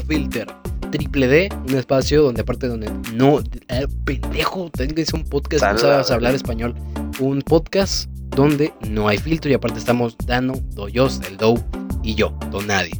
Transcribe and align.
Filter. 0.00 0.46
Triple 0.90 1.26
D, 1.26 1.48
un 1.68 1.74
espacio 1.74 2.22
donde 2.22 2.42
aparte 2.42 2.68
donde 2.68 2.90
no, 3.12 3.40
eh, 3.68 3.86
pendejo, 4.04 4.70
tengo 4.70 4.94
que 4.94 5.04
ser 5.04 5.16
un 5.16 5.24
podcast, 5.24 5.64
no 5.72 5.78
sabes 5.78 6.10
hablar 6.12 6.34
español. 6.34 6.74
Un 7.18 7.42
podcast 7.42 8.08
donde 8.30 8.72
no 8.88 9.08
hay 9.08 9.18
filtro 9.18 9.50
y 9.50 9.54
aparte 9.54 9.78
estamos 9.78 10.16
Dano, 10.26 10.54
Doyos, 10.74 11.20
el 11.28 11.36
Dow 11.38 11.58
y 12.04 12.14
yo, 12.14 12.38
Don 12.52 12.66
Nadie. 12.68 12.92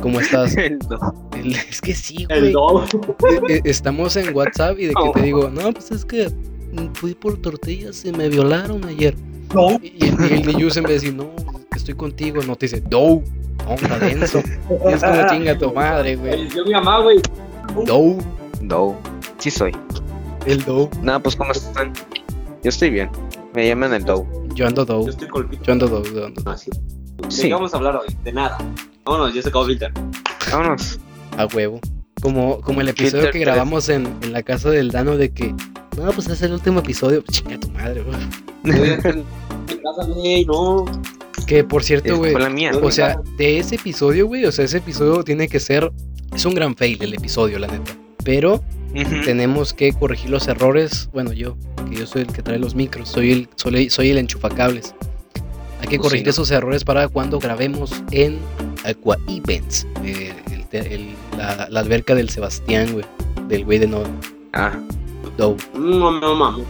¿Cómo 0.00 0.20
estás? 0.20 0.56
El 0.56 0.78
do- 0.80 1.28
El- 1.36 1.54
es 1.54 1.80
que 1.80 1.94
sí, 1.94 2.26
El 2.30 2.40
güey. 2.40 2.52
do. 2.52 2.84
Eh, 2.84 3.40
eh, 3.48 3.60
Estamos 3.64 4.16
en 4.16 4.34
WhatsApp 4.34 4.78
y 4.78 4.86
de 4.86 4.94
que 4.94 4.94
Oh. 5.02 5.12
te 5.12 5.22
digo, 5.22 5.50
no, 5.50 5.72
pues 5.72 5.90
es 5.90 6.04
que 6.04 6.30
fui 6.94 7.14
por 7.14 7.36
tortillas 7.38 8.04
y 8.04 8.12
me 8.12 8.28
violaron 8.28 8.84
ayer. 8.84 9.14
No. 9.52 9.78
Y, 9.82 10.06
el- 10.06 10.30
y 10.30 10.34
el 10.34 10.42
de 10.44 10.54
Yus 10.54 10.76
en 10.76 10.84
vez 10.84 11.02
de 11.02 11.08
decir, 11.10 11.14
no, 11.14 11.30
estoy 11.74 11.94
contigo, 11.94 12.42
no 12.46 12.56
te 12.56 12.66
dice, 12.66 12.80
Dow. 12.80 13.22
No, 13.66 13.74
está 13.74 13.98
denso. 13.98 14.42
Y 14.88 14.92
es 14.92 15.02
como 15.02 15.28
chinga 15.30 15.58
tu 15.58 15.72
madre, 15.72 16.16
güey. 16.16 16.48
Yo 16.50 16.64
mi 16.64 16.72
mamá, 16.72 17.00
güey. 17.00 17.20
Dow. 17.86 18.18
do. 18.62 18.96
Sí 19.38 19.50
soy. 19.50 19.72
El 20.46 20.62
Dow. 20.64 20.90
Nada, 21.02 21.18
pues 21.20 21.34
¿cómo 21.36 21.52
están? 21.52 21.92
Yo 22.62 22.68
estoy 22.68 22.90
bien. 22.90 23.08
Me 23.54 23.66
llaman 23.68 23.94
el 23.94 24.04
do. 24.04 24.26
Yo 24.54 24.66
ando 24.66 24.84
Dow. 24.84 25.04
Yo 25.04 25.10
estoy 25.10 25.28
colpito. 25.28 25.62
Yo 25.64 25.72
ando 25.72 25.88
Dow. 25.88 26.02
yo 26.04 26.26
ando. 26.26 26.50
Así. 26.50 26.70
¿De 26.70 27.30
Sí. 27.30 27.42
qué 27.48 27.54
vamos 27.54 27.72
a 27.72 27.76
hablar 27.78 27.96
hoy? 27.96 28.14
De 28.22 28.32
nada. 28.32 28.58
Vámonos, 29.04 29.34
ya 29.34 29.40
se 29.42 29.48
acabó 29.48 29.64
Filter. 29.66 29.92
Vámonos. 30.52 30.98
A 31.38 31.46
huevo. 31.46 31.80
Como, 32.20 32.60
como 32.60 32.80
el 32.80 32.88
episodio 32.88 33.24
Filter 33.24 33.32
que 33.32 33.38
grabamos 33.40 33.88
en, 33.88 34.06
en 34.22 34.32
la 34.32 34.42
casa 34.42 34.70
del 34.70 34.90
Dano 34.90 35.16
de 35.16 35.30
que, 35.32 35.54
no, 35.96 36.10
pues 36.12 36.26
es 36.28 36.42
el 36.42 36.52
último 36.52 36.80
episodio. 36.80 37.22
Chinga 37.30 37.58
tu 37.58 37.68
madre, 37.70 38.02
güey. 38.02 39.24
Mi 39.68 39.76
casa, 39.82 40.04
güey, 40.08 40.44
no. 40.44 40.84
Que 41.46 41.64
por 41.64 41.82
cierto, 41.84 42.16
güey. 42.16 42.32
Fue 42.32 42.40
la 42.40 42.48
mía. 42.50 42.72
O 42.82 42.90
sea, 42.90 43.20
de 43.36 43.58
ese 43.58 43.74
episodio, 43.76 44.26
güey, 44.26 44.44
o 44.46 44.52
sea, 44.52 44.64
ese 44.64 44.78
episodio 44.78 45.22
tiene 45.24 45.48
que 45.48 45.60
ser. 45.60 45.90
Es 46.34 46.44
un 46.44 46.54
gran 46.54 46.74
fail 46.74 47.02
el 47.02 47.14
episodio, 47.14 47.58
la 47.58 47.66
neta. 47.68 47.92
Pero 48.24 48.62
tenemos 49.24 49.72
que 49.74 49.92
corregir 49.92 50.30
los 50.30 50.46
errores. 50.48 51.10
Bueno, 51.12 51.32
yo, 51.32 51.56
que 51.90 51.96
yo 51.96 52.06
soy 52.06 52.22
el 52.22 52.28
que 52.32 52.42
trae 52.42 52.58
los 52.58 52.74
micros, 52.74 53.08
soy 53.08 53.32
el, 53.32 53.48
soy, 53.56 53.90
soy 53.90 54.10
el 54.10 54.18
enchufacables. 54.18 54.94
Hay 55.80 55.88
que 55.88 55.88
Pues 55.88 55.90
sí, 55.90 55.98
corregir 55.98 56.26
¿no? 56.26 56.30
esos 56.30 56.50
errores 56.50 56.84
para 56.84 57.08
cuando 57.08 57.38
grabemos 57.38 57.92
en 58.10 58.38
Aqua 58.84 59.18
Events, 59.28 59.86
eh, 60.02 60.32
el 60.50 60.64
te- 60.66 60.94
el- 60.94 61.10
la, 61.36 61.66
la 61.68 61.80
alberca 61.80 62.14
del 62.14 62.30
Sebastián, 62.30 62.92
güey, 62.92 63.04
del 63.48 63.64
güey 63.64 63.78
de 63.78 63.88
no, 63.88 64.02
Ah. 64.54 64.72
No, 65.36 66.20
no, 66.20 66.34
mami. 66.36 66.62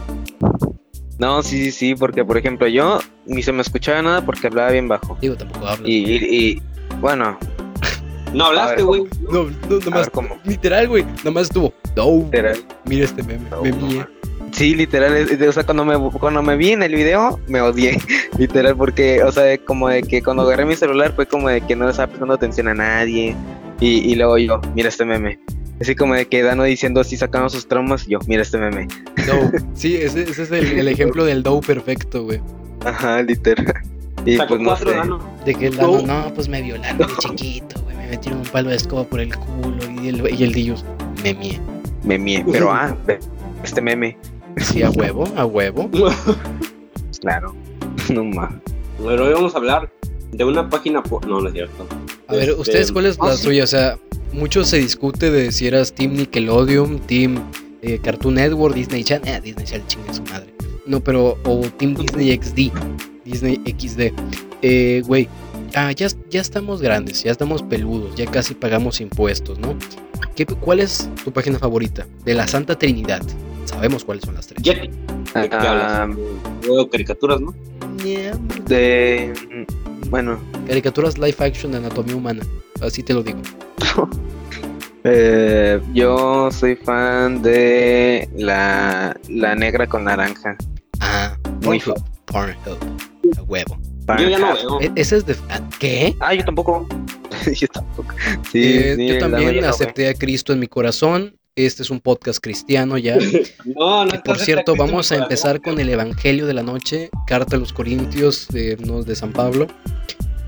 No, 1.17 1.41
sí, 1.43 1.65
sí, 1.65 1.71
sí, 1.71 1.95
porque 1.95 2.25
por 2.25 2.37
ejemplo 2.37 2.67
yo 2.67 2.99
ni 3.25 3.41
se 3.41 3.51
me 3.53 3.61
escuchaba 3.61 4.01
nada 4.01 4.25
porque 4.25 4.47
hablaba 4.47 4.71
bien 4.71 4.87
bajo. 4.87 5.17
Digo, 5.21 5.35
tampoco 5.35 5.67
hablo. 5.67 5.87
Y, 5.87 5.93
y, 5.95 6.15
y, 6.51 6.61
bueno, 6.99 7.37
No 8.33 8.45
hablaste, 8.47 8.83
güey. 8.83 9.03
No, 9.31 9.43
no, 9.69 9.79
nomás, 9.85 10.09
cómo. 10.09 10.37
literal, 10.43 10.87
güey, 10.89 11.05
nomás 11.23 11.43
estuvo 11.43 11.73
Dow. 11.95 12.23
Literal. 12.25 12.57
Mira 12.85 13.05
este 13.05 13.23
meme, 13.23 13.49
No, 13.49 13.61
me 13.61 13.69
no, 13.71 13.77
mié. 13.87 14.05
Sí, 14.51 14.73
literal, 14.75 15.15
es- 15.15 15.41
o 15.41 15.51
sea, 15.51 15.63
cuando 15.65 15.83
me, 15.85 15.97
cuando 16.11 16.41
me 16.41 16.55
vi 16.57 16.71
en 16.71 16.83
el 16.83 16.93
video, 16.95 17.39
me 17.47 17.59
odié, 17.61 17.97
literal, 18.37 18.75
porque, 18.75 19.21
o 19.23 19.31
sea, 19.31 19.57
como 19.59 19.89
de 19.89 20.03
que 20.03 20.21
cuando 20.21 20.43
agarré 20.43 20.65
mi 20.65 20.75
celular 20.75 21.13
fue 21.13 21.25
como 21.25 21.49
de 21.49 21.59
que 21.61 21.75
no 21.75 21.85
le 21.85 21.91
estaba 21.91 22.07
prestando 22.07 22.33
atención 22.33 22.67
a 22.69 22.73
nadie, 22.73 23.35
y, 23.81 24.11
y 24.11 24.15
luego 24.15 24.37
yo, 24.37 24.61
mira 24.73 24.87
este 24.89 25.03
meme, 25.03 25.39
así 25.81 25.95
como 25.95 26.13
de 26.15 26.25
que 26.27 26.41
Dano 26.43 26.63
diciendo 26.63 27.01
así 27.01 27.17
sacando 27.17 27.49
sus 27.49 27.67
traumas, 27.67 28.07
y 28.07 28.11
yo, 28.11 28.19
mira 28.27 28.41
este 28.41 28.57
meme, 28.57 28.87
Dow. 29.27 29.51
Sí, 29.73 29.95
ese, 29.95 30.23
ese 30.23 30.43
es 30.43 30.51
el, 30.51 30.65
el 30.79 30.87
ejemplo 30.87 31.25
del 31.25 31.43
Dow 31.43 31.61
perfecto, 31.61 32.23
güey. 32.23 32.41
ajá, 32.85 33.21
literal, 33.21 33.73
y 34.25 34.37
Sacó 34.37 34.49
pues 34.49 34.61
no 34.61 34.69
cuatro, 34.69 34.89
sé, 34.91 34.95
Dano. 34.97 35.19
De 35.45 35.55
que 35.55 35.67
el 35.67 35.75
Dano, 35.77 36.01
no, 36.01 36.33
pues 36.33 36.47
me 36.47 36.61
violaron 36.61 36.97
de 36.97 37.05
chiquito, 37.19 37.79
güey. 37.81 37.95
Me 37.97 38.07
metieron 38.07 38.39
un 38.39 38.45
palo 38.47 38.69
de 38.69 38.75
escoba 38.75 39.03
por 39.03 39.19
el 39.19 39.35
culo 39.35 39.77
y 40.01 40.07
el, 40.09 40.39
y 40.39 40.43
el 40.43 40.53
Dillos 40.53 40.83
me 41.23 41.33
mié. 41.33 41.59
me 42.03 42.17
mié, 42.17 42.43
pero 42.51 42.71
ah, 42.71 42.95
este 43.63 43.81
meme, 43.81 44.17
Sí, 44.57 44.81
a 44.83 44.89
huevo, 44.89 45.25
a 45.35 45.45
huevo. 45.45 45.89
claro, 47.21 47.53
no 48.13 48.23
más, 48.23 48.53
Pero 49.03 49.25
hoy 49.25 49.33
vamos 49.33 49.53
a 49.53 49.57
hablar 49.57 49.91
de 50.31 50.43
una 50.43 50.69
página. 50.69 51.01
po- 51.03 51.21
No, 51.27 51.41
no 51.41 51.47
es 51.47 51.53
cierto. 51.53 51.87
A 52.27 52.33
ver, 52.33 52.49
Este, 52.49 52.61
¿ustedes 52.61 52.91
cuál 52.91 53.05
es 53.07 53.17
ah, 53.19 53.27
la 53.27 53.33
sí. 53.35 53.43
suya? 53.43 53.63
O 53.63 53.67
sea, 53.67 53.97
mucho 54.35 54.63
se 54.63 54.77
discute 54.77 55.31
de 55.31 55.51
si 55.51 55.67
eras 55.67 55.93
Team 55.93 56.13
Nickelodeon, 56.13 56.99
Team 56.99 57.41
eh, 57.81 57.99
Cartoon 58.03 58.35
Network, 58.35 58.75
Disney 58.75 59.03
Channel. 59.03 59.27
Eh, 59.27 59.41
Disney 59.41 59.65
Channel 59.65 59.87
chingue 59.87 60.13
su 60.13 60.21
madre. 60.23 60.53
No, 60.85 60.99
pero. 61.03 61.37
O 61.45 61.61
Team 61.77 61.95
Disney 61.95 62.37
XD. 62.37 62.71
Disney 63.25 63.61
XD. 63.65 64.11
Eh, 64.61 65.01
güey. 65.05 65.27
Ah, 65.73 65.91
ya, 65.91 66.07
ya 66.29 66.39
estamos 66.39 66.81
grandes, 66.81 67.23
ya 67.23 67.31
estamos 67.31 67.61
peludos, 67.61 68.15
ya 68.15 68.25
casi 68.27 68.53
pagamos 68.53 69.01
impuestos, 69.01 69.59
¿no? 69.59 69.75
¿Qué, 70.35 70.45
¿Cuál 70.45 70.79
es 70.79 71.09
tu 71.25 71.33
página 71.33 71.59
favorita? 71.59 72.07
De 72.23 72.33
la 72.33 72.47
Santa 72.47 72.77
Trinidad. 72.79 73.21
Sabemos 73.65 74.05
cuáles 74.05 74.23
son 74.23 74.35
las 74.35 74.47
tres. 74.47 74.61
Yeti. 74.63 74.87
¿De 74.87 75.49
qué 75.49 75.55
Ah, 75.55 76.03
hablas? 76.03 76.17
Veo 76.61 76.89
caricaturas, 76.89 77.41
¿no? 77.41 77.53
Yeah. 78.03 78.37
de, 78.67 79.33
bueno, 80.09 80.37
Caricaturas 80.67 81.17
live 81.17 81.35
action 81.39 81.71
de 81.73 81.79
anatomía 81.79 82.15
humana. 82.15 82.43
Así 82.81 83.03
te 83.03 83.13
lo 83.13 83.23
digo. 83.23 83.39
Eh, 85.07 85.79
yo 85.93 86.49
soy 86.51 86.75
fan 86.75 87.43
de 87.43 88.27
la, 88.35 89.15
la 89.29 89.53
negra 89.53 89.85
con 89.85 90.05
naranja. 90.05 90.57
Ah, 90.99 91.37
Muy 91.61 91.79
Pornhub. 91.79 92.03
Pornhub. 92.25 93.37
A 93.37 93.41
huevo. 93.43 93.77
Yo 94.19 94.27
ya 94.29 94.39
no 94.39 94.55
veo. 94.55 94.81
E- 94.81 94.91
Ese 94.95 95.17
es 95.17 95.25
de. 95.27 95.35
ah, 95.51 95.61
¿Qué? 95.77 96.15
Ah, 96.19 96.33
yo 96.33 96.43
tampoco. 96.43 96.87
yo 97.55 97.67
tampoco. 97.67 98.15
Sí, 98.51 98.63
Eh, 98.63 98.95
sí, 98.97 99.07
yo 99.09 99.19
también 99.19 99.63
acepté 99.63 100.09
a 100.09 100.15
Cristo 100.15 100.53
en 100.53 100.59
mi 100.59 100.65
corazón. 100.67 101.37
Este 101.55 101.83
es 101.83 101.91
un 101.91 101.99
podcast 101.99 102.39
cristiano 102.41 102.97
ya. 102.97 103.15
No, 103.63 104.05
no 104.05 104.11
Que 104.11 104.17
por 104.25 104.39
cierto, 104.39 104.75
vamos 104.75 105.11
a 105.11 105.17
empezar 105.17 105.61
con 105.61 105.79
el 105.79 105.89
Evangelio 105.89 106.47
de 106.47 106.55
la 106.55 106.63
Noche, 106.63 107.11
Carta 107.27 107.57
a 107.57 107.59
los 107.59 107.71
Corintios 107.73 108.47
de, 108.47 108.75
no, 108.77 109.03
de 109.03 109.15
San 109.15 109.31
Pablo. 109.33 109.67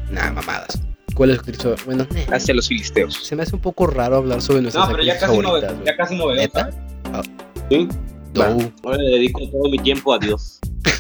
Nah, 0.10 0.32
mamadas. 0.32 0.80
¿Cuál 1.16 1.32
es 1.32 1.42
Cristo? 1.42 1.76
Bueno, 1.86 2.06
Hacia 2.32 2.54
los 2.54 2.68
filisteos. 2.68 3.16
se 3.16 3.36
me 3.36 3.44
hace 3.44 3.56
un 3.56 3.62
poco 3.62 3.88
raro 3.88 4.18
hablar 4.18 4.42
sobre 4.42 4.62
nuestras 4.62 4.86
No, 4.88 4.92
pero 4.92 5.04
ya 5.04 5.18
casi 5.20 5.38
no, 5.38 5.44
favoritas. 5.44 5.70
veo, 5.72 5.76
güey. 5.80 5.86
ya 5.88 5.96
casi 5.98 6.16
no 6.16 6.28
veo. 6.28 6.36
¿Neta? 6.36 6.70
¿sabes? 7.12 7.30
Sí. 7.70 7.88
Dow. 8.34 8.72
Ahora 8.84 8.98
le 8.98 9.10
dedico 9.12 9.42
todo 9.50 9.70
mi 9.72 9.80
tiempo 9.80 10.14
a 10.14 10.20
Dios. 10.20 10.60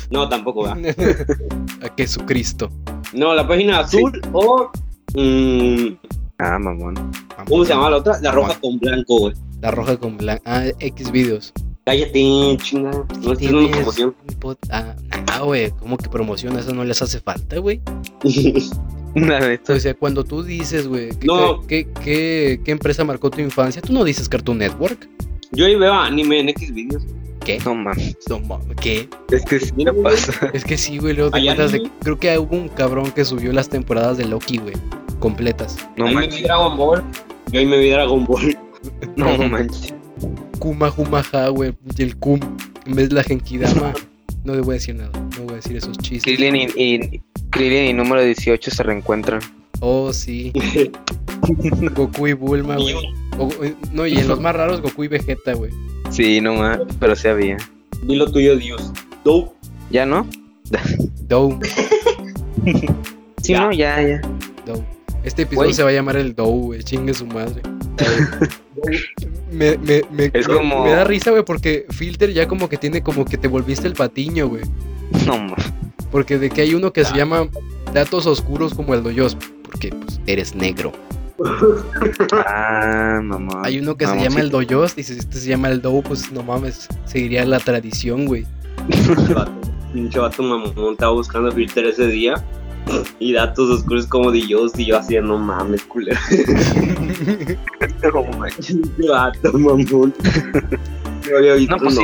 No, 0.09 0.27
tampoco 0.27 0.63
va. 0.63 0.71
a 1.83 1.93
Jesucristo. 1.97 2.69
No, 3.13 3.33
la 3.35 3.47
página 3.47 3.79
azul 3.79 4.19
o. 4.33 4.71
mm, 5.15 5.87
Ah, 6.39 6.57
mamón. 6.59 7.11
¿Cómo 7.47 7.63
se 7.65 7.73
llama 7.73 7.89
la 7.89 7.97
otra? 7.97 8.19
La 8.21 8.31
roja 8.31 8.59
con 8.59 8.77
blanco, 8.79 9.19
güey. 9.19 9.33
La 9.61 9.71
roja 9.71 9.97
con 9.97 10.17
blanco. 10.17 10.43
Ah, 10.45 10.65
X 10.79 11.11
videos. 11.11 11.51
Cállate, 11.85 12.57
chinga. 12.61 12.91
No 13.21 13.33
estoy 13.33 13.47
dando 13.47 13.71
promoción. 13.71 14.15
Ah, 14.69 14.95
nah, 15.27 15.39
güey. 15.39 15.71
¿Cómo 15.71 15.97
que 15.97 16.09
promoción? 16.09 16.57
Eso 16.57 16.73
no 16.73 16.83
les 16.83 17.01
hace 17.01 17.19
falta, 17.19 17.57
güey. 17.59 17.81
La 19.21 19.39
neta. 19.39 19.73
O 19.73 19.79
sea, 19.79 19.93
cuando 19.93 20.23
tú 20.23 20.43
dices, 20.43 20.87
güey, 20.87 21.09
¿qué, 21.09 21.27
No. 21.27 21.61
qué, 21.67 21.87
qué- 22.03 22.59
qué 22.63 22.71
empresa 22.71 23.03
marcó 23.03 23.29
tu 23.29 23.41
infancia? 23.41 23.81
Tú 23.81 23.93
no 23.93 24.03
dices 24.03 24.27
Cartoon 24.29 24.57
Network. 24.59 25.09
Yo 25.51 25.65
ahí 25.65 25.75
veo 25.75 25.93
anime 25.93 26.39
en 26.41 26.49
X 26.49 26.73
videos. 26.73 27.05
¿Qué? 27.45 27.59
No 27.63 27.73
mames. 27.75 28.17
No 28.29 28.39
mames, 28.41 28.75
¿Qué? 28.81 29.07
Es 29.31 29.45
que 29.45 29.59
sí 29.59 29.71
me 29.77 29.93
pasa. 29.93 30.51
Es 30.53 30.65
que 30.65 30.77
sí, 30.77 30.97
güey. 30.97 31.13
Luego 31.13 31.31
te 31.31 31.37
¿Hay 31.37 31.47
encuentras 31.47 31.71
de-? 31.71 31.89
Creo 32.01 32.19
que 32.19 32.37
hubo 32.37 32.55
un 32.57 32.67
cabrón 32.67 33.11
que 33.11 33.23
subió 33.23 33.53
las 33.53 33.69
temporadas 33.69 34.17
de 34.17 34.25
Loki, 34.25 34.57
güey. 34.57 34.73
Completas. 35.19 35.77
No 35.95 36.05
ahí 36.07 36.15
me 36.15 36.21
vi 36.21 36.27
manches. 36.27 36.43
Dragon 36.43 36.77
Ball. 36.77 37.03
Yo 37.51 37.59
ahí 37.59 37.65
me 37.65 37.77
vi 37.79 37.89
Dragon 37.89 38.25
Ball. 38.25 38.57
No 39.15 39.37
manches. 39.37 39.93
Kuma 40.59 40.91
Humaha, 40.95 41.49
güey. 41.49 41.73
Y 41.97 42.03
el 42.03 42.17
Kum. 42.17 42.39
En 42.85 42.95
vez 42.95 43.09
de 43.09 43.15
la 43.15 43.23
Genkidama. 43.23 43.93
No 44.43 44.55
le 44.55 44.61
voy 44.61 44.71
a 44.71 44.73
decir 44.75 44.95
nada. 44.95 45.11
No 45.37 45.43
voy 45.43 45.53
a 45.53 45.55
decir 45.57 45.75
esos 45.75 45.97
chistes. 45.97 46.23
Krillin 46.23 46.55
y, 46.55 46.67
y, 46.81 47.21
Krillin 47.51 47.85
y 47.85 47.93
número 47.93 48.21
18 48.23 48.71
se 48.71 48.83
reencuentran. 48.83 49.39
Oh, 49.79 50.11
sí. 50.13 50.51
Goku 51.95 52.27
y 52.27 52.33
Bulma, 52.33 52.75
güey. 52.77 52.95
No, 53.93 54.07
y 54.07 54.17
en 54.17 54.27
los 54.27 54.39
más 54.39 54.55
raros, 54.55 54.81
Goku 54.81 55.03
y 55.03 55.07
Vegeta, 55.07 55.53
güey. 55.53 55.71
Sí, 56.09 56.41
no 56.41 56.55
más. 56.55 56.79
Pero 56.99 57.15
sí 57.15 57.27
había. 57.27 57.57
Dilo 58.03 58.31
tuyo, 58.31 58.55
Dios. 58.57 58.91
Tú. 59.23 59.51
¿Ya 59.91 60.05
no? 60.05 60.27
Dow, 61.27 61.59
Sí, 63.43 63.53
Ya. 63.53 63.61
no, 63.61 63.71
ya, 63.71 64.01
ya. 64.01 64.21
Dow. 64.65 64.83
Este 65.23 65.43
episodio 65.43 65.73
se 65.73 65.83
va 65.83 65.89
a 65.89 65.93
llamar 65.93 66.17
el 66.17 66.35
Dow, 66.35 66.51
güey. 66.67 66.83
Chingue 66.83 67.13
su 67.13 67.25
madre. 67.27 67.61
me, 69.51 69.77
me, 69.77 70.01
me, 70.11 70.31
Es 70.33 70.47
como- 70.47 70.83
me 70.83 70.91
da 70.91 71.03
risa, 71.03 71.31
güey, 71.31 71.43
porque 71.45 71.85
Filter 71.89 72.33
ya 72.33 72.47
como 72.47 72.67
que 72.69 72.77
tiene 72.77 73.01
como 73.01 73.25
que 73.25 73.37
te 73.37 73.47
volviste 73.47 73.87
el 73.87 73.93
patiño, 73.93 74.47
güey. 74.47 74.63
No 75.25 75.37
más. 75.39 75.73
Porque 76.11 76.37
de 76.37 76.49
que 76.49 76.61
hay 76.61 76.73
uno 76.73 76.93
que 76.93 77.03
se 77.05 77.15
llama 77.15 77.47
Datos 77.93 78.25
Oscuros 78.25 78.73
como 78.73 78.93
el 78.93 79.03
Doyos. 79.03 79.37
Porque 79.63 79.89
pues 79.89 80.19
eres 80.27 80.55
negro. 80.55 80.91
Ah, 82.45 83.19
mamá. 83.21 83.61
Hay 83.63 83.79
uno 83.79 83.95
que 83.95 84.07
se 84.07 84.19
llama 84.19 84.39
el 84.39 84.49
Doyos 84.49 84.97
y 84.97 85.03
si 85.03 85.13
este 85.13 85.37
se 85.37 85.49
llama 85.49 85.69
el 85.69 85.81
Dow, 85.81 86.01
pues 86.01 86.31
no 86.31 86.43
mames. 86.43 86.87
Seguiría 87.05 87.45
la 87.45 87.59
tradición, 87.59 88.25
güey. 88.25 88.45
Pinche 89.93 90.19
vato. 90.19 90.43
Mamón. 90.43 90.93
Estaba 90.93 91.11
buscando 91.13 91.51
filter 91.51 91.85
ese 91.85 92.07
día. 92.07 92.33
Y 93.19 93.33
datos 93.33 93.69
oscuros 93.69 94.05
como 94.07 94.31
de 94.31 94.47
yo, 94.47 94.65
y 94.77 94.85
yo 94.85 94.97
hacía, 94.97 95.21
no 95.21 95.37
mames, 95.37 95.83
culero. 95.83 96.17
No 98.13 98.23
manches. 98.37 98.77
Qué 98.97 99.09
vato, 99.09 99.53
mamón. 99.53 100.13
No 101.29 101.37
había 101.39 101.55
visto 101.55 101.75
No, 101.75 101.83
pues 101.83 101.95
sí. 101.95 102.03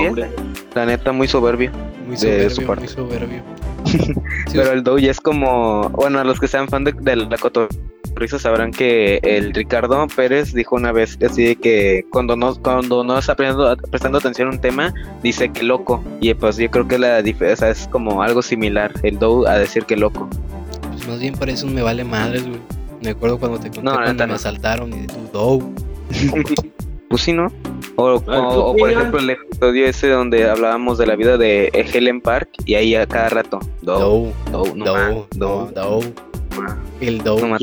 La 0.75 0.85
neta, 0.85 1.13
muy 1.13 1.29
soberbio. 1.29 1.71
Muy 2.05 2.17
De 2.17 2.49
su 2.49 2.55
soberbio, 2.57 2.67
parte. 2.67 2.81
muy 2.81 2.93
soberbio. 2.93 3.43
Sí, 4.47 4.57
Pero 4.57 4.71
el 4.71 4.83
Dow 4.83 4.97
ya 4.97 5.11
es 5.11 5.19
como. 5.19 5.89
Bueno, 5.89 6.19
a 6.19 6.23
los 6.23 6.39
que 6.39 6.47
sean 6.47 6.67
fan 6.67 6.83
de, 6.83 6.91
de 6.91 7.15
la 7.15 7.37
cotorriza 7.37 8.37
sabrán 8.37 8.71
que 8.71 9.19
el 9.23 9.53
Ricardo 9.53 10.05
Pérez 10.07 10.53
dijo 10.53 10.75
una 10.75 10.91
vez 10.91 11.17
así 11.25 11.43
de 11.43 11.55
que 11.55 12.05
cuando 12.11 12.35
no, 12.35 12.55
cuando 12.55 13.03
no 13.03 13.17
está 13.17 13.35
prestando, 13.35 13.75
prestando 13.89 14.17
atención 14.17 14.49
a 14.49 14.51
un 14.51 14.59
tema, 14.59 14.93
dice 15.23 15.49
que 15.49 15.63
loco. 15.63 16.03
Y 16.19 16.33
pues 16.33 16.57
yo 16.57 16.69
creo 16.69 16.87
que 16.87 16.99
la 16.99 17.21
diferencia 17.21 17.69
es 17.69 17.87
como 17.87 18.21
algo 18.21 18.41
similar. 18.41 18.91
El 19.03 19.17
Dow 19.17 19.47
a 19.47 19.57
decir 19.57 19.85
que 19.85 19.95
loco. 19.97 20.29
Pues 20.91 21.07
más 21.07 21.19
bien 21.19 21.33
parece 21.33 21.65
un 21.65 21.73
me 21.73 21.81
vale 21.81 22.03
madres, 22.03 22.45
güey. 22.45 22.59
Me 23.01 23.09
acuerdo 23.09 23.37
cuando 23.37 23.59
te 23.59 23.69
conté 23.69 23.83
No, 23.83 23.95
cuando 23.95 24.27
me 24.27 24.33
asaltaron 24.33 24.93
y 24.93 25.01
de 25.01 25.07
tu 25.07 25.19
dough. 25.33 25.63
Pues 27.13 27.21
sí, 27.21 27.31
¿no? 27.31 27.45
O, 27.95 28.05
o- 28.05 28.19
¿tú 28.21 28.31
o, 28.31 28.75
por 28.75 28.89
ejemplo 28.89 29.19
el 29.19 29.29
episodio 29.29 29.85
ese 29.85 30.09
donde 30.09 30.49
hablábamos 30.49 30.97
de 30.97 31.05
la 31.05 31.15
vida 31.15 31.37
de 31.37 31.67
Helen 31.71 32.21
Park 32.21 32.49
y 32.65 32.73
ahí 32.73 32.95
a 32.95 33.05
cada 33.05 33.29
rato. 33.29 33.59
Dow, 33.83 34.33
Dough, 34.51 34.75
Dow, 34.75 34.75
no 34.75 35.67
dough. 35.75 36.03
ma. 36.57 36.77
El 37.01 37.19
dough. 37.19 37.39
No 37.45 37.59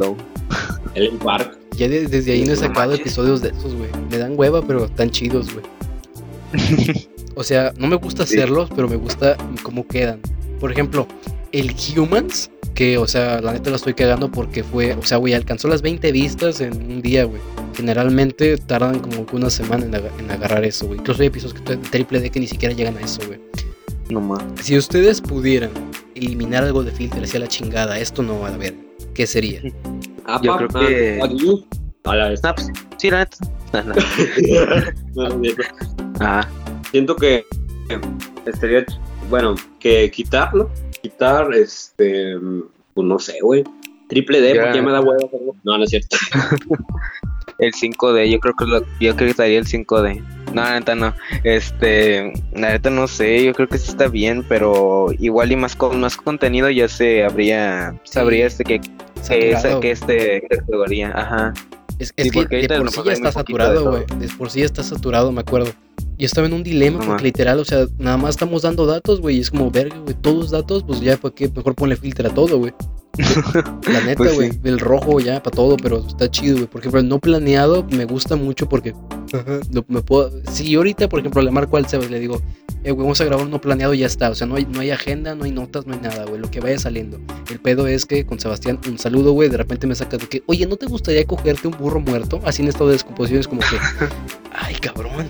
Dow. 0.00 0.16
El 0.96 1.10
Park. 1.18 1.56
Ya 1.76 1.88
de- 1.88 2.08
desde 2.08 2.32
ahí 2.32 2.44
no 2.44 2.54
he 2.54 2.56
sacado 2.56 2.94
episodios 2.94 3.42
de 3.42 3.50
esos, 3.50 3.76
güey. 3.76 3.90
Me 4.10 4.18
dan 4.18 4.32
hueva, 4.36 4.60
pero 4.60 4.86
están 4.86 5.10
chidos, 5.12 5.54
güey. 5.54 5.64
O 7.36 7.44
sea, 7.44 7.72
no 7.78 7.86
me 7.86 7.94
gusta 7.96 8.26
Sí. 8.26 8.34
hacerlos, 8.36 8.68
pero 8.74 8.88
me 8.88 8.96
gusta 8.96 9.36
cómo 9.62 9.86
quedan. 9.86 10.20
Por 10.62 10.70
ejemplo, 10.72 11.06
el 11.50 11.74
Humans, 11.96 12.50
que, 12.74 12.96
o 12.96 13.06
sea, 13.06 13.40
la 13.40 13.52
neta 13.52 13.68
lo 13.68 13.76
estoy 13.76 13.94
cagando 13.94 14.30
porque 14.30 14.62
fue, 14.64 14.94
o 14.94 15.02
sea, 15.02 15.18
güey, 15.18 15.34
alcanzó 15.34 15.66
las 15.68 15.82
20 15.82 16.10
vistas 16.12 16.60
en 16.60 16.72
un 16.74 17.02
día, 17.02 17.24
güey. 17.24 17.40
Generalmente 17.76 18.56
tardan 18.58 19.00
como 19.00 19.26
que 19.26 19.34
una 19.36 19.50
semana 19.50 19.84
en, 19.84 19.94
aga- 19.94 20.10
en 20.20 20.30
agarrar 20.30 20.64
eso, 20.64 20.86
güey. 20.86 21.00
Incluso 21.00 21.20
hay 21.20 21.28
episodios 21.28 21.60
que 21.60 21.72
de 21.72 21.76
triple 21.78 22.20
D 22.20 22.30
que 22.30 22.38
ni 22.40 22.46
siquiera 22.46 22.74
llegan 22.74 22.96
a 22.96 23.00
eso, 23.00 23.20
güey. 23.26 23.40
No 24.08 24.20
más. 24.20 24.40
Si 24.62 24.78
ustedes 24.78 25.20
pudieran 25.20 25.70
eliminar 26.14 26.62
algo 26.64 26.84
de 26.84 26.92
filtro 26.92 27.22
hacia 27.22 27.40
la 27.40 27.48
chingada, 27.48 27.98
esto 27.98 28.22
no 28.22 28.38
va 28.38 28.48
a 28.48 28.56
ver. 28.56 28.74
¿Qué 29.14 29.26
sería? 29.26 29.60
Ah, 30.24 30.40
Yo 30.42 30.52
pa- 30.52 30.58
creo 30.58 30.70
ah, 30.74 30.86
que-. 30.86 31.20
A 32.04 32.14
la 32.16 32.28
vez. 32.28 32.40
Ah, 32.44 32.54
sí, 32.98 33.10
la 33.10 33.18
neta. 33.18 33.36
Ah, 33.74 33.82
no. 33.82 33.94
No, 35.14 35.28
no, 35.28 35.36
no. 35.38 35.46
Ah, 36.20 36.46
Siento 36.90 37.16
que 37.16 37.44
estaría, 38.44 38.84
bueno, 39.32 39.54
que 39.80 40.10
quitarlo, 40.10 40.68
quitar, 41.02 41.54
este, 41.54 42.36
pues 42.92 43.06
no 43.06 43.18
sé, 43.18 43.38
güey. 43.40 43.64
Triple 44.10 44.42
D, 44.42 44.54
Ya. 44.54 44.62
porque 44.64 44.76
ya 44.78 44.82
me 44.84 44.92
da 44.92 45.00
huevo. 45.00 45.30
No, 45.64 45.78
no 45.78 45.84
es 45.84 45.88
cierto. 45.90 46.18
el 47.58 47.72
5D, 47.72 48.30
yo 48.30 48.38
creo 48.40 48.54
que 48.54 48.64
lo, 48.66 48.80
yo 49.00 49.16
creo 49.16 49.16
que 49.16 49.30
estaría 49.30 49.58
el 49.58 49.66
5D. 49.66 50.22
No, 50.52 50.62
la 50.62 50.78
neta 50.78 50.94
no. 50.94 51.14
Este, 51.44 52.30
la 52.52 52.72
neta 52.72 52.90
no 52.90 53.08
sé, 53.08 53.42
yo 53.42 53.54
creo 53.54 53.68
que 53.68 53.78
sí 53.78 53.88
está 53.88 54.08
bien, 54.08 54.44
pero 54.46 55.06
igual 55.18 55.50
y 55.50 55.56
más 55.56 55.74
con 55.76 55.98
más 55.98 56.14
contenido 56.18 56.68
ya 56.68 56.88
se 56.88 57.24
habría, 57.24 57.92
Sí. 58.04 58.12
sabría 58.12 58.46
este 58.46 58.64
que, 58.64 58.80
que, 59.26 59.50
esa- 59.52 59.80
que 59.80 59.92
este 59.92 60.42
categoría, 60.50 61.10
ajá. 61.14 61.54
Es, 61.98 62.12
es 62.16 62.24
Sí, 62.24 62.30
que 62.30 62.38
porque 62.40 62.68
de 62.68 62.78
por 62.78 62.90
sí 62.90 63.00
ya 63.06 63.12
está 63.12 63.32
saturado, 63.32 63.90
güey. 63.92 64.04
De 64.18 64.28
por 64.36 64.50
sí 64.50 64.60
ya 64.60 64.66
está 64.66 64.82
saturado, 64.82 65.32
me 65.32 65.40
acuerdo. 65.40 65.70
Yo 66.22 66.26
estaba 66.26 66.46
en 66.46 66.52
un 66.52 66.62
dilema 66.62 66.98
No 66.98 67.04
porque 67.04 67.12
más. 67.14 67.22
literal, 67.22 67.58
o 67.58 67.64
sea, 67.64 67.86
nada 67.98 68.16
más 68.16 68.30
estamos 68.30 68.62
dando 68.62 68.86
datos, 68.86 69.20
güey. 69.20 69.38
y 69.38 69.40
Es 69.40 69.50
como, 69.50 69.70
verga, 69.72 69.98
güey, 69.98 70.14
todos 70.14 70.50
datos, 70.52 70.84
pues 70.84 71.00
ya, 71.00 71.16
¿para 71.16 71.34
qué? 71.34 71.50
Mejor 71.54 71.74
ponle 71.74 71.96
filtro 71.96 72.28
a 72.28 72.32
todo, 72.32 72.58
güey. 72.58 72.72
La 73.18 74.00
neta, 74.06 74.18
Pues 74.18 74.34
güey. 74.34 74.52
sí. 74.52 74.60
El 74.62 74.78
rojo 74.78 75.18
ya, 75.18 75.42
para 75.42 75.54
todo, 75.56 75.76
pero 75.76 75.98
está 76.06 76.30
chido, 76.30 76.54
güey. 76.58 76.66
Por 76.68 76.80
ejemplo, 76.80 77.00
el 77.00 77.08
no 77.08 77.18
planeado 77.18 77.84
me 77.90 78.04
gusta 78.04 78.36
mucho 78.36 78.68
porque 78.68 78.94
lo- 79.72 79.84
me 79.88 80.00
puedo... 80.02 80.30
Si 80.50 80.72
ahorita, 80.76 81.08
por 81.08 81.18
ejemplo, 81.20 81.42
le 81.42 81.50
marco 81.50 81.76
al 81.76 81.86
Sebas, 81.88 82.08
le 82.08 82.20
digo, 82.20 82.40
eh, 82.84 82.92
güey, 82.92 83.02
vamos 83.04 83.20
a 83.20 83.24
grabar 83.24 83.44
un 83.44 83.50
no 83.50 83.60
planeado 83.60 83.92
y 83.92 83.98
ya 83.98 84.06
está. 84.06 84.30
O 84.30 84.34
sea, 84.36 84.46
no 84.46 84.54
hay, 84.54 84.64
no 84.64 84.78
hay 84.80 84.90
agenda, 84.92 85.34
no 85.34 85.42
hay 85.44 85.50
notas, 85.50 85.86
no 85.88 85.94
hay 85.94 86.00
nada, 86.00 86.24
güey. 86.24 86.40
Lo 86.40 86.50
que 86.52 86.60
vaya 86.60 86.78
saliendo. 86.78 87.18
El 87.50 87.58
pedo 87.58 87.86
es 87.88 88.06
que 88.06 88.24
con 88.24 88.38
Sebastián, 88.38 88.78
un 88.88 88.96
saludo, 88.98 89.32
güey, 89.32 89.48
de 89.48 89.56
repente 89.56 89.86
me 89.88 89.94
saca 89.96 90.16
de 90.18 90.26
que, 90.28 90.42
oye, 90.46 90.66
¿no 90.66 90.76
te 90.76 90.86
gustaría 90.86 91.24
cogerte 91.26 91.66
un 91.68 91.76
burro 91.76 91.98
muerto? 92.00 92.40
Así 92.44 92.62
en 92.62 92.68
estado 92.68 92.86
de 92.86 92.92
descomposición 92.92 93.40
es 93.40 93.48
como 93.48 93.60
que, 93.62 93.76
ay, 94.52 94.76
cabrón, 94.76 95.28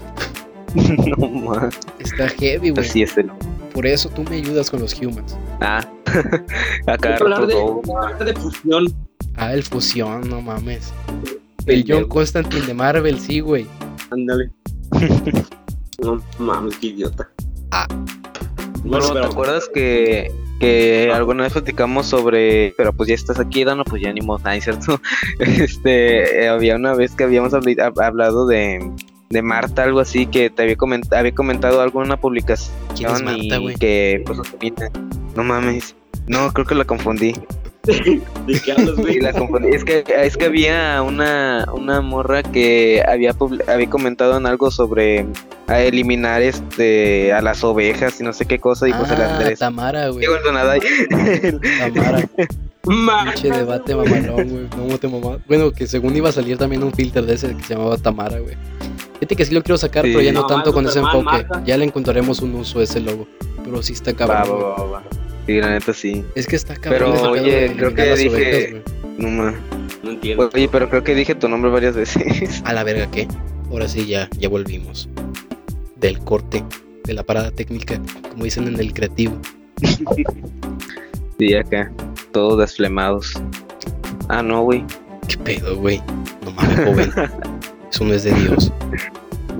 no 1.18 1.28
más. 1.28 1.78
está 1.98 2.28
heavy, 2.28 2.70
güey. 2.70 2.86
Así 2.86 3.02
es 3.02 3.16
el. 3.16 3.30
Por 3.74 3.86
eso 3.86 4.08
tú 4.10 4.22
me 4.24 4.36
ayudas 4.36 4.70
con 4.70 4.80
los 4.80 4.94
humans. 5.00 5.36
Ah, 5.60 5.80
acá 6.86 7.16
hablar 7.16 7.46
de, 7.46 7.54
hablar 7.54 8.24
de 8.24 8.34
fusión. 8.34 8.94
Ah, 9.36 9.54
el 9.54 9.62
fusión, 9.62 10.28
no 10.28 10.42
mames. 10.42 10.92
El 11.66 11.84
John 11.86 12.06
Constantine 12.08 12.66
de 12.66 12.74
Marvel, 12.74 13.18
sí, 13.18 13.40
güey. 13.40 13.66
Ándale. 14.10 14.50
no 16.02 16.22
mames, 16.38 16.76
qué 16.78 16.88
idiota. 16.88 17.30
Ah. 17.70 17.86
Bueno, 18.84 19.12
¿te 19.12 19.24
acuerdas 19.24 19.70
que, 19.72 20.30
que 20.58 21.10
alguna 21.14 21.44
vez 21.44 21.52
platicamos 21.52 22.06
sobre, 22.06 22.74
pero 22.76 22.92
pues 22.92 23.08
ya 23.08 23.14
estás 23.14 23.38
aquí, 23.38 23.64
Dano, 23.64 23.84
pues 23.84 24.02
ya 24.02 24.12
ni 24.12 24.20
modo, 24.20 24.40
¿cierto? 24.60 25.00
Este, 25.38 26.44
eh, 26.44 26.48
había 26.48 26.76
una 26.76 26.94
vez 26.94 27.14
que 27.14 27.24
habíamos 27.24 27.54
hablado 27.54 28.46
de, 28.46 28.80
de 29.32 29.42
Marta, 29.42 29.82
algo 29.82 30.00
así, 30.00 30.26
que 30.26 30.50
te 30.50 30.62
había, 30.62 30.76
coment- 30.76 31.12
había 31.16 31.34
comentado 31.34 31.80
algo 31.80 32.00
en 32.00 32.06
una 32.06 32.18
publicación 32.18 32.74
¿Quién 32.94 33.10
es 33.10 33.22
Marta, 33.22 33.56
y 33.56 33.62
güey? 33.62 33.74
que, 33.76 34.22
pues, 34.26 34.38
no 35.34 35.42
mames, 35.44 35.96
no, 36.26 36.52
creo 36.52 36.66
que 36.66 36.74
la 36.74 36.84
confundí. 36.84 37.34
¿de 37.84 38.60
qué 38.64 38.72
hablas, 38.72 38.94
güey? 38.94 39.14
Sí, 39.14 39.20
la 39.20 39.32
confundí. 39.32 39.68
Es 39.74 39.82
que, 39.84 40.04
es 40.06 40.36
que 40.36 40.44
había 40.44 41.02
una, 41.02 41.66
una 41.72 42.00
morra 42.00 42.42
que 42.44 43.02
había, 43.08 43.32
publi- 43.32 43.68
había 43.68 43.90
comentado 43.90 44.36
en 44.36 44.46
algo 44.46 44.70
sobre 44.70 45.26
a 45.66 45.80
eliminar 45.80 46.42
este 46.42 47.32
a 47.32 47.40
las 47.40 47.64
ovejas 47.64 48.20
y 48.20 48.24
no 48.24 48.32
sé 48.32 48.44
qué 48.46 48.58
cosa 48.60 48.86
y 48.88 48.92
pues 48.92 49.10
el 49.10 49.20
Ah, 49.22 49.36
Andrés. 49.36 49.58
Tamara, 49.58 50.08
güey. 50.08 50.20
Digo, 50.20 50.34
Donadai. 50.44 50.80
Tamara. 51.94 52.28
Ma- 52.84 53.24
Pinche 53.32 53.50
debate 53.50 53.94
mamalón, 53.96 54.48
güey. 54.48 54.66
¿Cómo 54.70 54.98
te 54.98 55.08
mamá? 55.08 55.38
Bueno, 55.48 55.70
que 55.72 55.86
según 55.86 56.14
iba 56.16 56.28
a 56.28 56.32
salir 56.32 56.58
también 56.58 56.82
un 56.84 56.92
filter 56.92 57.24
de 57.24 57.34
ese 57.34 57.56
que 57.56 57.62
se 57.64 57.74
llamaba 57.74 57.96
Tamara, 57.96 58.38
güey. 58.40 58.56
Fíjate 59.22 59.36
que 59.36 59.44
sí 59.44 59.54
lo 59.54 59.62
quiero 59.62 59.78
sacar, 59.78 60.04
Sí. 60.04 60.10
pero 60.10 60.20
ya 60.24 60.32
no 60.32 60.40
No, 60.40 60.46
tanto 60.48 60.72
con 60.72 60.84
ese 60.84 60.98
enfoque. 60.98 61.22
Marta. 61.22 61.62
Ya 61.64 61.76
le 61.76 61.84
encontraremos 61.84 62.40
un 62.40 62.56
uso 62.56 62.80
a 62.80 62.82
ese 62.82 62.98
logo. 62.98 63.28
Pero 63.62 63.80
sí 63.80 63.92
está 63.92 64.12
cabrón. 64.14 64.58
va, 64.60 64.74
va, 64.74 64.84
va. 64.84 65.02
Sí, 65.46 65.60
la 65.60 65.70
neta 65.70 65.94
sí. 65.94 66.24
Es 66.34 66.48
que 66.48 66.56
está 66.56 66.74
cabrón. 66.74 67.12
Pero, 67.14 67.30
oye, 67.30 67.72
creo 67.76 67.94
que 67.94 68.14
dije- 68.16 68.28
ovejas. 68.28 68.92
No 69.18 69.28
ma. 69.28 69.54
No 70.02 70.10
entiendo. 70.10 70.50
Oye, 70.52 70.68
pero 70.68 70.90
creo 70.90 71.04
que 71.04 71.14
dije 71.14 71.36
tu 71.36 71.48
nombre 71.48 71.70
varias 71.70 71.94
veces. 71.94 72.62
A 72.64 72.72
la 72.72 72.82
verga, 72.82 73.08
¿qué? 73.12 73.28
Ahora 73.70 73.86
sí, 73.86 74.06
ya, 74.06 74.28
ya 74.38 74.48
volvimos. 74.48 75.08
Del 75.94 76.18
corte, 76.18 76.64
de 77.04 77.12
la 77.14 77.22
parada 77.22 77.52
técnica, 77.52 78.00
como 78.32 78.42
dicen 78.42 78.66
en 78.66 78.80
el 78.80 78.92
creativo. 78.92 79.38
Sí, 81.38 81.54
acá. 81.54 81.92
Todos 82.32 82.58
desflemados. 82.58 83.32
Ah, 84.28 84.42
no, 84.42 84.62
güey. 84.62 84.84
¿Qué 85.28 85.36
pedo, 85.38 85.76
güey? 85.76 86.00
No 86.44 86.50
mames, 86.52 86.76
joven. 86.86 87.12
Eso 87.92 88.04
no 88.04 88.14
es 88.14 88.22
de 88.24 88.32
Dios. 88.32 88.72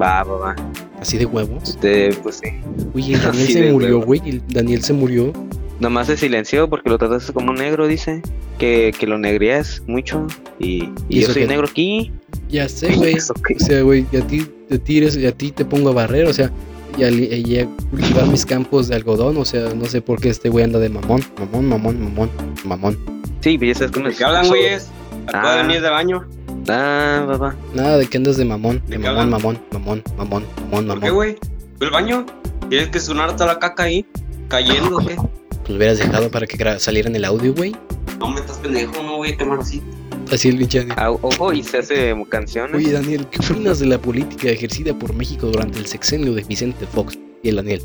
Va, 0.02 0.24
va, 0.24 0.36
va. 0.36 0.56
Así 1.00 1.16
de 1.18 1.26
huevos. 1.26 1.70
Este, 1.70 2.12
pues 2.22 2.40
sí. 2.42 2.48
Oye, 2.94 3.14
el 3.14 3.20
Daniel 3.22 3.44
Así 3.44 3.52
se 3.52 3.70
murió, 3.72 4.00
güey. 4.00 4.20
El 4.26 4.42
Daniel 4.48 4.82
se 4.82 4.92
murió. 4.92 5.32
Nomás 5.80 6.06
se 6.08 6.16
silenció 6.16 6.68
porque 6.68 6.90
lo 6.90 6.98
trataste 6.98 7.32
como 7.32 7.50
un 7.50 7.56
negro, 7.58 7.86
dice. 7.86 8.22
Que, 8.58 8.92
que 8.98 9.06
lo 9.06 9.18
negrías 9.18 9.82
mucho. 9.86 10.26
Y, 10.58 10.84
¿Y 11.08 11.18
y 11.18 11.20
yo 11.22 11.26
soy 11.28 11.42
qué? 11.42 11.48
negro 11.48 11.66
aquí. 11.68 12.12
Ya 12.48 12.68
sé, 12.68 12.94
güey. 12.96 13.14
O 13.56 13.58
sea, 13.58 13.82
güey, 13.82 14.06
y 14.12 14.16
a 14.16 14.26
ti 14.26 14.46
te 14.68 14.78
tires, 14.78 15.16
y 15.16 15.26
a 15.26 15.32
ti 15.32 15.50
te 15.50 15.64
pongo 15.64 15.90
a 15.90 15.92
barrer, 15.92 16.26
o 16.26 16.32
sea, 16.32 16.50
y 16.96 17.02
a, 17.04 17.10
y 17.10 17.58
a 17.58 17.66
cultivar 17.90 18.26
mis 18.26 18.46
campos 18.46 18.88
de 18.88 18.94
algodón, 18.96 19.36
o 19.38 19.44
sea, 19.44 19.74
no 19.74 19.84
sé 19.86 20.00
por 20.02 20.20
qué 20.20 20.28
este 20.28 20.48
güey 20.48 20.64
anda 20.64 20.78
de 20.78 20.88
mamón, 20.88 21.22
mamón, 21.38 21.68
mamón, 21.68 22.02
mamón, 22.02 22.30
mamón. 22.64 22.98
Sí, 23.40 23.58
pero 23.58 23.72
ya 23.72 23.78
sabes 23.78 23.92
cómo 23.92 24.08
¿De 24.08 24.14
qué 24.14 24.24
hablan, 24.24 24.46
güeyes? 24.48 24.88
Acabo 25.26 25.48
Ah. 25.48 25.66
de 25.66 25.80
baño. 25.90 26.26
Ah, 26.68 27.26
va. 27.40 27.54
Nada 27.74 27.98
de 27.98 28.06
que 28.06 28.16
andas 28.18 28.36
de 28.36 28.44
mamón, 28.44 28.82
de 28.86 28.96
¿De 28.96 29.02
qué 29.02 29.08
mamón, 29.08 29.18
hablan? 29.18 29.30
mamón, 29.30 29.58
mamón, 29.72 30.02
mamón, 30.16 30.44
mamón, 30.70 30.86
¿Por 30.86 31.00
qué, 31.00 31.00
mamón. 31.00 31.14
güey? 31.14 31.36
¿Fue 31.78 31.86
el 31.86 31.92
baño? 31.92 32.26
¿Quieres 32.68 32.88
que 32.88 33.00
sonara 33.00 33.34
toda 33.34 33.54
la 33.54 33.58
caca 33.58 33.84
ahí? 33.84 34.06
¿Cayendo 34.48 34.98
o 34.98 35.06
qué? 35.06 35.16
Pues 35.16 35.68
lo 35.68 35.76
hubieras 35.76 35.98
dejado 35.98 36.30
para 36.30 36.46
que 36.46 36.78
saliera 36.78 37.08
en 37.08 37.16
el 37.16 37.24
audio, 37.24 37.54
güey. 37.54 37.74
No 38.18 38.30
me 38.30 38.40
estás 38.40 38.58
pendejo, 38.58 39.02
no 39.02 39.16
voy 39.18 39.30
a 39.30 39.36
quemar 39.36 39.58
así. 39.60 39.82
Así 40.30 40.48
el 40.48 40.58
pinche. 40.58 40.86
Ah, 40.96 41.10
ojo, 41.10 41.52
y 41.52 41.62
se 41.62 41.78
hace 41.78 42.14
canciones. 42.28 42.74
Oye, 42.76 42.92
Daniel, 42.92 43.26
¿qué 43.30 43.38
opinas 43.44 43.80
de 43.80 43.86
la 43.86 43.98
política 43.98 44.48
ejercida 44.48 44.94
por 44.96 45.12
México 45.14 45.46
durante 45.48 45.78
el 45.78 45.86
sexenio 45.86 46.32
de 46.34 46.42
Vicente 46.44 46.86
Fox? 46.86 47.18
Y 47.42 47.48
el 47.48 47.56
Daniel. 47.56 47.82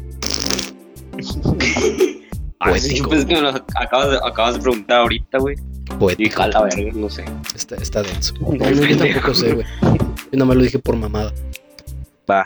Ay, 2.60 2.80
sí, 2.80 3.02
pues 3.02 3.20
es 3.20 3.26
que 3.26 3.36
me 3.36 3.42
lo 3.42 3.50
acabas 3.50 4.12
de, 4.12 4.18
acabas 4.24 4.56
de 4.56 4.62
preguntar 4.62 5.02
ahorita, 5.02 5.38
güey. 5.40 5.56
Y 5.98 6.00
Poético. 6.00 6.38
jala 6.38 6.62
verga, 6.64 6.92
no 6.94 7.10
sé. 7.10 7.26
Está, 7.56 7.76
está 7.76 8.04
denso. 8.04 8.34
No, 8.40 8.52
no, 8.70 8.86
yo 8.86 8.98
tampoco 8.98 9.34
sé, 9.34 9.54
güey. 9.54 9.66
Yo 9.82 10.34
nada 10.34 10.46
más 10.46 10.58
lo 10.58 10.64
dije 10.64 10.80
por 10.80 10.96
mamada. 10.96 11.34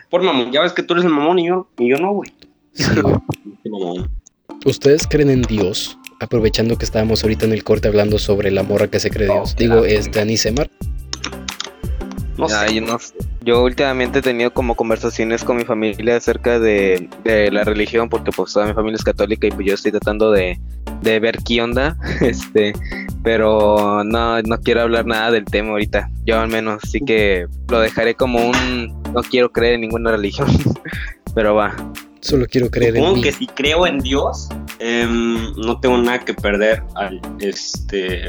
Por 0.10 0.22
mamón, 0.22 0.52
ya 0.52 0.62
ves 0.62 0.74
que 0.74 0.84
tú 0.84 0.94
eres 0.94 1.06
el 1.06 1.12
mamón 1.12 1.40
y 1.40 1.48
yo, 1.48 1.68
y 1.80 1.90
yo 1.90 1.98
no, 1.98 2.14
güey. 2.14 2.32
Sí. 2.74 2.86
¿Ustedes 4.66 5.08
creen 5.08 5.30
en 5.30 5.42
Dios? 5.42 5.98
aprovechando 6.22 6.78
que 6.78 6.86
estábamos 6.86 7.24
ahorita 7.24 7.46
en 7.46 7.52
el 7.52 7.64
corte 7.64 7.88
hablando 7.88 8.20
sobre 8.20 8.52
la 8.52 8.62
morra 8.62 8.88
que 8.88 9.00
se 9.00 9.10
cree 9.10 9.28
Dios. 9.28 9.54
Oh, 9.54 9.56
Digo, 9.58 9.74
claro. 9.80 9.88
este, 9.88 10.22
Anisemar. 10.22 10.70
No 12.42 12.50
sé. 12.50 12.56
Ay, 12.56 12.76
yo, 12.76 12.82
no 12.82 13.00
sé. 13.00 13.14
Yo 13.44 13.64
últimamente 13.64 14.20
he 14.20 14.22
tenido 14.22 14.52
como 14.52 14.76
conversaciones 14.76 15.44
con 15.44 15.58
mi 15.58 15.64
familia 15.64 16.18
acerca 16.18 16.60
de, 16.60 17.10
de 17.24 17.52
la 17.52 17.64
religión, 17.64 18.10
porque 18.10 18.32
pues 18.32 18.54
toda 18.54 18.66
mi 18.68 18.74
familia 18.74 18.98
es 18.98 19.04
católica 19.04 19.48
y 19.48 19.52
pues 19.52 19.68
yo 19.68 19.74
estoy 19.76 19.92
tratando 19.92 20.32
de, 20.32 20.60
de 21.02 21.20
ver 21.20 21.38
qué 21.46 21.62
onda, 21.62 21.98
este, 22.22 22.74
pero 23.24 24.04
no, 24.04 24.42
no 24.42 24.60
quiero 24.60 24.82
hablar 24.82 25.06
nada 25.06 25.32
del 25.32 25.46
tema 25.46 25.70
ahorita, 25.72 26.10
yo 26.26 26.40
al 26.40 26.50
menos, 26.50 26.80
así 26.84 27.00
que 27.00 27.48
lo 27.70 27.80
dejaré 27.80 28.16
como 28.16 28.40
un, 28.40 29.02
no 29.14 29.22
quiero 29.22 29.52
creer 29.52 29.76
en 29.76 29.82
ninguna 29.82 30.12
religión, 30.12 30.48
pero 31.36 31.56
va. 31.56 31.76
Solo 32.22 32.46
quiero 32.46 32.70
creer 32.70 32.96
en 32.96 33.02
Supongo 33.02 33.16
mí. 33.16 33.24
que 33.24 33.32
si 33.32 33.48
creo 33.48 33.88
en 33.88 33.98
Dios, 33.98 34.48
em, 34.78 35.54
no 35.56 35.80
tengo 35.80 35.98
nada 35.98 36.20
que 36.20 36.36
perder 36.36 36.84
al, 36.96 37.20
este, 37.40 38.22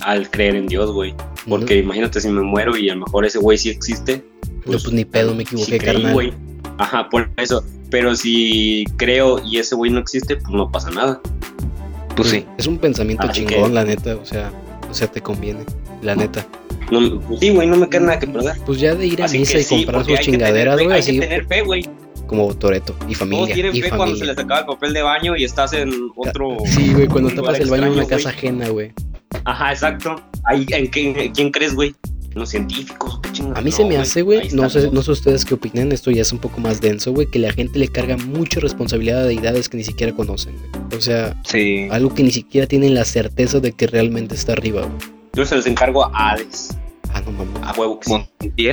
al 0.00 0.30
creer 0.30 0.56
en 0.56 0.66
Dios, 0.66 0.90
güey. 0.90 1.14
Porque 1.48 1.78
imagínate 1.78 2.20
si 2.20 2.28
me 2.28 2.42
muero 2.42 2.76
y 2.76 2.88
a 2.88 2.94
lo 2.94 3.04
mejor 3.04 3.24
ese 3.26 3.38
güey 3.38 3.58
sí 3.58 3.68
existe. 3.70 4.24
No, 4.66 4.72
pues 4.72 4.90
ni 4.92 5.04
pedo, 5.04 5.34
me 5.34 5.42
equivoqué, 5.42 5.72
sí 5.72 5.78
creí, 5.78 5.94
carnal. 5.94 6.12
güey. 6.14 6.32
Ajá, 6.78 7.08
por 7.10 7.30
eso. 7.36 7.64
Pero 7.90 8.16
si 8.16 8.84
creo 8.96 9.40
y 9.44 9.58
ese 9.58 9.74
güey 9.74 9.90
no 9.90 10.00
existe, 10.00 10.36
pues 10.36 10.48
no 10.50 10.70
pasa 10.72 10.90
nada. 10.90 11.20
Pues 12.16 12.30
sí. 12.30 12.46
Es 12.58 12.66
un 12.66 12.78
pensamiento 12.78 13.26
Así 13.26 13.44
chingón, 13.44 13.68
que- 13.70 13.74
la 13.74 13.84
neta, 13.84 14.16
o 14.16 14.24
sea, 14.24 14.50
o 14.90 14.94
sea, 14.94 15.06
te 15.10 15.20
conviene, 15.20 15.60
la 16.02 16.14
neta. 16.16 16.46
No, 16.90 17.20
pues 17.20 17.40
sí, 17.40 17.50
güey, 17.50 17.66
no 17.66 17.76
me 17.76 17.88
queda 17.88 18.00
nada 18.00 18.18
que 18.18 18.26
perder. 18.26 18.56
Pues 18.66 18.78
ya 18.80 18.94
de 18.94 19.06
ir 19.06 19.22
a 19.22 19.26
Así 19.26 19.38
misa 19.38 19.58
y 19.58 19.62
sí, 19.62 19.84
comprar 19.84 20.04
sus 20.04 20.20
chingaderas, 20.20 20.76
güey, 20.76 20.92
Hay 20.92 21.00
así 21.00 21.12
que 21.14 21.20
tener 21.20 21.46
fe, 21.46 21.62
güey. 21.62 21.88
como 22.26 22.54
Toreto 22.54 22.94
y 23.02 23.04
Todos 23.04 23.18
familia. 23.18 23.54
tienen 23.54 23.76
Y 23.76 23.82
fe 23.82 23.88
cuando 23.88 24.06
se 24.06 24.12
familia. 24.20 24.32
les 24.34 24.38
acaba 24.44 24.60
el 24.60 24.66
papel 24.66 24.92
de 24.92 25.02
baño 25.02 25.36
y 25.36 25.44
estás 25.44 25.72
en 25.72 25.92
otro. 26.16 26.56
Sí, 26.66 26.92
güey, 26.94 27.06
cuando 27.08 27.30
tapas 27.30 27.58
el 27.60 27.68
baño 27.70 27.86
en 27.86 27.92
una 27.92 28.06
casa 28.06 28.30
ajena, 28.30 28.68
güey. 28.68 28.92
Ajá, 29.44 29.72
exacto. 29.72 30.16
Ahí, 30.46 30.66
¿en, 30.70 30.90
qué- 30.90 31.24
en 31.24 31.32
quién 31.32 31.50
crees, 31.50 31.74
güey? 31.74 31.94
¿En 32.32 32.40
¿Los 32.40 32.50
científicos? 32.50 33.20
¿Qué 33.22 33.30
chingados? 33.32 33.58
A 33.58 33.62
mí 33.62 33.70
No, 33.70 33.76
se 33.76 33.84
me 33.84 33.96
hace, 33.96 34.22
güey, 34.22 34.48
no 34.50 34.68
sé, 34.68 34.90
no 34.90 35.02
sé 35.02 35.12
ustedes 35.12 35.44
qué 35.44 35.54
opinan, 35.54 35.92
esto 35.92 36.10
ya 36.10 36.22
es 36.22 36.32
un 36.32 36.38
poco 36.40 36.60
más 36.60 36.80
denso, 36.80 37.12
güey, 37.12 37.28
que 37.30 37.38
la 37.38 37.52
gente 37.52 37.78
le 37.78 37.88
carga 37.88 38.16
mucha 38.16 38.58
responsabilidad 38.60 39.20
a 39.20 39.24
deidades 39.24 39.68
que 39.68 39.76
ni 39.76 39.84
siquiera 39.84 40.12
conocen, 40.12 40.54
güey. 40.58 40.98
O 40.98 41.00
sea, 41.00 41.40
Sí. 41.44 41.86
algo 41.92 42.12
que 42.12 42.22
ni 42.24 42.30
siquiera 42.32 42.66
tienen 42.66 42.94
la 42.94 43.04
certeza 43.04 43.60
de 43.60 43.72
que 43.72 43.86
realmente 43.86 44.34
está 44.34 44.52
arriba, 44.52 44.80
güey. 44.82 44.98
Yo 45.34 45.44
se 45.46 45.54
los 45.56 45.66
encargo 45.66 46.04
a 46.04 46.30
Hades. 46.32 46.76
Ah, 47.12 47.20
no 47.24 47.30
mames. 47.32 47.62
A 47.62 47.72
huevo 47.78 48.00
que 48.00 48.10
sí. 48.10 48.68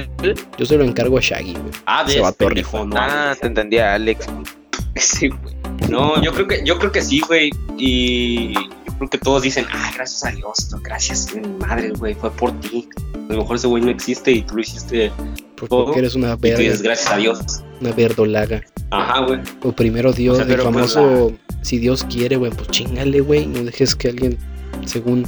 Yo 0.58 0.66
se 0.66 0.76
lo 0.78 0.84
encargo 0.84 1.18
a 1.20 1.22
Shaggy, 1.22 1.54
güey. 1.54 1.72
Hades, 1.86 2.14
Se 2.16 2.20
va 2.22 2.30
a 2.30 2.32
pendejo, 2.32 2.84
no 2.86 2.96
Ah, 2.98 3.36
te 3.40 3.46
entendía, 3.48 3.94
Alex. 3.94 4.26
Sí, 4.96 5.30
güey. 5.30 5.56
No, 5.90 6.22
yo 6.22 6.32
creo 6.34 6.48
que, 6.48 6.62
yo 6.66 6.78
creo 6.80 6.92
que 6.92 7.02
sí, 7.02 7.22
güey. 7.28 7.50
Y 7.78 8.54
creo 9.02 9.10
que 9.10 9.18
todos 9.18 9.42
dicen, 9.42 9.66
ah, 9.72 9.92
gracias 9.96 10.24
a 10.24 10.30
Dios, 10.30 10.70
no, 10.72 10.80
gracias, 10.80 11.28
madre, 11.60 11.90
güey, 11.90 12.14
fue 12.14 12.30
por 12.32 12.52
ti. 12.60 12.88
A 13.30 13.34
lo 13.34 13.40
mejor 13.40 13.56
ese 13.56 13.66
güey 13.66 13.84
no 13.84 13.90
existe 13.90 14.32
y 14.32 14.44
tú 14.44 14.56
lo 14.56 14.62
hiciste. 14.62 15.12
Porque 15.56 15.70
Todo. 15.70 15.96
eres 15.96 16.14
una 16.14 16.34
Y 16.34 16.38
tú 16.38 16.48
dices, 16.58 16.82
verga, 16.82 16.84
gracias 16.84 17.12
a 17.12 17.18
Dios. 17.18 17.64
una 17.80 17.92
verdolaga. 17.94 18.62
Ajá, 18.92 19.26
güey. 19.26 19.40
O 19.64 19.72
primero 19.72 20.14
Dios, 20.14 20.38
O 20.38 20.44
sea, 20.44 20.46
el 20.46 20.62
pues 20.62 20.64
famoso, 20.64 21.34
si 21.62 21.80
Dios 21.80 22.04
quiere, 22.04 22.36
güey, 22.36 22.52
pues 22.52 22.68
chingale, 22.68 23.22
güey, 23.22 23.48
no 23.48 23.64
dejes 23.64 23.96
que 23.96 24.10
alguien, 24.10 24.38
según... 24.86 25.26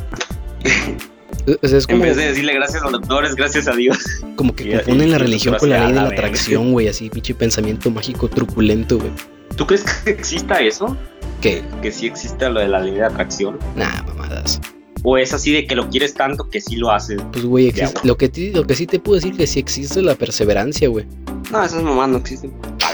O 1.62 1.68
sea, 1.68 1.78
es 1.78 1.90
En 1.90 1.96
como, 1.96 2.04
vez 2.04 2.16
de 2.16 2.28
decirle 2.28 2.54
gracias 2.54 2.84
a 2.84 2.86
los 2.86 3.02
doctores, 3.02 3.36
gracias 3.36 3.68
a 3.68 3.74
Dios. 3.74 3.98
como 4.38 4.56
que 4.56 4.78
confunden 4.78 5.12
la 5.12 5.18
religión 5.18 5.52
nosotros 5.52 5.60
con 5.60 5.70
la 5.72 5.86
ley 5.88 5.88
de 5.94 6.02
la 6.02 6.08
atracción, 6.08 6.72
güey, 6.72 6.88
así, 6.88 7.10
pinche 7.10 7.34
pensamiento 7.34 7.90
mágico 7.90 8.30
truculento, 8.30 8.98
güey. 8.98 9.12
¿Tú 9.56 9.66
crees 9.68 9.84
que 9.84 10.12
exista 10.12 10.60
eso? 10.60 10.96
Que, 11.42 11.62
Que 11.82 11.92
sí 11.92 12.08
exista 12.08 12.50
lo 12.50 12.60
de 12.60 12.68
la 12.68 12.80
ley 12.80 12.96
de 12.96 13.04
atracción. 13.06 13.58
nah, 13.76 14.02
mamadas. 14.04 14.60
O 15.06 15.18
es 15.18 15.34
así 15.34 15.52
de 15.52 15.68
que 15.68 15.76
lo 15.76 15.90
quieres 15.90 16.14
tanto 16.14 16.50
que 16.50 16.62
sí 16.62 16.78
lo 16.78 16.90
haces. 16.90 17.22
Pues, 17.34 17.44
güey, 17.46 17.68
existe- 17.68 18.00
lo, 18.08 18.16
que 18.18 18.32
lo 18.54 18.66
que 18.66 18.74
sí 18.76 18.88
te 18.88 19.00
puedo 19.00 19.16
decir 19.16 19.36
que 19.36 19.46
sí 19.48 19.60
existe 19.60 20.00
es 20.00 20.06
la 20.06 20.16
perseverancia, 20.16 20.88
güey. 20.88 21.06
No, 21.52 21.62
esas 21.64 21.84
mamás 21.84 22.08
no 22.10 22.18
existen. 22.18 22.54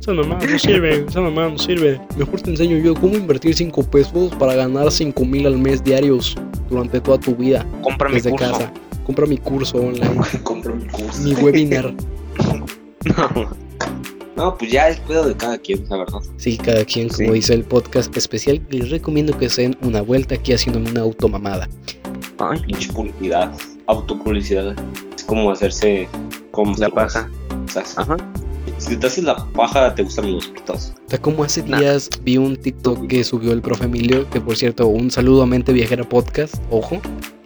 Esa 0.00 0.12
mamá 0.12 0.38
no 0.38 0.58
sirve, 0.58 1.04
esa 1.08 1.20
mamá 1.20 1.48
no 1.48 1.58
sirve. 1.58 2.00
Mejor 2.16 2.40
te 2.40 2.50
enseño 2.50 2.76
yo 2.78 2.94
cómo 2.94 3.16
invertir 3.16 3.56
5 3.56 3.82
pesos 3.90 4.32
para 4.36 4.54
ganar 4.54 4.92
5 4.92 5.24
mil 5.24 5.46
al 5.46 5.56
mes 5.58 5.82
diarios 5.82 6.36
durante 6.70 7.00
toda 7.00 7.18
tu 7.18 7.34
vida 7.34 7.66
Compra 7.82 8.08
mi 8.08 8.16
desde 8.16 8.30
curso. 8.30 8.50
casa. 8.52 8.72
Compra 9.04 9.26
mi 9.26 9.38
curso 9.38 9.78
online, 9.78 10.20
Compro 10.44 10.74
mi 10.76 10.84
curso. 10.86 11.22
mi 11.22 11.32
webinar. 11.34 11.92
No. 13.06 13.65
No, 14.36 14.56
pues 14.56 14.70
ya 14.70 14.88
es 14.88 15.00
pedo 15.00 15.26
de 15.28 15.34
cada 15.34 15.56
quien, 15.58 15.86
la 15.88 15.98
verdad. 15.98 16.18
Sí, 16.36 16.58
cada 16.58 16.84
quien, 16.84 17.08
como 17.08 17.28
Sí. 17.28 17.34
dice 17.34 17.54
el 17.54 17.64
podcast 17.64 18.14
especial, 18.16 18.60
les 18.70 18.90
recomiendo 18.90 19.36
que 19.38 19.48
se 19.48 19.62
den 19.62 19.76
una 19.82 20.02
vuelta 20.02 20.34
aquí 20.34 20.52
haciendo 20.52 20.78
una 20.90 21.00
automamada. 21.00 21.68
Ay, 22.38 22.60
Pinche 22.66 22.92
publicidad, 22.92 23.50
autopublicidad. 23.86 24.76
Es 25.16 25.24
como 25.24 25.50
hacerse 25.50 26.06
como 26.50 26.74
la 26.76 26.88
paja. 26.90 27.30
Ajá. 27.96 28.16
Si 28.78 28.94
te 28.96 29.06
haces 29.06 29.24
la 29.24 29.36
paja, 29.54 29.94
te 29.94 30.02
gustan 30.02 30.32
los 30.34 30.48
pitos. 30.48 30.92
O 31.06 31.10
sea, 31.10 31.18
como 31.20 31.42
hace 31.44 31.62
Nah. 31.62 31.78
días 31.78 32.10
vi 32.22 32.36
un 32.36 32.56
TikTok 32.56 33.06
que 33.06 33.24
subió 33.24 33.52
el 33.52 33.62
profe 33.62 33.84
Emilio, 33.86 34.28
que 34.28 34.40
por 34.40 34.54
cierto, 34.56 34.86
un 34.88 35.10
saludo 35.10 35.42
a 35.42 35.46
Mente 35.46 35.72
Viajera 35.72 36.04
Podcast, 36.04 36.56
ojo, 36.70 37.00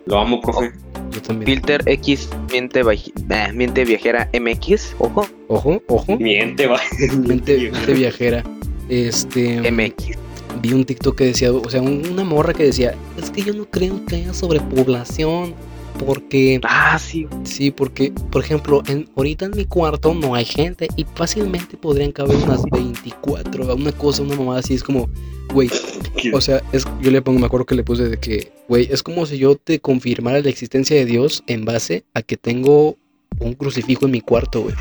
Lo 0.06 0.18
amo, 0.18 0.40
profe. 0.40 0.72
Yo 1.12 1.22
también. 1.22 1.46
Filter 1.46 1.82
X 1.86 2.28
miente, 2.50 2.82
nah, 3.26 3.52
miente 3.52 3.84
viajera 3.84 4.28
MX, 4.38 4.94
ojo, 4.98 5.26
Ojo, 5.48 5.82
ojo, 5.88 6.16
Miente, 6.16 6.66
va. 6.66 6.80
Mente, 7.26 7.70
Mente 7.72 7.92
Viajera. 7.94 8.44
Este, 8.88 9.70
MX. 9.70 10.16
vi 10.62 10.72
un 10.72 10.84
TikTok 10.84 11.16
que 11.16 11.24
decía, 11.24 11.52
o 11.52 11.68
sea, 11.70 11.80
un- 11.82 12.06
una 12.10 12.24
morra 12.24 12.52
que 12.54 12.64
decía, 12.64 12.94
es 13.20 13.30
que 13.30 13.42
yo 13.42 13.52
no 13.54 13.64
creo 13.66 14.04
que 14.06 14.16
haya 14.16 14.34
sobrepoblación, 14.34 15.54
porque 16.04 16.60
Ah, 16.64 16.98
sí. 16.98 17.26
Sí, 17.44 17.70
porque, 17.70 18.12
por 18.30 18.42
ejemplo, 18.42 18.82
en, 18.86 19.08
ahorita 19.16 19.46
en 19.46 19.52
mi 19.56 19.64
cuarto 19.64 20.14
no 20.14 20.34
hay 20.34 20.44
gente 20.44 20.88
y 20.96 21.04
fácilmente 21.14 21.76
podrían 21.76 22.12
caber 22.12 22.36
unas 22.36 22.62
24, 22.70 23.74
una 23.74 23.92
cosa, 23.92 24.22
una 24.22 24.36
mamada 24.36 24.60
así, 24.60 24.74
es 24.74 24.82
como, 24.82 25.08
güey, 25.52 25.70
o 26.32 26.40
sea, 26.40 26.62
es, 26.72 26.86
yo 27.00 27.10
le 27.10 27.22
pongo, 27.22 27.38
me 27.38 27.46
acuerdo 27.46 27.66
que 27.66 27.74
le 27.74 27.84
puse 27.84 28.08
de 28.08 28.18
que, 28.18 28.52
güey, 28.68 28.88
es 28.90 29.02
como 29.02 29.26
si 29.26 29.38
yo 29.38 29.56
te 29.56 29.80
confirmara 29.80 30.40
la 30.40 30.48
existencia 30.48 30.96
de 30.96 31.04
Dios 31.04 31.42
en 31.46 31.64
base 31.64 32.04
a 32.14 32.22
que 32.22 32.36
tengo 32.36 32.96
un 33.38 33.54
crucifijo 33.54 34.06
en 34.06 34.12
mi 34.12 34.20
cuarto, 34.20 34.62
güey. 34.62 34.74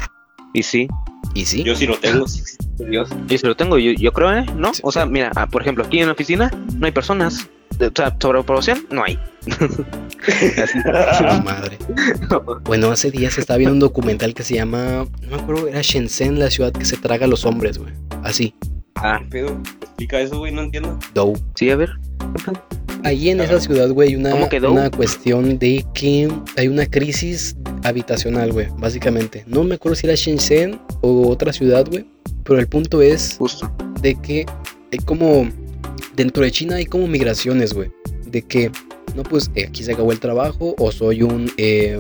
Y 0.53 0.63
sí. 0.63 0.87
Y 1.35 1.45
sí, 1.45 1.63
Yo 1.63 1.75
sí 1.75 1.85
lo 1.85 1.97
tengo, 1.99 2.27
sí 2.27 2.41
Dios. 2.77 3.09
Y 3.29 3.37
se 3.37 3.45
lo 3.45 3.55
tengo, 3.55 3.77
yo, 3.77 3.91
yo 3.91 4.11
creo, 4.13 4.33
¿eh? 4.33 4.45
¿No? 4.55 4.73
Sí, 4.73 4.81
o 4.83 4.91
sea, 4.91 5.05
mira, 5.05 5.31
ah, 5.35 5.47
por 5.47 5.61
ejemplo, 5.61 5.83
aquí 5.83 5.99
en 5.99 6.07
la 6.07 6.13
oficina 6.13 6.51
no 6.75 6.85
hay 6.85 6.91
personas. 6.91 7.49
De- 7.79 7.87
O 7.87 7.91
sea, 7.95 8.15
sobrepoblación 8.19 8.85
no 8.91 9.03
hay. 9.03 9.17
la 10.85 11.41
madre. 11.43 11.77
Bueno, 12.65 12.91
hace 12.91 13.09
días 13.11 13.37
estaba 13.37 13.57
viendo 13.57 13.73
un 13.73 13.79
documental 13.79 14.33
que 14.33 14.43
se 14.43 14.55
llama, 14.55 15.05
no 15.21 15.29
me 15.29 15.35
acuerdo, 15.41 15.67
era 15.67 15.81
Shenzhen, 15.81 16.39
la 16.39 16.49
ciudad 16.49 16.71
que 16.71 16.85
se 16.85 16.97
traga 16.97 17.25
a 17.25 17.27
los 17.29 17.45
hombres, 17.45 17.77
güey. 17.77 17.93
Así, 18.23 18.53
Ah, 19.01 19.17
¿Qué 19.23 19.25
pedo? 19.29 19.57
Explica 19.81 20.19
eso, 20.19 20.39
güey, 20.39 20.51
no 20.51 20.61
entiendo. 20.63 20.99
Dow. 21.13 21.33
sí, 21.55 21.69
a 21.69 21.77
ver. 21.77 21.89
Ahí 23.05 23.29
en 23.29 23.39
esa 23.39 23.61
ciudad, 23.61 23.89
güey, 23.91 24.09
hay 24.09 24.15
una, 24.17 24.35
una 24.35 24.91
cuestión 24.91 25.57
de 25.57 25.85
que 25.93 26.29
hay 26.57 26.67
una 26.67 26.85
crisis 26.85 27.55
habitacional, 27.85 28.51
güey, 28.51 28.67
básicamente. 28.77 29.45
No 29.47 29.63
me 29.63 29.75
acuerdo 29.75 29.95
si 29.95 30.05
era 30.05 30.15
Shenzhen 30.17 30.81
o 30.99 31.29
otra 31.29 31.53
ciudad, 31.53 31.87
güey. 31.89 32.05
Pero 32.43 32.59
el 32.59 32.67
punto 32.67 33.01
es 33.01 33.37
Justo. 33.39 33.71
de 34.01 34.15
que 34.15 34.45
hay 34.91 34.99
como, 35.05 35.47
dentro 36.15 36.43
de 36.43 36.51
China 36.51 36.75
hay 36.75 36.85
como 36.85 37.07
migraciones, 37.07 37.73
güey. 37.73 37.91
De 38.25 38.41
que, 38.41 38.71
no, 39.15 39.23
pues 39.23 39.51
eh, 39.55 39.65
aquí 39.67 39.83
se 39.83 39.93
acabó 39.93 40.11
el 40.11 40.19
trabajo 40.19 40.75
o 40.77 40.91
soy 40.91 41.23
un, 41.23 41.51
eh, 41.57 41.99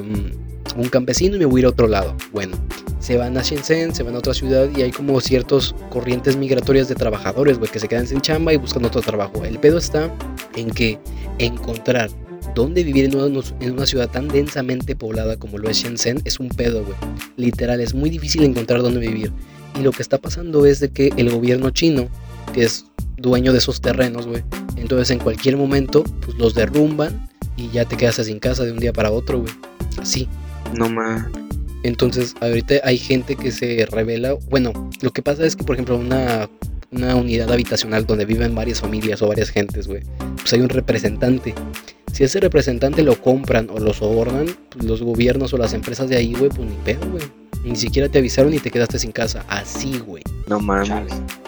un 0.75 0.89
campesino 0.89 1.35
y 1.35 1.39
me 1.39 1.45
voy 1.45 1.59
a 1.59 1.61
ir 1.61 1.65
a 1.65 1.69
otro 1.69 1.87
lado. 1.87 2.15
Bueno, 2.31 2.57
se 2.99 3.17
van 3.17 3.37
a 3.37 3.41
Shenzhen, 3.41 3.95
se 3.95 4.03
van 4.03 4.15
a 4.15 4.19
otra 4.19 4.33
ciudad 4.33 4.69
y 4.75 4.81
hay 4.81 4.91
como 4.91 5.19
ciertos 5.21 5.73
corrientes 5.89 6.37
migratorias 6.37 6.87
de 6.87 6.95
trabajadores, 6.95 7.57
güey, 7.57 7.71
que 7.71 7.79
se 7.79 7.87
quedan 7.87 8.07
sin 8.07 8.21
chamba 8.21 8.53
y 8.53 8.57
buscan 8.57 8.85
otro 8.85 9.01
trabajo. 9.01 9.43
El 9.45 9.57
pedo 9.59 9.77
está 9.77 10.13
en 10.55 10.69
que 10.69 10.99
encontrar 11.37 12.09
dónde 12.55 12.83
vivir 12.83 13.05
en 13.05 13.15
una, 13.15 13.41
en 13.61 13.71
una 13.71 13.85
ciudad 13.85 14.09
tan 14.09 14.27
densamente 14.27 14.95
poblada 14.95 15.37
como 15.37 15.57
lo 15.57 15.69
es 15.69 15.77
Shenzhen 15.77 16.21
es 16.25 16.39
un 16.39 16.49
pedo, 16.49 16.83
güey. 16.83 16.97
Literal, 17.37 17.79
es 17.79 17.93
muy 17.93 18.09
difícil 18.09 18.43
encontrar 18.43 18.81
dónde 18.81 18.99
vivir. 18.99 19.31
Y 19.79 19.81
lo 19.81 19.91
que 19.91 20.01
está 20.01 20.17
pasando 20.17 20.65
es 20.65 20.79
de 20.79 20.89
que 20.89 21.11
el 21.15 21.29
gobierno 21.29 21.69
chino, 21.69 22.09
que 22.53 22.63
es 22.63 22.85
dueño 23.21 23.51
de 23.51 23.59
esos 23.59 23.81
terrenos, 23.81 24.27
güey, 24.27 24.43
entonces 24.75 25.11
en 25.11 25.19
cualquier 25.19 25.57
momento, 25.57 26.03
pues 26.25 26.37
los 26.37 26.53
derrumban 26.53 27.29
y 27.57 27.69
ya 27.69 27.85
te 27.85 27.97
quedas 27.97 28.15
sin 28.15 28.39
casa 28.39 28.63
de 28.63 28.71
un 28.71 28.79
día 28.79 28.93
para 28.93 29.11
otro, 29.11 29.41
güey. 29.41 29.53
Así. 29.99 30.27
No 30.75 30.89
más. 30.89 31.25
Entonces, 31.83 32.35
ahorita 32.41 32.75
hay 32.83 32.97
gente 32.97 33.35
que 33.35 33.51
se 33.51 33.85
revela. 33.89 34.33
Bueno, 34.49 34.89
lo 35.01 35.11
que 35.11 35.21
pasa 35.21 35.45
es 35.45 35.55
que, 35.55 35.63
por 35.63 35.75
ejemplo, 35.75 35.97
una, 35.97 36.49
una 36.91 37.15
unidad 37.15 37.51
habitacional 37.51 38.05
donde 38.05 38.25
viven 38.25 38.55
varias 38.55 38.81
familias 38.81 39.21
o 39.21 39.27
varias 39.27 39.49
gentes, 39.49 39.87
güey, 39.87 40.03
pues 40.35 40.51
hay 40.53 40.61
un 40.61 40.69
representante. 40.69 41.53
Si 42.13 42.23
ese 42.23 42.39
representante 42.39 43.03
lo 43.03 43.19
compran 43.21 43.69
o 43.69 43.79
lo 43.79 43.93
sobornan, 43.93 44.47
pues 44.69 44.85
los 44.85 45.01
gobiernos 45.01 45.53
o 45.53 45.57
las 45.57 45.73
empresas 45.73 46.09
de 46.09 46.17
ahí, 46.17 46.33
güey, 46.33 46.49
pues 46.49 46.67
ni 46.67 46.75
pedo, 46.83 47.09
güey. 47.11 47.23
Ni 47.63 47.75
siquiera 47.75 48.07
te 48.07 48.19
avisaron 48.19 48.53
y 48.53 48.59
te 48.59 48.71
quedaste 48.71 48.99
sin 48.99 49.11
casa. 49.11 49.43
Así, 49.49 49.99
güey. 49.99 50.23
No 50.47 50.59
mames. 50.59 50.89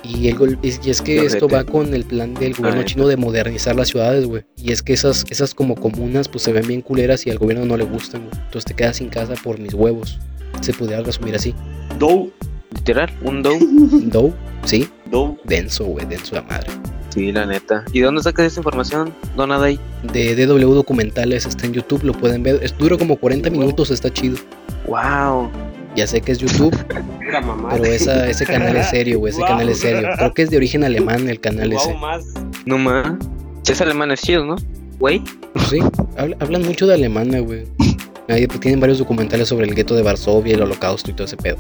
Y, 0.04 0.28
el, 0.28 0.36
gol- 0.38 0.60
es, 0.62 0.80
y 0.84 0.90
es 0.90 1.02
que 1.02 1.26
esto 1.26 1.48
va 1.48 1.64
con 1.64 1.94
el 1.94 2.04
plan 2.04 2.34
del 2.34 2.54
gobierno 2.54 2.84
chino 2.84 3.08
de 3.08 3.16
modernizar 3.16 3.76
las 3.78 3.88
ciudades, 3.90 4.26
güey. 4.26 4.44
Y 4.58 4.72
es 4.74 4.84
que 4.84 4.92
esas, 4.94 5.26
esas 5.30 5.54
como 5.56 5.76
comunas 5.76 6.28
pues 6.28 6.44
se 6.44 6.52
ven 6.52 6.68
bien 6.68 6.82
culeras 6.82 7.26
y 7.26 7.30
al 7.30 7.38
gobierno 7.40 7.66
no 7.66 7.78
le 7.78 7.86
gustan, 7.86 8.24
güey. 8.28 8.34
Entonces 8.46 8.66
te 8.66 8.74
quedas 8.74 8.98
sin 8.98 9.08
casa 9.10 9.34
por 9.42 9.58
mis 9.60 9.74
huevos. 9.74 10.20
Se 10.60 10.74
pudiera 10.74 11.02
resumir 11.02 11.36
así. 11.36 11.56
Dow, 11.98 12.30
Literal, 12.76 13.10
un 13.24 13.42
dow. 13.42 13.58
Dow, 14.12 14.34
sí, 14.66 14.88
Dow. 15.10 15.38
denso, 15.46 15.86
güey, 15.86 16.06
denso 16.06 16.36
de 16.36 16.42
madre. 16.42 16.68
Sí, 17.14 17.32
la 17.32 17.46
neta. 17.46 17.84
¿Y 17.94 18.00
dónde 18.00 18.24
sacas 18.24 18.46
esa 18.48 18.60
información? 18.62 19.14
Don 19.36 19.52
Adai. 19.52 19.80
De 20.14 20.36
DW 20.46 20.74
Documentales 20.74 21.46
está 21.46 21.66
en 21.66 21.74
YouTube, 21.74 22.04
lo 22.04 22.14
pueden 22.14 22.42
ver. 22.44 22.60
Es, 22.64 22.78
dura 22.78 22.98
como 22.98 23.18
40 23.18 23.50
minutos, 23.50 23.92
está 23.92 24.10
chido. 24.12 24.38
Wow. 24.88 25.50
Ya 25.96 26.08
sé 26.08 26.22
que 26.22 26.32
es 26.32 26.38
YouTube, 26.38 26.74
pero 27.70 27.84
esa, 27.86 28.30
ese 28.30 28.46
canal 28.46 28.78
es 28.78 28.90
serio, 28.90 29.20
güey. 29.20 29.34
Ese 29.34 29.42
canal 29.42 29.68
es 29.68 29.80
serio. 29.80 30.08
Creo 30.16 30.34
que 30.34 30.42
es 30.44 30.50
de 30.50 30.56
origen 30.58 30.86
alemán 30.86 31.28
el 31.28 31.40
canal 31.42 31.70
Guau, 31.72 31.90
ese. 31.90 31.98
más. 31.98 32.24
No 32.66 32.78
más. 32.78 33.14
Es 33.68 33.82
alemán, 33.82 34.12
es 34.12 34.22
chido, 34.22 34.46
¿no? 34.46 34.56
Güey. 35.00 35.22
Sí, 35.70 35.80
habla- 36.18 36.38
hablan 36.40 36.64
mucho 36.64 36.88
de 36.88 36.94
Alemania, 36.94 37.42
güey. 37.42 37.66
Ahí 38.30 38.48
pues, 38.48 38.60
tienen 38.62 38.80
varios 38.80 39.00
documentales 39.00 39.50
sobre 39.50 39.66
el 39.68 39.76
gueto 39.76 39.96
de 39.96 40.02
Varsovia, 40.04 40.56
el 40.56 40.62
holocausto 40.62 41.12
y 41.12 41.14
todo 41.14 41.26
ese 41.26 41.36
pedo. 41.36 41.58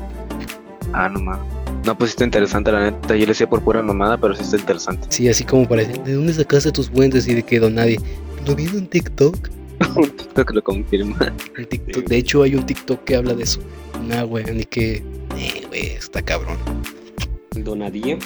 Ah, 0.94 1.10
no 1.10 1.20
más. 1.20 1.40
No, 1.86 1.98
pues 1.98 2.12
sí 2.12 2.14
está 2.14 2.26
interesante, 2.26 2.72
la 2.72 2.92
neta. 2.92 3.16
Yo 3.16 3.22
le 3.22 3.26
decía 3.28 3.50
por 3.50 3.62
pura 3.62 3.82
mamada, 3.82 4.18
pero 4.18 4.36
sí 4.36 4.44
está 4.44 4.58
interesante. 4.58 5.08
Sí, 5.10 5.28
así 5.28 5.44
como 5.44 5.68
parece. 5.68 5.94
¿De 6.04 6.14
dónde 6.14 6.34
sacaste 6.34 6.72
tus 6.72 6.90
fuentes? 6.90 7.28
Y 7.28 7.34
de 7.34 7.44
que 7.44 7.60
don 7.60 7.76
nadie. 7.76 8.00
Lo 8.46 8.56
vi 8.56 8.66
en 8.66 8.76
un 8.76 8.88
TikTok. 8.88 9.50
Un 9.96 10.10
TikTok 10.12 10.52
lo 10.52 10.64
confirma. 10.64 11.34
Un 11.58 11.66
TikTok. 11.66 12.06
De 12.06 12.18
hecho, 12.18 12.44
hay 12.44 12.54
un 12.56 12.66
TikTok 12.66 13.04
que 13.04 13.16
habla 13.16 13.34
de 13.34 13.44
eso. 13.44 13.60
Nah, 14.08 14.24
güey, 14.24 14.46
ni 14.54 14.64
que. 14.64 15.04
Eh, 15.38 15.64
güey, 15.68 15.88
está 15.94 16.22
cabrón. 16.22 16.58
Donadie. 17.56 18.18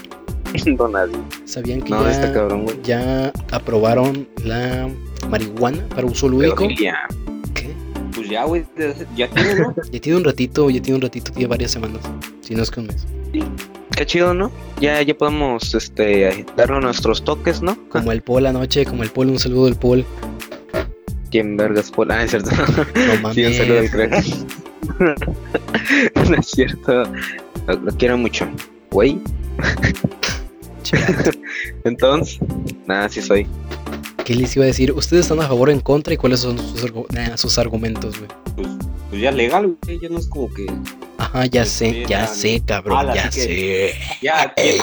Don 0.77 0.95
Adai. 0.95 1.15
¿Sabían 1.45 1.81
que 1.81 1.89
No, 1.89 2.03
ya, 2.03 2.11
está 2.11 2.33
cabrón, 2.33 2.63
güey. 2.63 2.77
ya 2.83 3.31
aprobaron 3.51 4.27
la 4.43 4.89
marihuana 5.29 5.85
para 5.89 6.05
uso 6.07 6.27
lúdico? 6.29 6.67
¿Qué? 6.67 7.73
Pues 8.13 8.29
ya, 8.29 8.43
güey. 8.45 8.65
Ya 9.15 9.27
tiene, 9.29 9.55
¿no? 9.55 9.75
Ya 9.91 9.99
tiene 9.99 10.17
un 10.17 10.23
ratito, 10.23 10.69
ya 10.69 10.81
tiene 10.81 10.95
un 10.95 11.01
ratito, 11.01 11.31
tiene 11.31 11.47
varias 11.47 11.71
semanas. 11.71 12.01
Si 12.41 12.53
no 12.55 12.63
es 12.63 12.71
que 12.71 12.79
un 12.81 12.87
mes. 12.87 13.05
Qué 13.95 14.05
chido, 14.05 14.33
¿no? 14.33 14.51
Ya, 14.81 15.01
ya 15.01 15.15
podemos, 15.15 15.73
este, 15.73 16.45
darle 16.57 16.81
nuestros 16.81 17.23
toques, 17.23 17.61
¿no? 17.61 17.77
Como 17.89 18.11
el 18.11 18.21
Paul 18.21 18.45
anoche, 18.45 18.85
como 18.85 19.03
el 19.03 19.09
Paul, 19.09 19.29
un 19.29 19.39
saludo 19.39 19.65
del 19.65 19.75
Paul. 19.75 20.05
¿Quién 21.31 21.55
vergas 21.57 21.91
fue? 21.91 22.05
Ah, 22.09 22.23
es 22.23 22.31
cierto. 22.31 22.51
No 22.51 23.21
mames. 23.21 23.33
Sí, 23.35 23.45
un 23.45 23.53
saludo 23.53 23.79
al 23.79 23.89
crack. 23.89 24.25
no 26.29 26.35
es 26.37 26.47
cierto. 26.47 27.03
Lo, 27.67 27.73
lo 27.75 27.91
quiero 27.97 28.17
mucho. 28.17 28.47
Güey. 28.91 29.19
Entonces, 31.83 32.39
nada, 32.85 33.09
sí 33.09 33.21
soy. 33.21 33.47
¿Qué 34.23 34.35
les 34.35 34.55
iba 34.55 34.65
a 34.65 34.67
decir? 34.67 34.91
¿Ustedes 34.91 35.25
están 35.25 35.39
a 35.39 35.47
favor 35.47 35.69
o 35.69 35.71
en 35.71 35.79
contra 35.79 36.13
y 36.13 36.17
cuáles 36.17 36.39
son 36.41 36.57
sus, 36.57 36.83
argu- 36.85 37.05
nah, 37.11 37.37
sus 37.37 37.57
argumentos, 37.57 38.15
güey? 38.17 38.29
Pues, 39.09 39.21
ya 39.21 39.31
legal, 39.31 39.77
güey. 39.85 39.99
Ya 39.99 40.09
no 40.09 40.17
es 40.19 40.27
como 40.27 40.53
que. 40.53 40.65
Ajá, 41.17 41.45
ya 41.45 41.65
sé, 41.65 42.05
ya 42.07 42.27
sé, 42.27 42.61
cabrón, 42.65 42.97
ala, 42.99 43.15
ya 43.15 43.31
sé. 43.31 43.93
Ya, 44.21 44.53
que- 44.57 44.77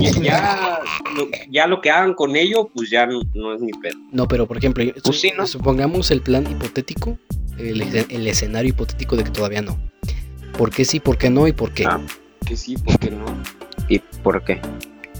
ya, 0.00 0.10
ya, 0.20 0.78
lo, 1.16 1.28
ya 1.48 1.66
lo 1.68 1.80
que 1.80 1.90
hagan 1.90 2.14
con 2.14 2.34
ello, 2.36 2.68
pues 2.74 2.90
ya 2.90 3.06
no, 3.06 3.20
no 3.34 3.54
es 3.54 3.60
mi 3.60 3.72
pedo. 3.72 3.96
No, 4.10 4.26
pero 4.26 4.46
por 4.48 4.56
ejemplo, 4.58 4.84
Pues 4.92 5.02
su- 5.04 5.12
sí, 5.12 5.32
¿no? 5.36 5.46
supongamos 5.46 6.10
el 6.10 6.22
plan 6.22 6.44
hipotético, 6.50 7.18
el, 7.58 7.80
el 7.82 8.26
escenario 8.26 8.70
hipotético 8.70 9.16
de 9.16 9.24
que 9.24 9.30
todavía 9.30 9.62
no. 9.62 9.78
¿Por 10.58 10.70
qué 10.70 10.84
sí, 10.84 10.98
por 11.00 11.18
qué 11.18 11.30
no 11.30 11.46
y 11.46 11.52
por 11.52 11.72
qué? 11.72 11.84
Ah. 11.86 12.00
Que 12.44 12.56
sí, 12.56 12.76
¿por 12.76 12.98
qué 12.98 13.10
no? 13.10 13.24
¿Y 13.88 13.98
por 14.22 14.42
qué? 14.44 14.60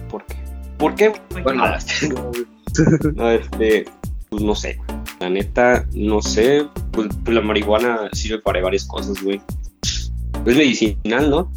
¿Por 0.08 0.24
qué? 0.26 0.36
¿Por 0.78 0.94
qué? 0.94 1.12
Bueno. 1.42 1.64
Ah, 1.64 1.78
no, 3.14 3.30
este, 3.30 3.84
pues 4.30 4.42
no 4.42 4.54
sé. 4.54 4.78
La 5.20 5.28
neta, 5.30 5.86
no 5.92 6.20
sé. 6.22 6.66
Pues, 6.92 7.08
pues 7.24 7.34
la 7.34 7.40
marihuana 7.42 8.08
sirve 8.12 8.38
para 8.40 8.60
varias 8.60 8.84
cosas, 8.84 9.22
güey. 9.22 9.40
Es 9.82 10.10
medicinal, 10.56 11.30
¿no? 11.30 11.52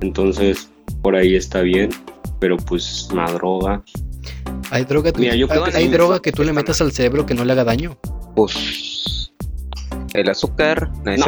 Entonces, 0.00 0.70
por 1.02 1.16
ahí 1.16 1.34
está 1.36 1.60
bien. 1.62 1.90
Pero 2.38 2.56
pues 2.56 3.08
una 3.12 3.30
droga. 3.32 3.82
Hay 4.70 4.84
droga, 4.84 5.10
Mira, 5.16 5.34
yo 5.34 5.48
creo 5.48 5.64
hay, 5.64 5.70
que 5.72 5.76
hay 5.78 5.88
droga 5.88 6.20
que 6.20 6.32
tú 6.32 6.42
le 6.44 6.52
metas 6.52 6.80
al 6.80 6.92
cerebro 6.92 7.24
que 7.26 7.34
no 7.34 7.44
le 7.44 7.52
haga 7.52 7.64
daño. 7.64 7.96
Pues. 8.34 9.32
El 10.14 10.28
azúcar. 10.28 10.90
No, 11.04 11.12
es 11.12 11.20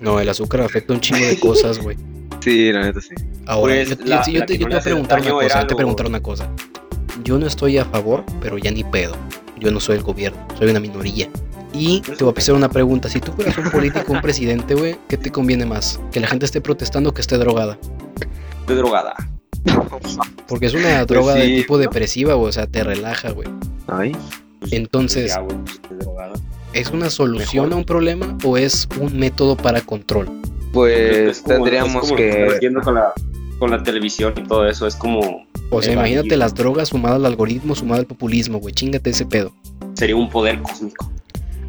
No. 0.00 0.20
el 0.20 0.28
azúcar 0.28 0.60
afecta 0.62 0.92
un 0.92 1.00
chingo 1.00 1.24
de 1.24 1.38
cosas, 1.38 1.78
güey. 1.78 1.96
Sí, 2.40 2.72
la 2.72 2.82
neta 2.82 3.00
sí. 3.00 3.14
Ahora, 3.46 3.74
Pues, 3.74 3.88
yo, 3.90 3.96
yo- 3.96 4.04
la- 4.04 4.26
yo 4.26 4.38
la 4.40 4.46
te, 4.46 4.58
yo 4.58 4.66
te 4.66 4.72
voy 4.72 4.74
a 4.78 4.80
preguntar 4.82 5.20
una 5.20 5.30
cosa, 5.30 5.60
te 5.60 5.64
voy 5.66 5.72
a 5.74 5.76
preguntar 5.76 6.06
una 6.06 6.20
cosa. 6.22 6.50
Yo 7.24 7.38
no 7.38 7.46
estoy 7.46 7.78
a 7.78 7.84
favor, 7.84 8.24
pero 8.40 8.58
ya 8.58 8.70
ni 8.70 8.84
pedo. 8.84 9.14
Yo 9.58 9.70
no 9.70 9.80
soy 9.80 9.96
el 9.96 10.02
gobierno, 10.02 10.38
soy 10.58 10.70
una 10.70 10.80
minoría. 10.80 11.28
Y 11.72 12.00
te 12.02 12.22
voy 12.22 12.32
a 12.36 12.38
hacer 12.38 12.54
una 12.54 12.68
pregunta. 12.68 13.08
Si 13.08 13.18
tú 13.20 13.32
fueras 13.32 13.56
un 13.58 13.70
político, 13.70 14.12
un 14.12 14.20
presidente, 14.20 14.74
güey, 14.74 14.96
¿qué 15.08 15.16
te 15.16 15.30
conviene 15.32 15.64
más? 15.66 15.98
¿Que 16.12 16.20
la 16.20 16.28
gente 16.28 16.44
esté 16.46 16.60
protestando 16.60 17.10
o 17.10 17.14
que 17.14 17.20
esté 17.20 17.36
drogada? 17.38 17.78
De 18.68 18.74
drogada. 18.76 19.14
Porque 20.46 20.66
es 20.66 20.74
una 20.74 21.04
droga 21.06 21.34
de 21.34 21.46
sí, 21.46 21.56
tipo 21.62 21.74
¿no? 21.74 21.78
depresiva, 21.80 22.34
güey, 22.34 22.48
o 22.48 22.52
sea, 22.52 22.66
te 22.66 22.84
relaja, 22.84 23.30
güey. 23.30 23.48
Ay. 23.88 24.12
Pues, 24.60 24.72
Entonces, 24.72 25.34
pues 25.36 25.56
ya, 25.58 25.64
pues, 25.88 25.98
drogada. 26.00 26.32
¿es 26.74 26.90
una 26.90 27.10
solución 27.10 27.64
Mejor. 27.66 27.72
a 27.72 27.76
un 27.78 27.84
problema 27.84 28.38
o 28.44 28.56
es 28.56 28.86
un 29.00 29.18
método 29.18 29.56
para 29.56 29.80
control? 29.80 30.28
Pues 30.72 31.38
Es 31.38 31.40
como- 31.40 31.54
tendríamos 31.54 31.94
es 31.94 32.00
como 32.00 32.10
lo 32.12 32.16
que. 32.16 32.70
con 32.82 32.94
la, 32.94 33.12
con 33.58 33.70
la 33.70 33.82
televisión 33.82 34.34
y 34.36 34.42
todo 34.42 34.66
eso. 34.68 34.86
Es 34.86 34.94
como. 34.96 35.43
O 35.70 35.82
sea, 35.82 35.92
imagínate 35.92 36.36
las 36.36 36.54
drogas 36.54 36.90
sumado 36.90 37.16
al 37.16 37.26
algoritmo, 37.26 37.74
sumado 37.74 38.00
al 38.00 38.06
populismo, 38.06 38.58
güey, 38.58 38.74
chingate 38.74 39.10
ese 39.10 39.26
pedo. 39.26 39.52
Sería 39.94 40.16
un 40.16 40.30
poder 40.30 40.60
cósmico. 40.62 41.10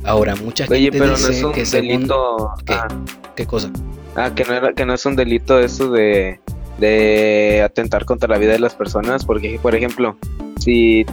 Ahora, 0.04 0.36
mucha 0.36 0.66
gente 0.66 0.76
Oye, 0.76 0.92
pero 0.92 1.08
no 1.08 1.18
dice 1.18 1.32
es 1.32 1.44
un 1.44 1.52
que 1.52 1.66
según... 1.66 1.88
delito. 1.88 2.52
¿Qué? 2.66 2.74
Ah, 2.74 2.88
¿Qué 3.36 3.46
cosa? 3.46 3.72
ah, 4.16 4.32
que, 4.36 4.44
no 4.46 4.54
era, 4.54 4.74
que 4.74 4.86
no 4.86 4.94
es 4.94 5.06
un 5.06 5.16
delito 5.16 5.60
eso 5.60 5.90
de, 5.90 6.40
de 6.78 7.62
atentar 7.64 8.06
contra 8.06 8.30
la 8.30 8.38
vida 8.38 8.52
de 8.52 8.60
las 8.60 8.76
personas. 8.76 9.26
Porque, 9.26 9.60
por 9.62 9.74
ejemplo, 9.76 10.16
si, 10.60 11.06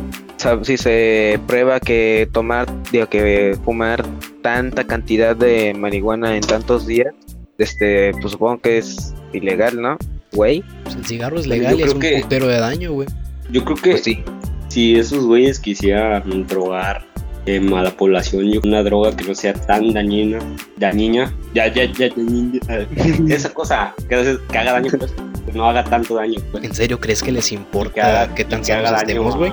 si 0.62 0.76
se 0.76 1.40
prueba 1.46 1.80
que 1.80 2.28
tomar, 2.32 2.66
digo, 2.90 3.08
que 3.08 3.56
fumar 3.64 4.04
tanta 4.42 4.84
cantidad 4.84 5.34
de 5.34 5.74
marihuana 5.74 6.36
en 6.36 6.42
tantos 6.42 6.86
días, 6.86 7.14
este, 7.58 8.12
pues 8.20 8.32
supongo 8.32 8.60
que 8.60 8.78
es 8.78 9.14
ilegal, 9.32 9.80
¿no? 9.80 9.96
Güey, 10.32 10.62
Pues 10.84 10.96
el 10.96 11.04
cigarro 11.06 11.38
es 11.38 11.46
legal 11.46 11.78
y 11.78 11.82
es 11.82 11.92
un 11.94 12.00
que- 12.00 12.20
putero 12.22 12.46
de 12.48 12.58
daño, 12.58 12.92
güey. 12.92 13.08
Yo 13.50 13.64
creo 13.64 13.76
que 13.76 13.90
pues 13.92 14.04
sí. 14.04 14.22
si 14.68 14.96
esos 14.96 15.24
güeyes 15.26 15.58
quisieran 15.60 16.46
drogar 16.46 17.04
eh, 17.44 17.60
a 17.76 17.82
la 17.82 17.90
población, 17.90 18.46
una 18.64 18.82
droga 18.84 19.14
que 19.16 19.24
no 19.24 19.34
sea 19.34 19.52
tan 19.52 19.92
dañina, 19.92 20.38
dañina, 20.76 21.34
ya, 21.54 21.66
ya, 21.72 21.84
ya, 21.92 22.08
dañina, 22.08 22.60
eh, 22.68 22.86
esa 23.28 23.52
cosa 23.52 23.94
que, 24.08 24.14
hace- 24.14 24.38
que 24.50 24.58
haga 24.58 24.72
daño, 24.74 24.90
pues, 24.96 25.12
que 25.44 25.52
no 25.52 25.68
haga 25.68 25.82
tanto 25.84 26.14
daño, 26.14 26.40
pues, 26.52 26.62
¿En 26.64 26.72
serio 26.74 27.00
crees 27.00 27.20
que 27.22 27.32
les 27.32 27.50
importa 27.52 27.94
que 27.94 28.00
haga, 28.00 28.34
qué 28.34 28.44
tan 28.44 28.64
sanos 28.64 28.90
daño 28.92 29.02
estemos, 29.02 29.36
güey? 29.36 29.52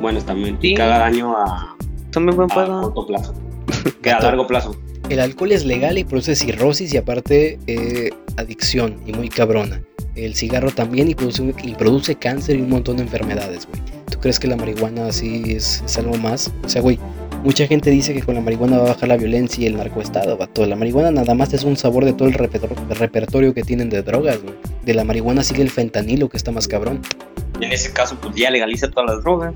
bueno, 0.00 0.20
también, 0.22 0.58
Sí. 0.60 0.72
y 0.72 0.74
que 0.74 0.82
haga 0.82 0.98
daño 0.98 1.36
a, 1.36 1.76
También 2.10 2.36
buen 2.36 2.50
a 2.50 2.54
corto 2.54 3.06
plazo, 3.06 3.34
que 4.02 4.10
a 4.10 4.20
largo 4.20 4.46
plazo. 4.48 4.74
El 5.08 5.20
alcohol 5.20 5.52
es 5.52 5.64
legal 5.64 5.98
y 5.98 6.04
produce 6.04 6.34
cirrosis 6.34 6.92
y 6.92 6.96
aparte 6.96 7.58
eh, 7.68 8.10
adicción 8.36 9.00
y 9.06 9.12
muy 9.12 9.28
cabrona. 9.28 9.80
El 10.16 10.34
cigarro 10.34 10.70
también 10.70 11.08
y 11.08 11.14
produce, 11.14 11.54
y 11.62 11.74
produce 11.74 12.16
cáncer 12.16 12.56
y 12.56 12.62
un 12.62 12.70
montón 12.70 12.96
de 12.96 13.04
enfermedades, 13.04 13.68
güey. 13.68 13.80
¿Tú 14.10 14.18
crees 14.18 14.40
que 14.40 14.48
la 14.48 14.56
marihuana 14.56 15.06
así 15.06 15.44
es, 15.48 15.82
algo 15.98 16.16
más? 16.16 16.50
O 16.64 16.68
sea, 16.68 16.82
güey, 16.82 16.98
mucha 17.44 17.66
gente 17.66 17.90
dice 17.90 18.14
que 18.14 18.22
con 18.22 18.34
la 18.34 18.40
marihuana 18.40 18.78
va 18.78 18.84
a 18.84 18.88
bajar 18.94 19.08
la 19.08 19.16
violencia 19.16 19.62
y 19.62 19.66
el 19.66 19.76
narcoestado, 19.76 20.36
vato. 20.36 20.66
La 20.66 20.74
marihuana 20.74 21.10
nada 21.10 21.34
más 21.34 21.52
es 21.54 21.62
un 21.62 21.76
sabor 21.76 22.04
de 22.04 22.12
todo 22.12 22.28
el 22.28 22.34
repertor- 22.34 22.88
repertorio 22.98 23.54
que 23.54 23.62
tienen 23.62 23.90
de 23.90 24.02
drogas, 24.02 24.42
güey. 24.42 24.54
De 24.84 24.94
la 24.94 25.04
marihuana 25.04 25.44
sigue 25.44 25.62
el 25.62 25.70
fentanilo, 25.70 26.28
que 26.28 26.36
está 26.36 26.50
más 26.50 26.66
cabrón. 26.66 27.00
En 27.60 27.70
ese 27.70 27.92
caso, 27.92 28.16
pues 28.20 28.34
ya 28.34 28.50
legaliza 28.50 28.90
todas 28.90 29.14
las 29.14 29.22
drogas. 29.22 29.54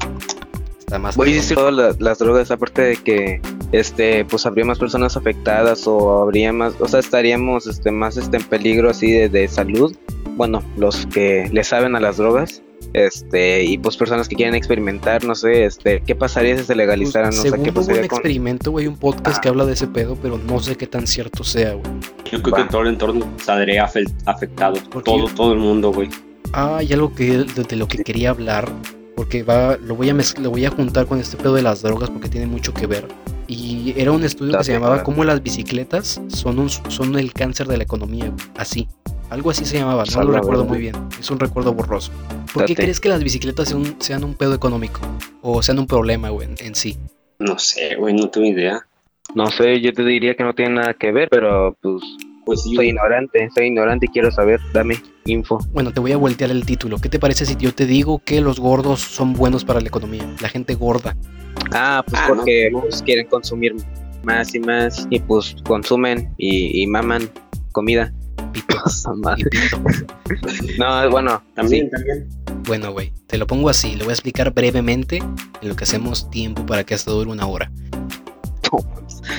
Está 0.91 0.99
más 0.99 1.17
Voy 1.17 1.39
a 1.39 1.55
todas 1.55 1.73
la- 1.73 1.95
las 2.01 2.19
drogas, 2.19 2.51
aparte 2.51 2.83
de 2.83 2.97
que 2.97 3.41
este 3.71 4.25
pues 4.25 4.45
habría 4.45 4.65
más 4.65 4.81
personas 4.81 5.17
afectadas 5.17 5.87
o 5.87 6.21
habría 6.21 6.53
más, 6.53 6.75
o 6.81 6.89
sea, 6.89 6.99
estaríamos 6.99 7.69
este 7.69 7.93
más 7.93 8.17
este 8.17 8.39
en 8.39 8.43
peligro 8.43 8.91
así 8.91 9.09
de, 9.13 9.29
de 9.29 9.47
salud. 9.47 9.95
Bueno, 10.37 10.65
los 10.77 11.07
que 11.07 11.49
le 11.53 11.63
saben 11.63 11.95
a 11.95 12.01
las 12.01 12.17
drogas, 12.17 12.61
este, 12.93 13.63
y 13.63 13.79
pues 13.79 13.97
personas 13.97 14.29
que 14.29 14.35
quieren 14.35 14.57
experimentar, 14.57 15.23
no 15.23 15.37
sé, 15.37 15.65
este, 15.65 16.03
¿qué 16.05 16.17
pasaría 16.17 16.59
si 16.59 16.65
se 16.65 16.75
legalizaran? 16.75 17.31
Pues, 17.31 17.37
no 17.37 17.43
sé 17.45 17.63
qué 17.63 17.71
hubo 17.71 17.81
un 17.81 17.87
pasaría 17.87 18.09
con 18.09 18.17
experimento, 18.17 18.71
güey, 18.73 18.89
un 18.89 18.97
podcast 18.97 19.37
Ah. 19.37 19.41
que 19.41 19.49
habla 19.49 19.67
de 19.67 19.75
ese 19.75 19.87
pedo, 19.87 20.19
pero 20.21 20.39
no 20.39 20.59
sé 20.59 20.77
qué 20.77 20.89
tan 20.89 21.07
cierto 21.07 21.45
sea, 21.45 21.75
güey. 21.75 21.85
Yo 22.33 22.43
creo 22.43 22.53
Va. 22.57 22.65
que 22.65 22.69
todo 22.69 22.83
el 22.83 22.89
entorno 22.89 23.29
saldría 23.45 23.87
afe- 23.87 24.13
afectado. 24.27 24.75
Todo, 25.05 25.29
yo- 25.29 25.35
todo 25.37 25.53
el 25.53 25.61
mundo, 25.61 25.93
güey. 25.93 26.09
Ah, 26.53 26.79
hay 26.79 26.93
algo 26.93 27.15
que 27.15 27.45
de, 27.45 27.63
de 27.63 27.77
lo 27.77 27.87
que 27.87 27.99
quería 27.99 28.31
hablar, 28.31 28.69
porque 29.21 29.43
va, 29.43 29.77
lo 29.77 29.97
voy 29.97 30.09
a 30.09 30.15
lo 30.15 30.51
voy 30.51 30.65
a 30.65 30.71
juntar 30.71 31.05
con 31.05 31.21
este 31.21 31.37
pedo 31.37 31.53
de 31.53 31.61
las 31.61 31.83
drogas 31.83 32.09
porque 32.09 32.31
tiene 32.31 32.47
mucho 32.47 32.73
que 32.73 32.87
ver. 32.87 33.07
Y 33.49 33.93
era 33.99 34.13
un 34.13 34.25
estudio 34.25 34.57
que 34.57 34.65
se 34.65 34.73
llamaba. 34.73 35.03
Cómo 35.03 35.25
las 35.25 35.43
bicicletas 35.43 36.23
son, 36.29 36.59
un, 36.59 36.71
son 36.71 37.19
el 37.19 37.35
cáncer 37.35 37.67
de 37.67 37.77
la 37.77 37.83
economía. 37.83 38.33
Así. 38.57 38.89
Algo 39.29 39.51
así 39.51 39.67
se 39.67 39.77
llamaba, 39.77 40.05
no 40.11 40.21
A 40.21 40.25
lo 40.25 40.33
recuerdo 40.33 40.65
muy 40.65 40.79
bien. 40.79 40.95
Es 41.21 41.31
un 41.31 41.39
recuerdo 41.39 41.75
borroso. 41.75 42.11
¿Por 42.55 42.65
qué 42.65 42.75
crees 42.75 42.99
que 42.99 43.11
las 43.11 43.23
bicicletas 43.23 43.69
sean 43.69 43.83
un, 43.83 43.97
sean 44.01 44.25
un 44.25 44.33
pedo 44.33 44.55
económico? 44.55 45.03
O 45.43 45.61
sean 45.63 45.79
un 45.79 45.87
problema, 45.87 46.31
güey, 46.31 46.49
en, 46.49 46.55
en 46.59 46.75
sí. 46.75 46.97
No 47.41 47.59
sé, 47.59 47.97
güey, 47.97 48.15
no 48.15 48.31
tengo 48.31 48.47
idea. 48.47 48.87
No 49.35 49.51
sé, 49.51 49.83
yo 49.83 49.93
te 49.93 50.03
diría 50.03 50.35
que 50.35 50.45
no 50.45 50.55
tiene 50.55 50.77
nada 50.77 50.95
que 50.95 51.13
ver, 51.13 51.29
pero 51.29 51.77
pues 51.83 52.03
Pues 52.45 52.63
sí, 52.63 52.75
soy 52.75 52.89
ignorante, 52.89 53.49
soy 53.55 53.67
ignorante 53.67 54.07
y 54.07 54.09
quiero 54.09 54.31
saber, 54.31 54.61
dame 54.73 54.97
info. 55.27 55.59
Bueno, 55.73 55.93
te 55.93 56.01
voy 56.01 56.13
a 56.13 56.17
voltear 56.17 56.51
el 56.51 56.65
título. 56.65 56.99
¿Qué 56.99 57.09
te 57.09 57.19
parece 57.19 57.47
si 57.47 57.57
yo 57.57 57.75
te 57.75 57.87
digo 57.87 58.21
que 58.25 58.41
los 58.41 58.59
gordos 58.59 59.01
son 59.01 59.33
buenos 59.35 59.65
para 59.65 59.81
la 59.81 59.89
economía? 59.89 60.29
La 60.41 60.49
gente 60.49 60.75
gorda. 60.75 61.17
Ah, 61.73 62.03
pues 62.07 62.21
Ah, 62.21 62.27
porque 62.29 62.71
no, 62.73 62.81
pues, 62.81 63.03
quieren 63.03 63.27
consumir 63.27 63.75
más 64.23 64.55
y 64.55 64.61
más 64.61 65.07
y 65.11 65.19
pues 65.21 65.57
consumen 65.65 66.33
y, 66.39 66.83
y 66.83 66.87
maman 66.87 67.31
comida. 67.73 68.13
Pito. 68.53 68.77
Madre. 69.17 69.43
Y 69.43 69.49
pito. 69.49 69.83
no, 70.79 71.11
bueno, 71.11 71.43
también, 71.55 71.91
también. 71.91 72.29
Bueno, 72.67 72.93
güey, 72.93 73.13
te 73.27 73.39
lo 73.39 73.47
pongo 73.47 73.69
así. 73.69 73.95
Le 73.95 74.05
voy 74.05 74.11
a 74.11 74.15
explicar 74.15 74.53
brevemente 74.53 75.19
en 75.19 75.69
lo 75.69 75.77
que 75.77 75.85
hacemos 75.85 76.31
tiempo 76.31 76.65
para 76.67 76.85
que 76.85 76.95
esto 76.95 77.13
dure 77.13 77.31
una 77.31 77.47
hora. 77.47 77.71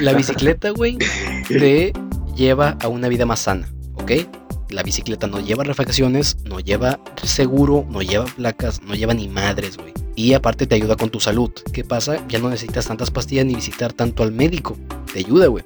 La 0.01 0.13
bicicleta, 0.13 0.71
güey, 0.71 0.97
te 1.47 1.93
lleva 2.41 2.75
a 2.81 2.87
una 2.87 3.07
vida 3.07 3.25
más 3.25 3.39
sana, 3.41 3.71
¿ok? 3.95 4.11
La 4.69 4.83
bicicleta 4.83 5.27
no 5.27 5.39
lleva 5.39 5.63
refacciones, 5.63 6.37
no 6.45 6.59
lleva 6.59 6.99
seguro, 7.23 7.85
no 7.89 8.01
lleva 8.01 8.25
placas, 8.25 8.81
no 8.81 8.95
lleva 8.95 9.13
ni 9.13 9.27
madres, 9.27 9.77
güey. 9.77 9.93
Y 10.15 10.33
aparte 10.33 10.65
te 10.67 10.75
ayuda 10.75 10.95
con 10.95 11.09
tu 11.09 11.19
salud. 11.19 11.51
¿Qué 11.73 11.83
pasa? 11.83 12.25
Ya 12.27 12.39
no 12.39 12.49
necesitas 12.49 12.87
tantas 12.87 13.11
pastillas 13.11 13.45
ni 13.45 13.55
visitar 13.55 13.93
tanto 13.93 14.23
al 14.23 14.31
médico. 14.31 14.77
Te 15.13 15.19
ayuda, 15.19 15.47
güey. 15.47 15.63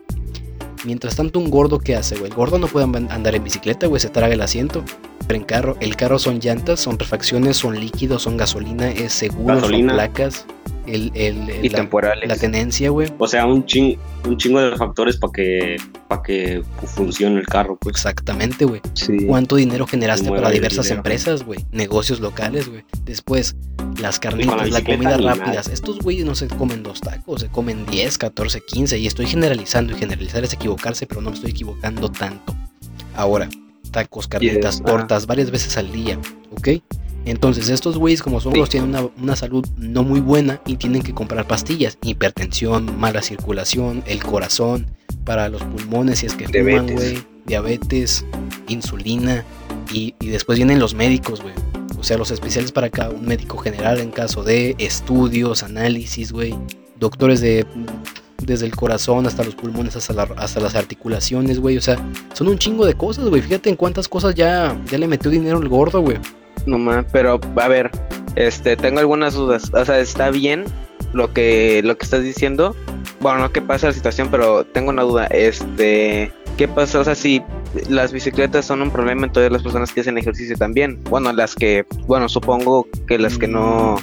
Mientras 0.85 1.15
tanto, 1.15 1.39
un 1.39 1.49
gordo, 1.49 1.79
¿qué 1.79 1.95
hace, 1.95 2.15
güey? 2.15 2.29
El 2.29 2.35
gordo 2.35 2.59
no 2.59 2.67
puede 2.67 2.85
an- 2.85 3.11
andar 3.11 3.33
en 3.35 3.43
bicicleta, 3.43 3.88
güey, 3.88 3.99
se 3.99 4.09
traga 4.09 4.33
el 4.33 4.41
asiento. 4.41 4.83
En 5.29 5.43
carro, 5.43 5.75
el 5.79 5.95
carro 5.95 6.19
son 6.19 6.39
llantas, 6.39 6.79
son 6.79 6.99
refacciones, 6.99 7.57
son 7.57 7.79
líquidos, 7.79 8.21
son 8.23 8.38
gasolina, 8.38 8.89
es 8.89 9.11
seguro, 9.13 9.55
Gasolina. 9.55 9.89
son 9.89 9.95
placas, 9.97 10.45
el, 10.85 11.11
el- 11.15 11.49
el- 11.49 11.65
y 11.65 11.69
la, 11.69 11.77
temporales. 11.79 12.29
la 12.29 12.35
tenencia, 12.35 12.89
güey. 12.91 13.11
O 13.17 13.27
sea, 13.27 13.45
un, 13.47 13.65
ching, 13.65 13.97
un 14.25 14.38
chingo 14.38 14.61
de 14.61 14.77
factores 14.77 15.17
para 15.17 15.33
que, 15.33 15.77
para 16.07 16.21
que 16.21 16.61
funcione 16.95 17.39
el 17.39 17.47
carro, 17.47 17.75
pues. 17.81 17.95
Exactamente, 17.95 18.65
güey. 18.65 18.81
Sí. 18.93 19.17
¿Cuánto 19.25 19.55
dinero 19.55 19.88
generaste 19.88 20.29
para 20.29 20.51
diversas 20.51 20.85
dinero. 20.85 20.99
empresas, 20.99 21.43
güey? 21.43 21.65
Negocios 21.71 22.19
locales, 22.19 22.69
güey. 22.69 22.83
Después, 23.03 23.55
las 23.99 24.19
carnitas, 24.19 24.55
la 24.57 24.63
bicicleta 24.63 24.97
comida 24.97 25.17
ni 25.17 25.25
rápidas. 25.39 25.67
Estos 25.69 25.99
güeyes 25.99 26.25
no 26.25 26.35
se 26.35 26.47
comen 26.49 26.83
dos 26.83 27.01
tacos, 27.01 27.41
se 27.41 27.47
comen 27.47 27.85
10, 27.88 28.17
14, 28.19 28.61
15. 28.61 28.99
Y 28.99 29.07
estoy 29.07 29.25
generalizando 29.25 29.93
y 29.93 29.97
generalizar 29.97 30.43
es 30.43 30.53
equivocarse, 30.53 31.07
pero 31.07 31.21
no 31.21 31.31
me 31.31 31.35
estoy 31.35 31.49
equivocando 31.51 32.11
tanto. 32.11 32.55
Ahora, 33.15 33.49
tacos, 33.95 34.27
carnitas, 34.27 34.84
tortas, 34.84 35.25
varias 35.25 35.51
veces 35.51 35.77
al 35.77 35.89
día, 35.89 36.19
¿ok? 36.51 36.67
Entonces, 37.23 37.69
estos 37.69 37.97
güeyes, 37.97 38.21
como 38.21 38.41
son 38.41 38.53
los 38.53 38.69
tienen 38.69 38.89
una, 38.89 39.08
una 39.17 39.38
salud 39.38 39.65
no 39.77 40.03
muy 40.03 40.19
buena 40.19 40.60
y 40.65 40.75
tienen 40.75 41.01
que 41.01 41.13
comprar 41.13 41.47
pastillas. 41.47 41.97
Hipertensión, 42.03 42.99
mala 42.99 43.21
circulación, 43.21 44.03
el 44.05 44.21
corazón, 44.21 44.86
para 45.23 45.47
los 45.47 45.63
pulmones, 45.63 46.19
si 46.19 46.25
es 46.25 46.34
que 46.36 46.45
fuman, 46.45 46.88
Diabetes. 46.88 46.95
güey. 46.95 47.27
Diabetes, 47.47 48.25
insulina. 48.67 49.45
Y, 49.93 50.13
y 50.19 50.27
después 50.27 50.60
vienen 50.60 50.77
los 50.77 50.93
médicos, 50.93 51.41
güey. 51.41 51.53
O 51.97 52.03
sea, 52.03 52.17
los 52.17 52.31
especiales 52.31 52.73
para 52.73 52.89
cada 52.89 53.12
un 53.12 53.25
médico 53.25 53.58
general 53.60 53.99
en 54.01 54.12
caso 54.12 54.43
de 54.43 54.75
estudios, 54.77 55.63
análisis, 55.63 56.34
güey. 56.34 56.53
Doctores 56.99 57.39
de 57.39 57.65
desde 58.41 58.65
el 58.65 58.76
corazón 58.76 59.26
hasta 59.26 59.43
los 59.43 59.56
pulmones, 59.56 59.95
hasta, 59.95 60.13
la- 60.13 60.30
hasta 60.38 60.60
las 60.60 60.76
articulaciones, 60.76 61.60
güey. 61.60 61.78
O 61.78 61.82
sea, 61.82 61.98
son 62.34 62.48
un 62.48 62.58
chingo 62.58 62.86
de 62.86 62.93
cosas, 62.93 63.26
güey. 63.30 63.41
Fíjate 63.41 63.69
en 63.69 63.76
cuántas 63.76 64.08
cosas 64.08 64.36
ya, 64.36 64.78
ya 64.89 64.98
le 64.98 65.08
metió 65.08 65.32
dinero 65.32 65.58
el 65.60 65.69
gordo, 65.69 66.02
güey. 66.02 66.17
No 66.65 66.78
más, 66.78 67.06
pero 67.12 67.39
a 67.58 67.67
ver, 67.67 67.91
este, 68.36 68.76
tengo 68.78 69.00
algunas 69.00 69.34
dudas. 69.34 69.71
O 69.74 69.86
sea, 69.86 70.00
está 70.00 70.32
bien 70.32 70.65
lo 71.13 71.32
que 71.34 71.82
lo 71.84 71.98
que 71.98 72.04
estás 72.06 72.24
diciendo. 72.24 72.76
Bueno, 73.19 73.39
no 73.39 73.52
que 73.52 73.62
pasa 73.62 73.88
la 73.88 73.93
situación, 73.93 74.30
pero 74.32 74.65
tengo 74.65 74.89
una 74.89 75.04
duda. 75.04 75.26
Este, 75.28 76.32
¿qué 76.58 76.67
pasa? 76.67 77.00
O 77.00 77.04
sea, 77.04 77.15
si 77.15 77.41
las 77.89 78.12
bicicletas 78.12 78.65
son 78.65 78.82
un 78.82 78.91
problema, 78.91 79.26
entonces 79.26 79.52
las 79.52 79.63
personas 79.63 79.91
que 79.91 80.02
hacen 80.02 80.17
ejercicio 80.17 80.58
también. 80.58 81.02
Bueno, 81.10 81.32
las 81.34 81.56
que, 81.56 81.86
bueno, 82.08 82.28
supongo 82.30 82.88
que 83.08 83.17
las 83.19 83.38
que 83.38 83.48
no 83.48 83.95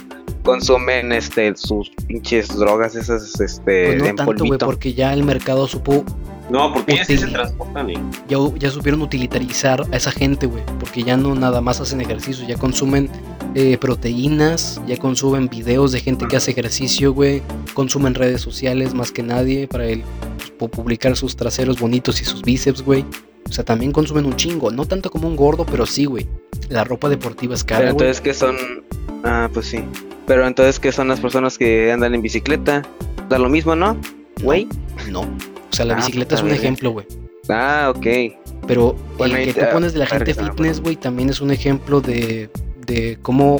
consumen 0.43 1.11
este 1.11 1.55
sus 1.55 1.89
pinches 2.07 2.49
drogas 2.55 2.95
esas 2.95 3.39
este 3.39 3.85
Pues 3.85 3.97
no 3.97 4.05
en 4.05 4.15
tanto, 4.15 4.45
güey, 4.45 4.59
porque 4.59 4.93
ya 4.93 5.13
el 5.13 5.23
mercado 5.23 5.67
supo, 5.67 6.03
No, 6.49 6.73
porque 6.73 6.93
ellas 6.93 7.07
sí 7.07 7.17
se 7.17 7.27
transportan, 7.27 7.89
eh. 7.89 7.93
ya, 8.27 8.37
ya 8.59 8.69
supieron 8.69 9.01
utilitarizar 9.01 9.85
a 9.91 9.95
esa 9.95 10.11
gente, 10.11 10.45
güey. 10.45 10.61
Porque 10.79 11.03
ya 11.03 11.15
no 11.17 11.33
nada 11.35 11.61
más 11.61 11.79
hacen 11.79 12.01
ejercicio, 12.01 12.45
ya 12.45 12.57
consumen 12.57 13.09
eh, 13.55 13.77
proteínas, 13.77 14.81
ya 14.85 14.97
consumen 14.97 15.47
videos 15.47 15.91
de 15.93 15.99
gente 16.01 16.27
que 16.27 16.35
hace 16.35 16.51
ejercicio, 16.51 17.13
güey. 17.13 17.41
Consumen 17.73 18.13
redes 18.13 18.41
sociales 18.41 18.93
más 18.93 19.11
que 19.11 19.23
nadie 19.23 19.67
para 19.67 19.85
el, 19.87 20.03
pues, 20.37 20.53
pu- 20.59 20.69
publicar 20.69 21.15
sus 21.15 21.35
traseros 21.35 21.79
bonitos 21.79 22.21
y 22.21 22.25
sus 22.25 22.41
bíceps, 22.41 22.81
güey. 22.83 23.05
O 23.47 23.51
sea, 23.51 23.63
también 23.63 23.91
consumen 23.91 24.25
un 24.25 24.35
chingo. 24.35 24.71
No 24.71 24.85
tanto 24.85 25.09
como 25.11 25.27
un 25.27 25.35
gordo, 25.35 25.65
pero 25.65 25.85
sí, 25.85 26.05
güey. 26.05 26.27
La 26.69 26.83
ropa 26.83 27.09
deportiva 27.09 27.53
es 27.53 27.63
Pero 27.63 27.77
cara, 27.79 27.91
güey. 27.91 28.07
entonces 28.07 28.21
qué 28.21 28.33
son 28.33 28.55
Ah, 29.23 29.49
pues 29.53 29.67
sí. 29.67 29.83
Pero 30.25 30.45
entonces 30.47 30.79
qué 30.79 30.91
son 30.91 31.07
las 31.09 31.19
personas 31.19 31.57
que 31.57 31.91
andan 31.91 32.15
en 32.15 32.21
bicicleta? 32.21 32.81
Da 33.29 33.37
lo 33.37 33.49
mismo, 33.49 33.75
¿no? 33.75 33.97
Güey. 34.41 34.67
No. 35.09 35.21
O 35.21 35.27
sea, 35.71 35.85
la 35.85 35.93
Ah, 35.93 35.97
bicicleta 35.97 36.35
es 36.35 36.41
puta 36.41 36.53
un 36.53 36.57
ejemplo, 36.59 36.91
güey. 36.91 37.05
Ah, 37.49 37.91
ok. 37.95 38.05
Pero 38.67 38.95
Bueno, 39.17 39.35
el 39.37 39.45
que 39.45 39.53
te- 39.53 39.61
tú 39.65 39.71
pones 39.73 39.93
de 39.93 39.99
la 39.99 40.05
gente 40.07 40.33
fitness, 40.33 40.79
güey, 40.81 40.95
también 40.95 41.29
es 41.29 41.41
un 41.41 41.51
ejemplo 41.51 41.99
de, 42.01 42.49
de 42.85 43.17
cómo 43.21 43.57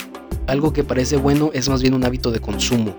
algo 0.48 0.72
que 0.74 0.84
parece 0.84 1.18
bueno 1.18 1.52
es 1.54 1.68
más 1.70 1.82
bien 1.82 1.94
un 1.94 2.04
hábito 2.06 2.32
de 2.32 2.40
consumo. 2.40 2.96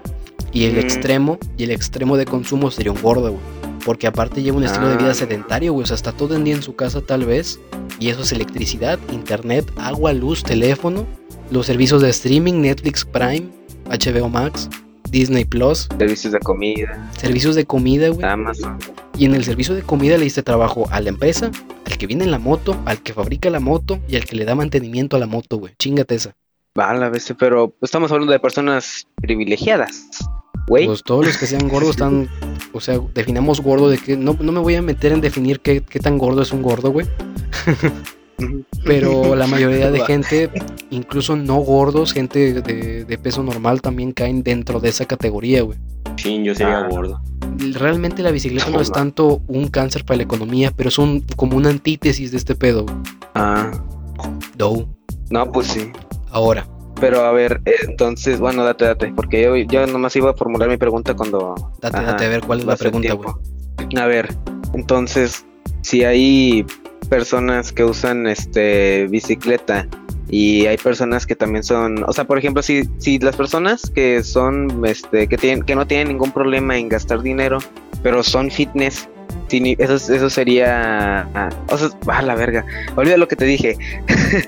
Y 0.53 0.64
el 0.64 0.75
Mm. 0.77 0.79
extremo, 0.81 1.38
y 1.57 1.64
el 1.64 1.70
extremo 1.70 2.16
de 2.16 2.27
consumo 2.27 2.70
sería 2.70 2.92
un 2.92 3.01
gordo, 3.01 3.31
güey. 3.33 3.42
Porque 3.85 4.07
aparte 4.07 4.42
lleva 4.42 4.57
un 4.57 4.64
estilo 4.64 4.88
de 4.88 4.97
vida 4.97 5.11
Ah. 5.11 5.14
sedentario, 5.14 5.73
güey. 5.73 5.85
O 5.85 5.87
sea, 5.87 5.94
está 5.97 6.12
todo 6.12 6.37
el 6.37 6.44
día 6.44 6.55
en 6.55 6.62
su 6.62 6.75
casa 6.75 7.01
tal 7.01 7.25
vez. 7.25 7.61
Y 7.99 8.09
eso 8.09 8.23
es 8.23 8.33
electricidad, 8.33 8.99
internet, 9.12 9.70
agua, 9.77 10.12
luz, 10.12 10.42
teléfono, 10.42 11.07
los 11.51 11.66
servicios 11.66 12.01
de 12.03 12.11
streaming, 12.11 12.61
Netflix 12.62 13.05
Prime, 13.05 13.49
HBO 13.87 14.29
Max, 14.29 14.68
Disney 15.11 15.44
Plus, 15.44 15.88
Servicios 15.99 16.33
de 16.33 16.40
comida, 16.40 17.11
servicios 17.18 17.55
de 17.55 17.64
comida, 17.66 18.09
güey. 18.09 18.25
Amazon. 18.27 18.79
Y 19.16 19.27
en 19.27 19.35
el 19.35 19.44
servicio 19.44 19.75
de 19.75 19.83
comida 19.83 20.16
le 20.18 20.25
diste 20.25 20.42
trabajo 20.42 20.88
a 20.90 21.01
la 21.01 21.11
empresa, 21.11 21.51
al 21.87 21.99
que 21.99 22.07
viene 22.09 22.25
en 22.25 22.31
la 22.33 22.38
moto, 22.40 22.77
al 22.87 23.01
que 23.01 23.12
fabrica 23.12 23.49
la 23.51 23.61
moto 23.61 24.01
y 24.09 24.16
al 24.16 24.25
que 24.25 24.35
le 24.35 24.44
da 24.44 24.55
mantenimiento 24.57 25.16
a 25.16 25.20
la 25.20 25.27
moto, 25.27 25.59
güey. 25.59 25.75
Chingate 25.79 26.16
esa. 26.16 26.35
Va, 26.77 26.92
la 26.94 27.11
bestia, 27.11 27.37
pero 27.38 27.77
estamos 27.81 28.11
hablando 28.11 28.33
de 28.33 28.40
personas 28.40 29.07
privilegiadas. 29.23 30.09
Güey. 30.66 30.87
Pues 30.87 31.03
todos 31.03 31.27
los 31.27 31.37
que 31.37 31.46
sean 31.46 31.68
gordos 31.68 31.90
están. 31.90 32.29
O 32.72 32.81
sea, 32.81 32.98
definamos 33.14 33.61
gordo 33.61 33.88
de 33.88 33.98
que. 33.98 34.16
No, 34.16 34.37
no 34.40 34.53
me 34.53 34.61
voy 34.61 34.74
a 34.77 34.83
meter 34.83 35.12
en 35.12 35.20
definir 35.20 35.61
qué, 35.61 35.83
qué 35.83 36.00
tan 36.00 36.16
gordo 36.18 36.42
es 36.42 36.53
un 36.53 36.62
gordo, 36.62 36.90
güey. 36.90 37.07
Pero 38.85 39.35
la 39.37 39.46
mayoría 39.46 39.90
de 39.90 40.00
gente, 40.00 40.50
incluso 40.90 41.37
no 41.37 41.57
gordos, 41.57 42.12
gente 42.12 42.61
de, 42.62 43.05
de 43.05 43.18
peso 43.18 43.42
normal, 43.42 43.81
también 43.81 44.12
caen 44.12 44.42
dentro 44.42 44.81
de 44.81 44.88
esa 44.88 45.05
categoría, 45.07 45.62
güey. 45.62 45.79
Chin, 46.16 46.44
yo 46.44 46.55
sería 46.55 46.81
Ah. 46.81 46.88
gordo. 46.88 47.20
Realmente 47.74 48.22
la 48.22 48.31
bicicleta 48.33 48.68
no 48.70 48.81
es 48.81 48.90
tanto 48.90 49.40
un 49.46 49.68
cáncer 49.68 50.05
para 50.05 50.16
la 50.18 50.22
economía, 50.24 50.72
pero 50.74 50.88
es 50.88 50.98
un, 50.98 51.24
como 51.37 51.57
una 51.57 51.70
antítesis 51.70 52.33
de 52.33 52.37
este 52.37 52.55
pedo, 52.57 52.83
güey. 52.85 52.96
Ah, 53.35 53.70
Dow. 54.59 54.88
no, 55.31 55.50
pues 55.53 55.68
sí. 55.68 55.90
Ahora, 56.31 56.66
Pero 57.05 57.23
a 57.23 57.33
ver, 57.33 57.61
eh, 57.67 57.75
entonces, 57.87 58.40
bueno, 58.40 58.64
date, 58.64 58.87
date, 58.87 59.12
porque 59.14 59.43
yo, 59.43 59.55
yo 59.57 59.87
nomás 59.87 60.17
iba 60.17 60.31
a 60.31 60.33
formular 60.33 60.71
mi 60.71 60.79
pregunta 60.79 61.12
cuando... 61.12 61.55
date, 61.83 61.99
Ajá, 61.99 62.12
date 62.12 62.25
a 62.25 62.29
ver 62.31 62.40
cuál 62.40 62.61
es 62.61 62.64
la 62.64 62.77
pregunta, 62.77 63.12
güey. 63.12 63.29
A 63.99 64.07
ver, 64.07 64.35
entonces, 64.73 65.45
si 65.83 66.03
hay 66.03 66.64
personas 67.11 67.73
que 67.73 67.85
usan 67.85 68.27
este 68.27 69.07
bicicleta 69.09 69.87
y 70.31 70.64
hay 70.64 70.79
personas 70.79 71.27
que 71.27 71.37
también 71.37 71.62
son, 71.62 72.03
o 72.05 72.12
sea, 72.14 72.25
por 72.25 72.38
ejemplo, 72.38 72.62
si, 72.62 72.88
si 72.97 73.19
las 73.19 73.37
personas 73.37 73.90
que 73.90 74.23
son, 74.23 74.83
este, 74.87 75.27
que 75.27 75.37
tienen, 75.37 75.62
que 75.62 75.75
no 75.75 75.87
tienen 75.87 76.09
ningún 76.09 76.33
problema 76.33 76.79
en 76.79 76.88
gastar 76.88 77.21
dinero, 77.21 77.59
pero 78.03 78.23
son 78.23 78.51
fitness, 78.51 79.11
eso, 79.51 79.95
eso 79.95 80.31
sería, 80.31 81.29
ah, 81.35 81.51
o 81.69 81.77
sea, 81.77 81.90
a 82.09 82.23
la 82.23 82.35
verga, 82.35 82.64
olvida 82.97 83.19
lo 83.19 83.29
que 83.29 83.37
te 83.37 83.45
dije, 83.45 83.77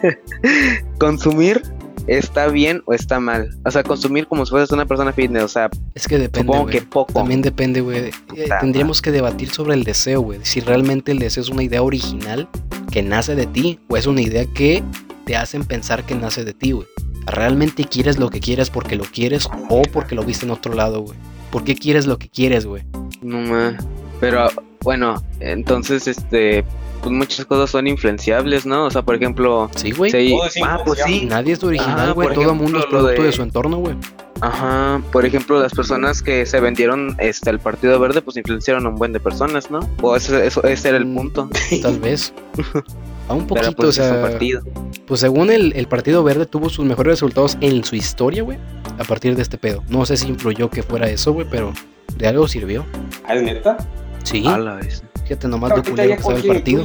consumir 0.99 1.61
está 2.07 2.49
bien 2.49 2.83
o 2.87 2.92
está 2.92 3.21
mal, 3.21 3.51
o 3.64 3.71
sea, 3.71 3.83
consumir 3.83 4.27
como 4.27 4.47
si 4.47 4.51
fueras 4.51 4.71
una 4.71 4.87
persona 4.87 5.12
fitness, 5.12 5.42
o 5.45 5.49
sea, 5.49 5.71
Es 5.95 6.07
que 6.07 6.19
depende, 6.19 6.53
supongo 6.53 6.71
que 6.71 6.83
poco. 6.83 7.12
También 7.12 7.42
depende, 7.42 7.81
güey. 7.81 8.11
Eh, 8.35 8.49
tendríamos 8.61 9.03
que 9.03 9.11
debatir 9.11 9.51
sobre 9.51 9.75
el 9.75 9.85
deseo, 9.85 10.21
güey. 10.21 10.40
Si 10.42 10.61
realmente 10.61 11.12
el 11.12 11.19
deseo 11.19 11.42
es 11.42 11.49
una 11.49 11.62
idea 11.62 11.83
original 11.83 12.49
que 12.90 13.03
nace 13.03 13.35
de 13.35 13.47
ti 13.47 13.81
o 13.88 13.97
es 13.97 14.07
una 14.07 14.21
idea 14.21 14.47
que 14.47 14.83
te 15.25 15.37
hacen 15.37 15.64
pensar 15.64 16.05
que 16.05 16.14
nace 16.14 16.45
de 16.45 16.55
ti, 16.55 16.73
güey. 16.73 16.87
¿Realmente 17.27 17.85
quieres 17.85 18.19
lo 18.19 18.31
que 18.31 18.38
quieres 18.40 18.71
porque 18.71 18.95
lo 18.95 19.05
quieres 19.05 19.49
o 19.69 19.83
porque 19.83 20.14
lo 20.14 20.23
viste 20.23 20.47
en 20.47 20.53
otro 20.53 20.75
lado, 20.75 21.01
güey? 21.01 21.19
¿Por 21.51 21.64
qué 21.64 21.75
quieres 21.75 22.07
lo 22.07 22.19
que 22.19 22.29
quieres, 22.29 22.66
güey? 22.66 22.85
No 23.21 23.40
más. 23.40 23.75
Pero 24.21 24.49
bueno, 24.83 25.23
entonces 25.41 26.07
este 26.07 26.65
pues 27.03 27.12
muchas 27.15 27.45
cosas 27.45 27.71
son 27.71 27.87
influenciables, 27.87 28.65
¿no? 28.67 28.87
O 28.87 28.91
sea, 28.91 29.03
por 29.03 29.15
ejemplo, 29.15 29.71
Sí, 29.77 29.93
güey. 29.93 30.11
es 30.15 30.55
ah, 30.65 30.81
pues 30.85 31.01
sí. 31.07 31.27
Nadie 31.27 31.53
es 31.53 31.62
original, 31.62 32.15
güey. 32.15 32.33
Todo 32.35 32.51
el 32.51 32.57
mundo 32.57 32.79
es 32.81 32.87
producto 32.87 33.21
de... 33.21 33.27
de- 33.27 33.33
su 33.33 33.43
entorno, 33.43 33.77
güey. 33.79 33.95
Ajá, 34.41 35.01
por 35.12 35.25
ejemplo, 35.25 35.61
las 35.61 35.73
personas 35.73 36.21
que 36.23 36.45
se 36.47 36.61
vendieron 36.61 37.17
este 37.19 37.49
al 37.51 37.59
Partido 37.61 37.99
Verde, 38.01 38.21
pues 38.23 38.37
influenciaron 38.37 38.85
a 38.87 38.89
un 38.91 38.97
buen 38.97 39.12
de 39.12 39.21
personas, 39.21 39.71
¿no? 39.71 39.81
O 40.03 40.15
ese, 40.17 40.47
eso, 40.47 40.62
ese 40.65 40.89
era 40.91 40.99
el 40.99 41.07
Mm, 41.07 41.15
punto. 41.17 41.49
Tal 41.83 41.99
vez. 42.01 42.33
A 43.29 43.35
un 43.35 43.45
Pero 43.49 43.61
poquito, 43.61 43.77
pues 43.83 43.89
o 43.89 43.93
sea. 44.05 44.23
partido. 44.23 44.62
Pues 45.07 45.19
según 45.21 45.51
el, 45.51 45.73
el 45.75 45.89
Partido 45.89 46.23
Verde 46.23 46.47
tuvo 46.47 46.69
sus 46.71 46.85
mejores 46.85 47.15
resultados 47.15 47.59
en 47.61 47.83
su 47.83 47.97
historia, 47.97 48.45
güey. 48.45 48.57
A 49.01 49.05
partir 49.05 49.35
de 49.35 49.43
este 49.43 49.59
pedo. 49.59 49.83
No 49.89 50.07
sé 50.07 50.17
si 50.17 50.29
influyó 50.29 50.71
que 50.71 50.85
fuera 50.85 51.09
eso, 51.11 51.33
güey, 51.33 51.45
pero 51.51 51.73
de 52.17 52.29
algo 52.29 52.47
sirvió. 52.47 52.85
¿Ah, 53.27 53.35
¿Es 53.35 53.43
neta? 53.43 53.79
Sí. 54.27 54.45
A 54.47 54.59
la 54.59 54.75
vez. 54.75 55.05
Fíjate 55.23 55.47
nomás 55.47 55.71
lo 55.77 55.83
culero 55.83 56.17
que 56.17 56.35
el 56.35 56.47
partido. 56.47 56.85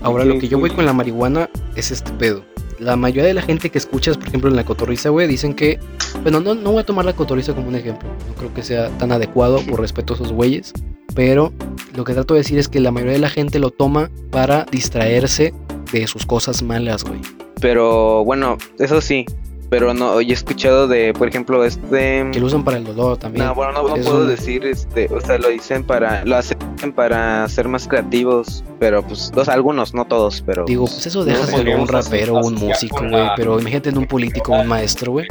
Ahora, 0.00 0.24
¿Quién 0.24 0.34
lo 0.34 0.40
que 0.40 0.48
yo 0.48 0.58
voy 0.58 0.70
con 0.70 0.86
la 0.86 0.92
marihuana 0.92 1.48
es 1.74 1.90
este 1.90 2.10
pedo. 2.12 2.44
La 2.78 2.96
mayoría 2.96 3.24
de 3.24 3.34
la 3.34 3.42
gente 3.42 3.70
que 3.70 3.78
escuchas, 3.78 4.16
por 4.18 4.28
ejemplo, 4.28 4.50
en 4.50 4.56
la 4.56 4.64
cotorriza, 4.64 5.10
güey, 5.10 5.26
dicen 5.26 5.54
que. 5.54 5.78
Bueno, 6.22 6.40
no, 6.40 6.54
no 6.54 6.72
voy 6.72 6.80
a 6.80 6.86
tomar 6.86 7.04
la 7.04 7.14
cotorriza 7.14 7.54
como 7.54 7.68
un 7.68 7.74
ejemplo. 7.74 8.08
No 8.28 8.34
creo 8.34 8.54
que 8.54 8.62
sea 8.62 8.88
tan 8.98 9.12
adecuado 9.12 9.60
por 9.60 9.80
respeto 9.80 10.14
a 10.14 10.16
esos 10.16 10.32
güeyes. 10.32 10.72
Pero 11.14 11.52
lo 11.94 12.04
que 12.04 12.12
trato 12.12 12.34
de 12.34 12.40
decir 12.40 12.58
es 12.58 12.68
que 12.68 12.80
la 12.80 12.90
mayoría 12.90 13.14
de 13.14 13.20
la 13.20 13.30
gente 13.30 13.58
lo 13.58 13.70
toma 13.70 14.10
para 14.30 14.66
distraerse 14.70 15.54
de 15.92 16.06
sus 16.06 16.26
cosas 16.26 16.62
malas, 16.62 17.04
güey. 17.04 17.20
Pero 17.60 18.24
bueno, 18.24 18.58
eso 18.78 19.00
sí. 19.00 19.24
Pero 19.68 19.92
no, 19.94 20.20
yo 20.20 20.30
he 20.30 20.32
escuchado 20.32 20.86
de, 20.86 21.12
por 21.12 21.26
ejemplo, 21.28 21.64
este. 21.64 22.24
Que 22.32 22.38
lo 22.40 22.46
usan 22.46 22.62
para 22.64 22.76
el 22.76 22.84
dolor 22.84 23.16
también. 23.16 23.46
No, 23.46 23.54
bueno, 23.54 23.72
no, 23.72 23.82
no 23.88 23.94
puedo 23.96 24.20
un- 24.22 24.28
decir, 24.28 24.64
este, 24.64 25.08
o 25.12 25.20
sea, 25.20 25.38
lo 25.38 25.48
dicen 25.48 25.82
para, 25.84 26.24
lo 26.24 26.36
hacen 26.36 26.58
para 26.94 27.48
ser 27.48 27.66
más 27.68 27.88
creativos, 27.88 28.62
pero 28.78 29.02
pues, 29.02 29.32
o 29.34 29.44
sea, 29.44 29.54
algunos, 29.54 29.92
no 29.94 30.04
todos, 30.04 30.42
pero. 30.46 30.64
Digo, 30.66 30.84
pues 30.84 31.04
eso 31.06 31.18
No 31.20 31.24
déjaselo 31.24 31.72
a 31.72 31.76
un 31.80 31.88
rapero, 31.88 32.34
un 32.36 32.54
músico, 32.54 32.98
güey. 33.08 33.28
Pero 33.36 33.58
imagínate 33.58 33.88
en 33.88 33.98
un 33.98 34.06
político, 34.06 34.52
un 34.52 34.66
maestro, 34.68 35.12
güey. 35.12 35.26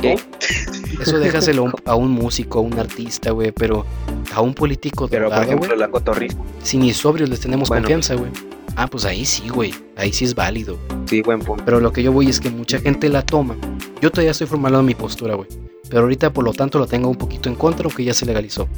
¿Qué? 0.00 0.16
Eso 1.02 1.18
déjaselo 1.18 1.62
a 1.62 1.64
un- 1.66 1.74
a 1.84 1.94
un 1.94 2.10
músico, 2.10 2.58
a 2.60 2.62
un 2.62 2.78
artista, 2.78 3.32
güey. 3.32 3.52
Pero 3.52 3.84
a 4.32 4.40
un 4.40 4.54
político 4.54 5.08
Pero, 5.08 5.28
por 5.28 5.42
ejemplo, 5.42 5.76
la 5.76 5.88
cotorriza, 5.90 6.36
Si 6.62 6.78
ni 6.78 6.92
sobrios 6.94 7.28
les 7.28 7.40
tenemos 7.40 7.68
Bueno, 7.68 7.82
confianza, 7.82 8.14
güey. 8.14 8.30
Ah, 8.76 8.86
pues 8.86 9.04
ahí 9.04 9.24
sí, 9.24 9.48
güey. 9.48 9.74
Ahí 9.96 10.12
sí 10.12 10.24
es 10.24 10.34
válido. 10.34 10.78
sí, 11.06 11.22
buen 11.22 11.40
punto. 11.40 11.62
Pero 11.64 11.80
lo 11.80 11.92
que 11.92 12.02
yo 12.02 12.12
voy 12.12 12.28
es 12.28 12.40
que 12.40 12.50
mucha 12.50 12.78
gente 12.78 13.08
la 13.08 13.22
toma. 13.22 13.56
Yo 14.00 14.10
todavía 14.10 14.30
estoy 14.30 14.46
formulando 14.46 14.82
mi 14.82 14.94
postura, 14.94 15.34
güey. 15.34 15.48
Pero 15.88 16.02
ahorita, 16.02 16.32
por 16.32 16.44
lo 16.44 16.52
tanto, 16.52 16.78
lo 16.78 16.86
tengo 16.86 17.08
un 17.08 17.16
poquito 17.16 17.48
en 17.48 17.56
contra, 17.56 17.84
aunque 17.84 18.04
ya 18.04 18.14
se 18.14 18.24
legalizó. 18.24 18.68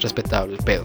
Respetable, 0.00 0.54
el 0.56 0.64
pedo. 0.64 0.84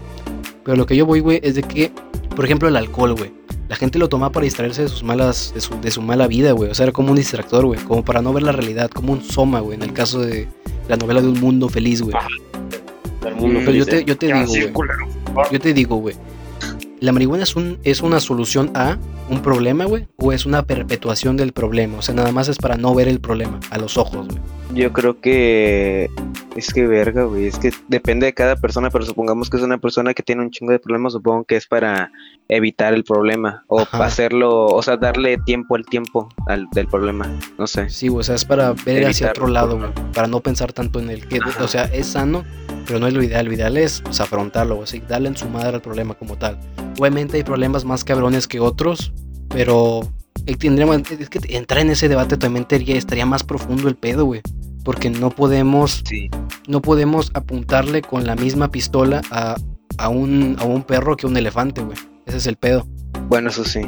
Pero 0.64 0.76
lo 0.76 0.86
que 0.86 0.96
yo 0.96 1.06
voy, 1.06 1.20
güey, 1.20 1.40
es 1.42 1.54
de 1.54 1.62
que, 1.62 1.90
por 2.36 2.44
ejemplo, 2.44 2.68
el 2.68 2.76
alcohol, 2.76 3.14
güey. 3.14 3.32
La 3.68 3.76
gente 3.76 3.98
lo 3.98 4.08
toma 4.08 4.30
para 4.30 4.44
distraerse 4.44 4.82
de 4.82 4.88
sus 4.88 5.02
malas, 5.02 5.52
de 5.54 5.60
su, 5.62 5.80
de 5.80 5.90
su 5.90 6.02
mala 6.02 6.26
vida, 6.26 6.52
güey. 6.52 6.70
O 6.70 6.74
sea, 6.74 6.84
era 6.84 6.92
como 6.92 7.10
un 7.10 7.16
distractor, 7.16 7.64
güey. 7.64 7.80
Como 7.80 8.04
para 8.04 8.20
no 8.20 8.32
ver 8.32 8.42
la 8.42 8.52
realidad, 8.52 8.90
como 8.90 9.14
un 9.14 9.22
soma, 9.22 9.60
güey. 9.60 9.76
En 9.76 9.82
el 9.82 9.94
caso 9.94 10.20
de 10.20 10.46
la 10.88 10.96
novela 10.96 11.22
de 11.22 11.28
un 11.28 11.40
mundo 11.40 11.70
feliz, 11.70 12.02
güey. 12.02 12.14
Ah, 12.14 12.26
Del 13.22 13.34
mundo 13.36 13.60
Pero 13.64 13.72
yo 13.72 13.86
te, 13.86 14.04
yo 14.04 14.16
te 14.16 14.26
digo, 14.26 14.72
güey. 14.74 14.88
Yo 15.50 15.58
te 15.60 15.72
digo, 15.72 15.96
güey. 15.96 16.14
¿La 17.02 17.10
marihuana 17.10 17.42
es, 17.42 17.56
un, 17.56 17.80
es 17.82 18.00
una 18.00 18.20
solución 18.20 18.70
a 18.76 18.96
un 19.28 19.42
problema, 19.42 19.86
güey? 19.86 20.06
¿O 20.18 20.30
es 20.30 20.46
una 20.46 20.62
perpetuación 20.62 21.36
del 21.36 21.52
problema? 21.52 21.98
O 21.98 22.02
sea, 22.02 22.14
nada 22.14 22.30
más 22.30 22.46
es 22.46 22.58
para 22.58 22.76
no 22.76 22.94
ver 22.94 23.08
el 23.08 23.18
problema 23.18 23.58
a 23.70 23.78
los 23.78 23.98
ojos, 23.98 24.28
güey. 24.28 24.38
Yo 24.72 24.92
creo 24.92 25.20
que 25.20 26.08
es 26.56 26.72
que 26.72 26.86
verga, 26.86 27.24
güey, 27.24 27.46
es 27.46 27.58
que 27.58 27.72
depende 27.88 28.26
de 28.26 28.34
cada 28.34 28.56
persona, 28.56 28.90
pero 28.90 29.04
supongamos 29.04 29.48
que 29.48 29.56
es 29.56 29.62
una 29.62 29.78
persona 29.78 30.14
que 30.14 30.22
tiene 30.22 30.42
un 30.42 30.50
chingo 30.50 30.72
de 30.72 30.78
problemas, 30.78 31.14
supongo 31.14 31.44
que 31.44 31.56
es 31.56 31.66
para 31.66 32.10
evitar 32.48 32.92
el 32.94 33.04
problema 33.04 33.64
o 33.68 33.80
Ajá. 33.80 34.04
hacerlo, 34.04 34.66
o 34.66 34.82
sea, 34.82 34.96
darle 34.96 35.38
tiempo 35.38 35.76
al 35.76 35.84
tiempo 35.86 36.28
al, 36.46 36.68
del 36.72 36.86
problema, 36.88 37.30
no 37.58 37.66
sé. 37.66 37.88
Sí, 37.88 38.08
o 38.08 38.22
sea, 38.22 38.34
es 38.34 38.44
para 38.44 38.72
ver 38.72 39.06
hacia 39.06 39.30
otro 39.30 39.46
lado, 39.46 39.78
güey. 39.78 39.90
Para 40.12 40.26
no 40.26 40.40
pensar 40.40 40.72
tanto 40.72 41.00
en 41.00 41.10
el 41.10 41.26
que, 41.26 41.38
Ajá. 41.38 41.64
o 41.64 41.68
sea, 41.68 41.84
es 41.84 42.08
sano, 42.08 42.44
pero 42.86 42.98
no 42.98 43.06
es 43.06 43.14
lo 43.14 43.22
ideal. 43.22 43.46
Lo 43.46 43.52
ideal 43.52 43.76
es 43.76 44.02
pues, 44.02 44.20
afrontarlo, 44.20 44.78
o 44.78 44.86
sea, 44.86 45.00
darle 45.08 45.28
en 45.28 45.36
su 45.36 45.48
madre 45.48 45.76
al 45.76 45.82
problema 45.82 46.14
como 46.14 46.36
tal. 46.36 46.58
Obviamente 46.98 47.38
hay 47.38 47.44
problemas 47.44 47.84
más 47.84 48.04
cabrones 48.04 48.46
que 48.46 48.60
otros, 48.60 49.12
pero 49.48 50.00
eh, 50.46 50.56
tendríamos, 50.56 51.10
es 51.10 51.30
que 51.30 51.40
entrar 51.56 51.80
en 51.80 51.90
ese 51.90 52.08
debate 52.08 52.36
también 52.36 52.62
estaría, 52.62 52.96
estaría 52.96 53.26
más 53.26 53.42
profundo 53.42 53.88
el 53.88 53.96
pedo, 53.96 54.24
güey. 54.24 54.42
Porque 54.84 55.10
no 55.10 55.30
podemos 55.30 56.02
Sí. 56.06 56.28
no 56.66 56.82
podemos 56.82 57.30
apuntarle 57.34 58.02
con 58.02 58.26
la 58.26 58.34
misma 58.36 58.70
pistola 58.70 59.20
a, 59.30 59.56
a 59.98 60.08
un, 60.08 60.56
a 60.58 60.64
un 60.64 60.82
perro 60.82 61.16
que 61.16 61.26
a 61.26 61.30
un 61.30 61.36
elefante, 61.36 61.82
güey. 61.82 61.96
Ese 62.26 62.38
es 62.38 62.46
el 62.46 62.56
pedo. 62.56 62.86
Bueno, 63.28 63.50
eso 63.50 63.64
sí. 63.64 63.80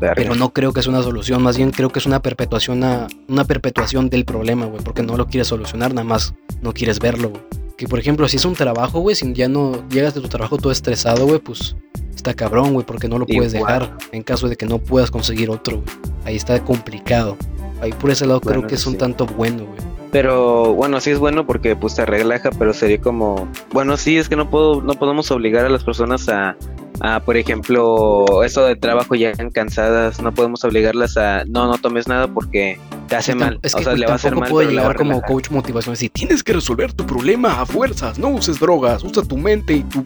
Verga. 0.00 0.14
Pero 0.16 0.34
no 0.34 0.52
creo 0.52 0.72
que 0.72 0.80
es 0.80 0.86
una 0.86 1.02
solución, 1.02 1.42
más 1.42 1.56
bien 1.58 1.72
creo 1.72 1.90
que 1.90 1.98
es 1.98 2.06
una 2.06 2.22
perpetuación, 2.22 2.82
a- 2.84 3.06
una 3.28 3.44
perpetuación 3.44 4.08
del 4.08 4.24
problema, 4.24 4.64
güey, 4.64 4.82
porque 4.82 5.02
no 5.02 5.16
lo 5.16 5.26
quieres 5.26 5.48
solucionar, 5.48 5.92
nada 5.92 6.04
más 6.06 6.34
no 6.62 6.72
quieres 6.72 6.98
verlo, 7.00 7.28
güey. 7.30 7.42
Que 7.76 7.86
por 7.86 7.98
ejemplo, 7.98 8.26
si 8.28 8.36
es 8.38 8.44
un 8.46 8.54
trabajo, 8.54 9.00
güey, 9.00 9.14
si 9.14 9.30
ya 9.34 9.48
no 9.48 9.86
llegas 9.90 10.14
de 10.14 10.20
tu 10.22 10.28
trabajo 10.28 10.56
todo 10.56 10.72
estresado, 10.72 11.26
güey, 11.26 11.38
pues 11.38 11.76
está 12.14 12.32
cabrón, 12.34 12.72
güey, 12.72 12.86
porque 12.86 13.08
no 13.08 13.18
lo 13.18 13.26
puedes 13.26 13.52
Igual. 13.54 13.80
dejar 13.80 13.98
en 14.12 14.22
caso 14.22 14.48
de 14.48 14.56
que 14.56 14.64
no 14.66 14.78
puedas 14.78 15.10
conseguir 15.10 15.50
otro, 15.50 15.82
güey. 15.82 15.88
Ahí 16.24 16.36
está 16.36 16.62
complicado. 16.64 17.36
Ahí 17.82 17.92
por 17.92 18.10
ese 18.10 18.26
lado 18.26 18.40
creo 18.40 18.66
que 18.66 18.74
es 18.76 18.86
un 18.86 18.94
sí. 18.94 18.98
tanto 18.98 19.26
bueno, 19.26 19.64
güey. 19.66 19.78
Pero 20.12 20.74
bueno, 20.74 21.00
sí 21.00 21.10
es 21.10 21.18
bueno 21.18 21.46
porque 21.46 21.76
pues 21.76 21.94
te 21.94 22.04
relaja, 22.04 22.50
pero 22.58 22.74
sería 22.74 23.00
como, 23.00 23.48
bueno, 23.72 23.96
sí 23.96 24.18
es 24.18 24.28
que 24.28 24.36
no 24.36 24.50
puedo, 24.50 24.82
no 24.82 24.94
podemos 24.94 25.30
obligar 25.30 25.64
a 25.66 25.68
las 25.68 25.84
personas 25.84 26.28
a, 26.28 26.56
a 27.00 27.20
por 27.20 27.36
ejemplo, 27.36 28.42
eso 28.42 28.64
de 28.64 28.74
trabajo 28.74 29.14
ya 29.14 29.32
cansadas, 29.52 30.20
no 30.20 30.32
podemos 30.34 30.64
obligarlas 30.64 31.16
a, 31.16 31.44
no, 31.44 31.68
no 31.68 31.78
tomes 31.78 32.08
nada 32.08 32.26
porque 32.26 32.78
te 33.06 33.14
hace 33.14 33.36
mal, 33.36 33.60
Es 33.62 33.74
que 33.74 33.82
o 33.82 33.84
sea, 33.84 33.94
le 33.94 34.06
va 34.06 34.12
a 34.12 34.16
hacer 34.16 34.34
mal. 34.34 34.50
a 34.50 34.64
llegar 34.64 34.96
como 34.96 35.22
coach 35.22 35.50
motivacional 35.50 35.94
y 35.94 35.96
decir, 35.96 36.10
tienes 36.10 36.42
que 36.42 36.54
resolver 36.54 36.92
tu 36.92 37.06
problema 37.06 37.60
a 37.60 37.66
fuerzas, 37.66 38.18
no 38.18 38.30
uses 38.30 38.58
drogas, 38.58 39.04
usa 39.04 39.22
tu 39.22 39.36
mente 39.36 39.74
y 39.74 39.82
tu 39.84 40.04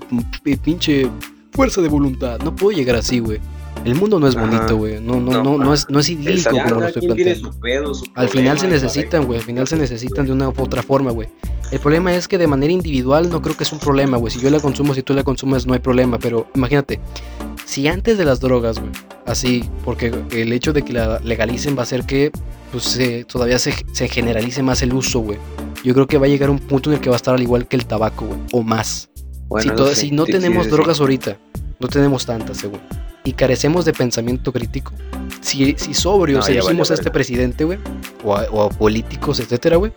pinche 0.63 1.09
fuerza 1.53 1.81
de 1.81 1.89
voluntad. 1.89 2.41
No 2.41 2.55
puedo 2.55 2.77
llegar 2.77 2.97
así, 2.97 3.21
güey. 3.21 3.41
El 3.85 3.95
mundo 3.97 4.19
no 4.19 4.27
es 4.27 4.35
bonito, 4.35 4.77
güey. 4.77 5.01
No, 5.01 5.21
no, 5.21 5.31
no, 5.33 5.43
No, 5.43 5.59
no, 5.59 5.75
es, 5.75 5.87
no 5.91 6.01
es 6.01 6.09
idílico 6.09 6.51
como 6.51 6.81
lo 6.81 6.87
estoy 6.89 7.03
planteando. 7.07 7.51
Al 8.15 8.29
final 8.29 8.59
se 8.59 8.67
necesitan, 8.69 9.25
güey. 9.27 9.39
Al 9.39 9.45
final 9.45 9.69
se 9.69 9.77
necesitan 9.77 10.27
de 10.27 10.33
una 10.33 10.49
u 10.49 10.55
otra 10.57 10.83
forma, 10.83 11.11
güey. 11.11 11.29
El 11.71 11.79
problema 11.81 12.15
es 12.15 12.27
que 12.29 12.39
de 12.39 12.47
manera 12.47 12.73
individual 12.73 13.29
no 13.31 13.43
creo 13.43 13.57
que 13.57 13.65
es 13.65 13.73
un 13.73 13.79
problema, 13.79 14.17
güey. 14.17 14.33
Si 14.33 14.41
yo 14.41 14.49
la 14.51 14.61
consumo, 14.61 14.95
si 14.95 15.03
tú 15.03 15.13
la 15.15 15.23
consumes, 15.25 15.67
no 15.67 15.75
hay 15.75 15.81
problema. 15.81 16.19
Pero 16.19 16.47
imagínate, 16.55 17.01
si 17.67 17.87
antes 17.89 18.17
de 18.19 18.25
las 18.25 18.41
drogas, 18.41 18.79
güey, 18.79 18.93
así, 19.27 19.69
porque 19.85 20.13
el 20.33 20.53
hecho 20.53 20.73
de 20.73 20.83
que 20.83 20.93
la 20.93 21.19
legalicen 21.21 21.77
va 21.77 21.81
a 21.81 21.83
hacer 21.83 22.05
que 22.05 22.31
pues, 22.73 22.85
se- 22.85 23.25
todavía 23.25 23.59
se, 23.59 23.75
se 23.93 24.09
generalice 24.09 24.63
más 24.63 24.83
el 24.83 24.93
uso, 24.95 25.21
güey. 25.21 25.39
Yo 25.85 25.93
creo 25.95 26.07
que 26.07 26.17
va 26.19 26.27
a 26.27 26.29
llegar 26.29 26.49
un 26.49 26.59
punto 26.59 26.91
en 26.91 26.95
el 26.97 27.01
que 27.03 27.11
va 27.11 27.17
a 27.17 27.19
estar 27.19 27.35
al 27.35 27.43
igual 27.43 27.67
que 27.69 27.77
el 27.77 27.85
tabaco, 27.87 28.25
güey, 28.27 28.39
o 28.53 28.63
más. 28.63 29.11
Bueno, 29.49 29.75
si, 29.95 30.11
no 30.11 30.25
tenemos 30.25 30.65
sí, 30.65 30.71
sí. 30.71 30.77
drogas 30.77 31.01
ahorita, 31.01 31.39
no 31.79 31.89
tenemos 31.89 32.25
tantas, 32.25 32.57
según. 32.57 32.81
Y 33.27 33.33
carecemos 33.33 33.87
de 33.87 33.95
pensamiento 33.95 34.53
crítico. 34.53 34.93
Si, 35.41 35.75
si 35.79 35.95
sobrios 35.95 36.47
No, 36.47 36.53
elegimos 36.53 36.91
a 36.91 36.95
este 36.95 37.11
presidente, 37.11 37.65
güey, 37.65 37.79
o 38.23 38.37
a, 38.37 38.43
o 38.51 38.65
a 38.65 38.69
políticos, 38.69 39.41
etcétera, 39.41 39.77
güey, 39.77 39.95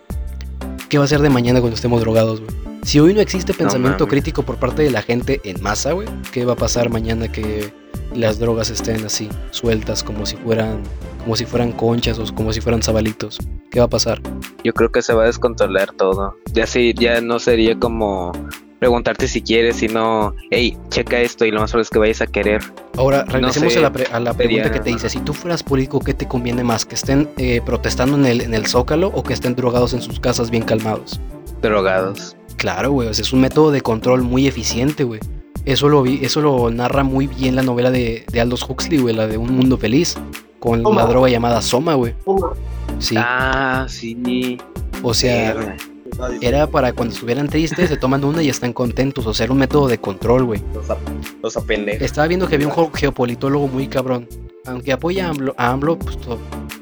¿qué 0.87 0.97
va 0.97 1.03
a 1.03 1.07
ser 1.07 1.19
de 1.19 1.29
mañana 1.29 1.59
cuando 1.59 1.75
estemos 1.75 1.99
drogados, 1.99 2.39
güey? 2.39 2.55
Si 2.83 3.01
hoy 3.01 3.13
no 3.13 3.19
existe 3.19 3.53
pensamiento 3.53 4.07
crítico 4.07 4.43
por 4.43 4.55
parte 4.55 4.83
de 4.83 4.91
la 4.91 5.01
gente 5.01 5.41
en 5.43 5.61
masa, 5.61 5.91
güey, 5.91 6.07
¿qué 6.31 6.45
va 6.45 6.53
a 6.53 6.55
pasar 6.55 6.89
mañana 6.89 7.29
que 7.29 7.73
las 8.15 8.39
drogas 8.39 8.69
estén 8.69 9.03
así, 9.03 9.27
sueltas, 9.51 10.03
como 10.03 10.25
si 10.25 10.37
fueran, 10.37 10.83
como 11.19 11.35
si 11.35 11.43
fueran 11.43 11.73
conchas 11.73 12.17
o 12.19 12.33
como 12.33 12.53
si 12.53 12.61
fueran 12.61 12.81
zabalitos? 12.81 13.39
¿Qué 13.71 13.79
va 13.79 13.87
a 13.87 13.89
pasar? 13.89 14.21
Yo 14.63 14.71
creo 14.71 14.89
que 14.89 15.01
se 15.01 15.13
va 15.13 15.23
a 15.23 15.25
descontrolar 15.25 15.91
todo. 15.91 16.37
Ya 16.53 16.65
sí, 16.65 16.93
ya 16.97 17.19
no 17.19 17.39
sería 17.39 17.77
como 17.77 18.31
preguntarte 18.79 19.27
si 19.27 19.41
quieres, 19.41 19.77
sino, 19.77 20.33
hey, 20.51 20.77
checa 20.89 21.19
esto 21.19 21.45
y 21.45 21.51
lo 21.51 21.59
más 21.59 21.71
probable 21.71 21.83
es 21.83 21.89
que 21.89 21.99
vayas 21.99 22.21
a 22.21 22.27
querer. 22.27 22.61
Ahora, 22.97 23.23
regresemos 23.25 23.73
sé, 23.73 23.79
a 23.79 23.81
la, 23.83 23.91
pre- 23.93 24.07
a 24.11 24.19
la 24.19 24.33
pregunta 24.33 24.71
que 24.71 24.79
te 24.79 24.91
hice. 24.91 25.09
Si 25.09 25.19
tú 25.19 25.33
fueras 25.33 25.63
político, 25.63 25.99
¿qué 25.99 26.13
te 26.13 26.27
conviene 26.27 26.63
más? 26.63 26.85
¿Que 26.85 26.95
estén 26.95 27.29
eh, 27.37 27.61
protestando 27.65 28.17
en 28.17 28.25
el, 28.25 28.41
en 28.41 28.53
el 28.53 28.65
Zócalo 28.67 29.07
o 29.13 29.23
que 29.23 29.33
estén 29.33 29.55
drogados 29.55 29.93
en 29.93 30.01
sus 30.01 30.19
casas 30.19 30.49
bien 30.49 30.63
calmados? 30.63 31.19
Drogados. 31.61 32.35
Claro, 32.57 32.91
güey. 32.91 33.07
o 33.07 33.13
sea, 33.13 33.21
es 33.23 33.33
un 33.33 33.41
método 33.41 33.71
de 33.71 33.81
control 33.81 34.21
muy 34.23 34.47
eficiente, 34.47 35.03
güey. 35.03 35.19
Eso 35.65 35.89
lo, 35.89 36.01
vi, 36.01 36.19
eso 36.23 36.39
lo 36.41 36.69
narra 36.71 37.03
muy 37.03 37.27
bien 37.27 37.55
la 37.55 37.61
novela 37.61 37.91
de, 37.91 38.25
de 38.31 38.41
Aldous 38.41 38.63
Huxley, 38.69 38.99
güey, 38.99 39.13
la 39.13 39.27
de 39.27 39.37
Un 39.37 39.53
Mundo 39.55 39.77
Feliz. 39.77 40.15
Con 40.59 40.81
Soma. 40.81 41.01
la 41.03 41.07
droga 41.07 41.29
llamada 41.29 41.61
Soma, 41.61 41.93
güey. 41.93 42.15
Sí. 42.99 43.15
Ah, 43.17 43.85
sí. 43.87 44.57
o 45.03 45.13
sea. 45.13 45.75
Era 46.41 46.67
para 46.67 46.93
cuando 46.93 47.13
estuvieran 47.13 47.47
tristes, 47.47 47.89
se 47.89 47.97
toman 47.97 48.23
una 48.23 48.41
y 48.43 48.49
están 48.49 48.73
contentos. 48.73 49.25
O 49.25 49.33
sea, 49.33 49.45
era 49.45 49.53
un 49.53 49.59
método 49.59 49.87
de 49.87 49.97
control, 49.97 50.43
güey. 50.45 50.61
Los, 50.73 50.89
ap- 50.89 50.99
los 51.43 51.57
apendejas. 51.57 52.01
Estaba 52.01 52.27
viendo 52.27 52.47
que 52.47 52.55
había 52.55 52.67
un 52.67 52.93
geopolitólogo 52.93 53.67
muy 53.67 53.87
cabrón. 53.87 54.27
Aunque 54.65 54.91
apoya 54.91 55.27
a 55.27 55.29
AMLO, 55.29 55.53
a 55.57 55.71
AMLO, 55.71 55.97
pues 55.97 56.17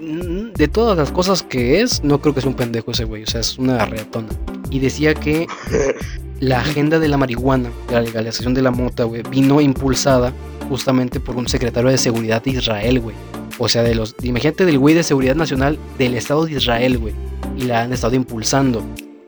mm, 0.01 0.53
de 0.55 0.67
todas 0.67 0.97
las 0.97 1.11
cosas 1.11 1.43
que 1.43 1.81
es, 1.81 2.03
no 2.03 2.19
creo 2.19 2.33
que 2.33 2.41
sea 2.41 2.49
un 2.49 2.55
pendejo 2.55 2.91
ese 2.91 3.03
güey. 3.03 3.23
O 3.23 3.27
sea, 3.27 3.41
es 3.41 3.57
una 3.59 3.85
reatona. 3.85 4.29
Y 4.71 4.79
decía 4.79 5.13
que 5.13 5.45
la 6.39 6.61
agenda 6.61 6.97
de 6.99 7.07
la 7.07 7.17
marihuana, 7.17 7.69
de 7.87 7.93
la 7.93 8.01
legalización 8.01 8.53
de 8.55 8.61
la 8.63 8.71
mota, 8.71 9.03
güey, 9.03 9.21
vino 9.29 9.61
impulsada 9.61 10.33
justamente 10.67 11.19
por 11.19 11.35
un 11.35 11.47
secretario 11.47 11.91
de 11.91 11.97
seguridad 11.99 12.41
de 12.43 12.51
Israel, 12.51 12.99
güey. 12.99 13.15
O 13.59 13.69
sea, 13.69 13.83
de 13.83 13.93
los, 13.93 14.15
imagínate 14.23 14.65
del 14.65 14.79
güey 14.79 14.95
de 14.95 15.03
seguridad 15.03 15.35
nacional 15.35 15.77
del 15.99 16.15
Estado 16.15 16.45
de 16.45 16.53
Israel, 16.53 16.97
güey. 16.97 17.13
Y 17.55 17.65
la 17.65 17.83
han 17.83 17.93
estado 17.93 18.15
impulsando 18.15 18.83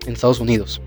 en 0.07 0.13
Estados 0.13 0.39
Unidos. 0.39 0.81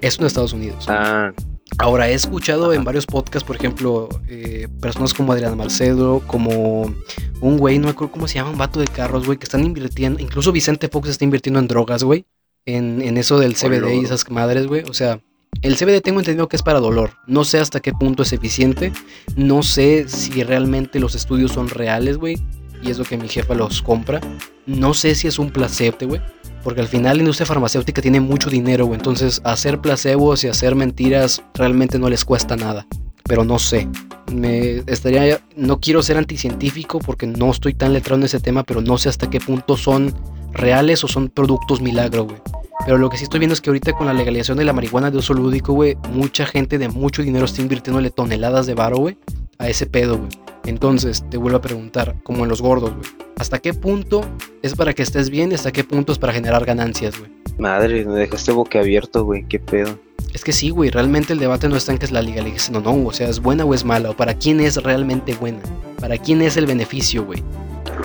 Es 0.00 0.18
en 0.18 0.26
Estados 0.26 0.52
Unidos. 0.52 0.86
Ah, 0.88 1.32
Ahora, 1.78 2.10
he 2.10 2.14
escuchado 2.14 2.72
en 2.72 2.84
varios 2.84 3.06
podcasts, 3.06 3.46
por 3.46 3.56
ejemplo, 3.56 4.08
eh, 4.28 4.68
personas 4.80 5.14
como 5.14 5.32
Adrián 5.32 5.56
Marcedo, 5.56 6.20
como 6.26 6.92
un 7.40 7.58
güey, 7.58 7.78
no 7.78 7.84
me 7.84 7.92
acuerdo 7.92 8.12
cómo 8.12 8.28
se 8.28 8.34
llama, 8.34 8.50
un 8.50 8.58
vato 8.58 8.80
de 8.80 8.86
carros, 8.86 9.24
güey, 9.24 9.38
que 9.38 9.44
están 9.44 9.64
invirtiendo, 9.64 10.20
incluso 10.20 10.52
Vicente 10.52 10.88
Fox 10.88 11.08
está 11.08 11.24
invirtiendo 11.24 11.60
en 11.60 11.68
drogas, 11.68 12.02
güey, 12.02 12.26
en, 12.66 13.00
en 13.00 13.16
eso 13.16 13.38
del 13.38 13.54
CBD 13.54 13.94
y 13.94 14.04
esas 14.04 14.28
madres, 14.30 14.66
güey. 14.66 14.82
O 14.90 14.92
sea, 14.92 15.20
el 15.62 15.76
CBD 15.76 16.00
tengo 16.02 16.20
entendido 16.20 16.48
que 16.48 16.56
es 16.56 16.62
para 16.62 16.80
dolor. 16.80 17.12
No 17.26 17.44
sé 17.44 17.58
hasta 17.58 17.80
qué 17.80 17.92
punto 17.92 18.22
es 18.22 18.32
eficiente. 18.32 18.92
No 19.36 19.62
sé 19.62 20.08
si 20.08 20.42
realmente 20.42 21.00
los 21.00 21.14
estudios 21.14 21.52
son 21.52 21.68
reales, 21.68 22.18
güey. 22.18 22.36
Y 22.82 22.90
es 22.90 22.98
lo 22.98 23.04
que 23.04 23.16
mi 23.16 23.28
jefa 23.28 23.54
los 23.54 23.82
compra. 23.82 24.20
No 24.66 24.94
sé 24.94 25.14
si 25.14 25.28
es 25.28 25.38
un 25.38 25.50
placebo, 25.50 25.96
güey. 26.02 26.20
Porque 26.62 26.80
al 26.80 26.88
final 26.88 27.16
la 27.16 27.22
industria 27.22 27.46
farmacéutica 27.46 28.02
tiene 28.02 28.20
mucho 28.20 28.50
dinero, 28.50 28.86
güey. 28.86 28.98
Entonces 28.98 29.40
hacer 29.44 29.80
placebos 29.80 30.44
y 30.44 30.48
hacer 30.48 30.74
mentiras 30.74 31.42
realmente 31.54 31.98
no 31.98 32.08
les 32.08 32.24
cuesta 32.24 32.56
nada. 32.56 32.86
Pero 33.24 33.44
no 33.44 33.58
sé. 33.58 33.88
Me 34.32 34.82
estaría. 34.86 35.40
No 35.56 35.80
quiero 35.80 36.02
ser 36.02 36.16
anticientífico 36.18 36.98
porque 36.98 37.26
no 37.26 37.50
estoy 37.50 37.74
tan 37.74 37.92
letrado 37.92 38.20
en 38.20 38.24
ese 38.26 38.40
tema, 38.40 38.62
pero 38.62 38.80
no 38.80 38.98
sé 38.98 39.08
hasta 39.08 39.30
qué 39.30 39.40
punto 39.40 39.76
son 39.76 40.14
reales 40.52 41.02
o 41.04 41.08
son 41.08 41.28
productos 41.28 41.80
milagro, 41.80 42.24
güey. 42.24 42.40
Pero 42.84 42.98
lo 42.98 43.10
que 43.10 43.16
sí 43.16 43.24
estoy 43.24 43.40
viendo 43.40 43.54
es 43.54 43.60
que 43.60 43.70
ahorita 43.70 43.92
con 43.92 44.06
la 44.06 44.12
legalización 44.12 44.58
de 44.58 44.64
la 44.64 44.72
marihuana 44.72 45.10
de 45.10 45.18
uso 45.18 45.34
lúdico, 45.34 45.72
güey, 45.72 45.96
mucha 46.12 46.46
gente 46.46 46.78
de 46.78 46.88
mucho 46.88 47.22
dinero 47.22 47.44
está 47.44 47.62
invirtiéndole 47.62 48.10
toneladas 48.10 48.66
de 48.66 48.74
varo, 48.74 48.98
güey, 48.98 49.18
a 49.58 49.68
ese 49.68 49.86
pedo, 49.86 50.18
güey. 50.18 50.30
Entonces, 50.64 51.24
te 51.30 51.36
vuelvo 51.36 51.58
a 51.58 51.62
preguntar, 51.62 52.16
como 52.22 52.44
en 52.44 52.48
los 52.48 52.62
gordos, 52.62 52.92
güey, 52.92 53.06
¿hasta 53.36 53.58
qué 53.58 53.74
punto 53.74 54.24
es 54.62 54.74
para 54.74 54.94
que 54.94 55.02
estés 55.02 55.30
bien 55.30 55.52
y 55.52 55.54
hasta 55.54 55.72
qué 55.72 55.84
punto 55.84 56.12
es 56.12 56.18
para 56.18 56.32
generar 56.32 56.64
ganancias, 56.64 57.18
güey? 57.18 57.30
madre, 57.60 58.04
me 58.04 58.14
dejaste 58.14 58.52
boquiabierto, 58.52 59.24
güey. 59.24 59.44
Qué 59.46 59.60
pedo. 59.60 59.98
Es 60.32 60.44
que 60.44 60.52
sí, 60.52 60.70
güey, 60.70 60.90
realmente 60.90 61.32
el 61.32 61.38
debate 61.38 61.68
no 61.68 61.76
está 61.76 61.92
en 61.92 61.98
que 61.98 62.06
es 62.06 62.12
la 62.12 62.22
legalización 62.22 62.76
o 62.76 62.80
no, 62.80 63.08
o 63.08 63.12
sea, 63.12 63.28
es 63.28 63.40
buena 63.40 63.64
o 63.64 63.74
es 63.74 63.84
mala, 63.84 64.10
o 64.10 64.16
para 64.16 64.34
quién 64.34 64.60
es 64.60 64.76
realmente 64.76 65.34
buena, 65.34 65.60
para 66.00 66.18
quién 66.18 66.40
es 66.40 66.56
el 66.56 66.66
beneficio, 66.66 67.24
güey. 67.24 67.42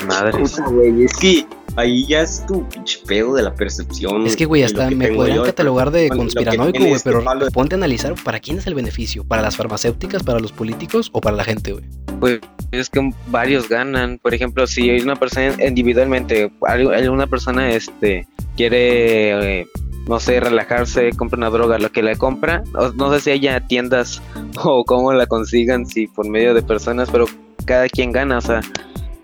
Madre. 0.08 0.40
Puta, 0.40 0.68
güey, 0.68 1.04
es 1.04 1.14
que 1.14 1.46
ahí 1.76 2.06
ya 2.06 2.22
es 2.22 2.46
tu 2.46 2.68
pinche 2.70 3.00
pedo 3.06 3.34
de 3.34 3.44
la 3.44 3.54
percepción. 3.54 4.26
Es 4.26 4.36
que, 4.36 4.46
güey, 4.46 4.64
hasta 4.64 4.90
que 4.90 4.96
me 4.96 5.10
podrían 5.10 5.38
yo, 5.38 5.44
catalogar 5.44 5.92
de 5.92 6.10
conspiranoico, 6.10 6.80
güey, 6.80 6.92
este 6.94 7.12
pero 7.12 7.24
de- 7.40 7.52
ponte 7.52 7.76
a 7.76 7.78
analizar 7.78 8.16
para 8.24 8.40
quién 8.40 8.58
es 8.58 8.68
el 8.68 8.76
beneficio, 8.76 9.24
para 9.24 9.42
las 9.42 9.56
farmacéuticas, 9.58 10.24
para 10.24 10.40
los 10.40 10.52
políticos 10.52 11.10
o 11.14 11.22
para 11.22 11.36
la 11.36 11.44
gente, 11.44 11.74
güey. 11.74 11.86
Pues 12.20 12.40
es 12.72 12.90
que 12.90 13.12
varios 13.28 13.70
ganan. 13.70 14.20
Por 14.22 14.34
ejemplo, 14.34 14.68
si 14.68 14.90
hay 14.90 15.02
una 15.02 15.16
persona 15.16 15.56
individualmente, 15.66 16.52
alguna 16.62 17.28
persona 17.28 17.70
este 17.72 18.28
quiere, 18.56 19.60
eh, 19.62 19.68
no 20.08 20.20
sé, 20.20 20.40
relajarse, 20.40 21.12
compra 21.12 21.38
una 21.38 21.50
droga, 21.50 21.78
lo 21.78 21.92
que 21.92 22.02
la 22.02 22.16
compra, 22.16 22.64
no 22.96 23.14
sé 23.14 23.20
si 23.20 23.32
haya 23.32 23.60
tiendas 23.60 24.22
o 24.64 24.84
cómo 24.86 25.12
la 25.14 25.28
consigan, 25.28 25.86
si 25.86 26.08
por 26.08 26.28
medio 26.30 26.54
de 26.54 26.62
personas, 26.62 27.10
pero 27.12 27.26
cada 27.66 27.90
quien 27.90 28.12
gana, 28.12 28.38
o 28.38 28.42
sea, 28.42 28.62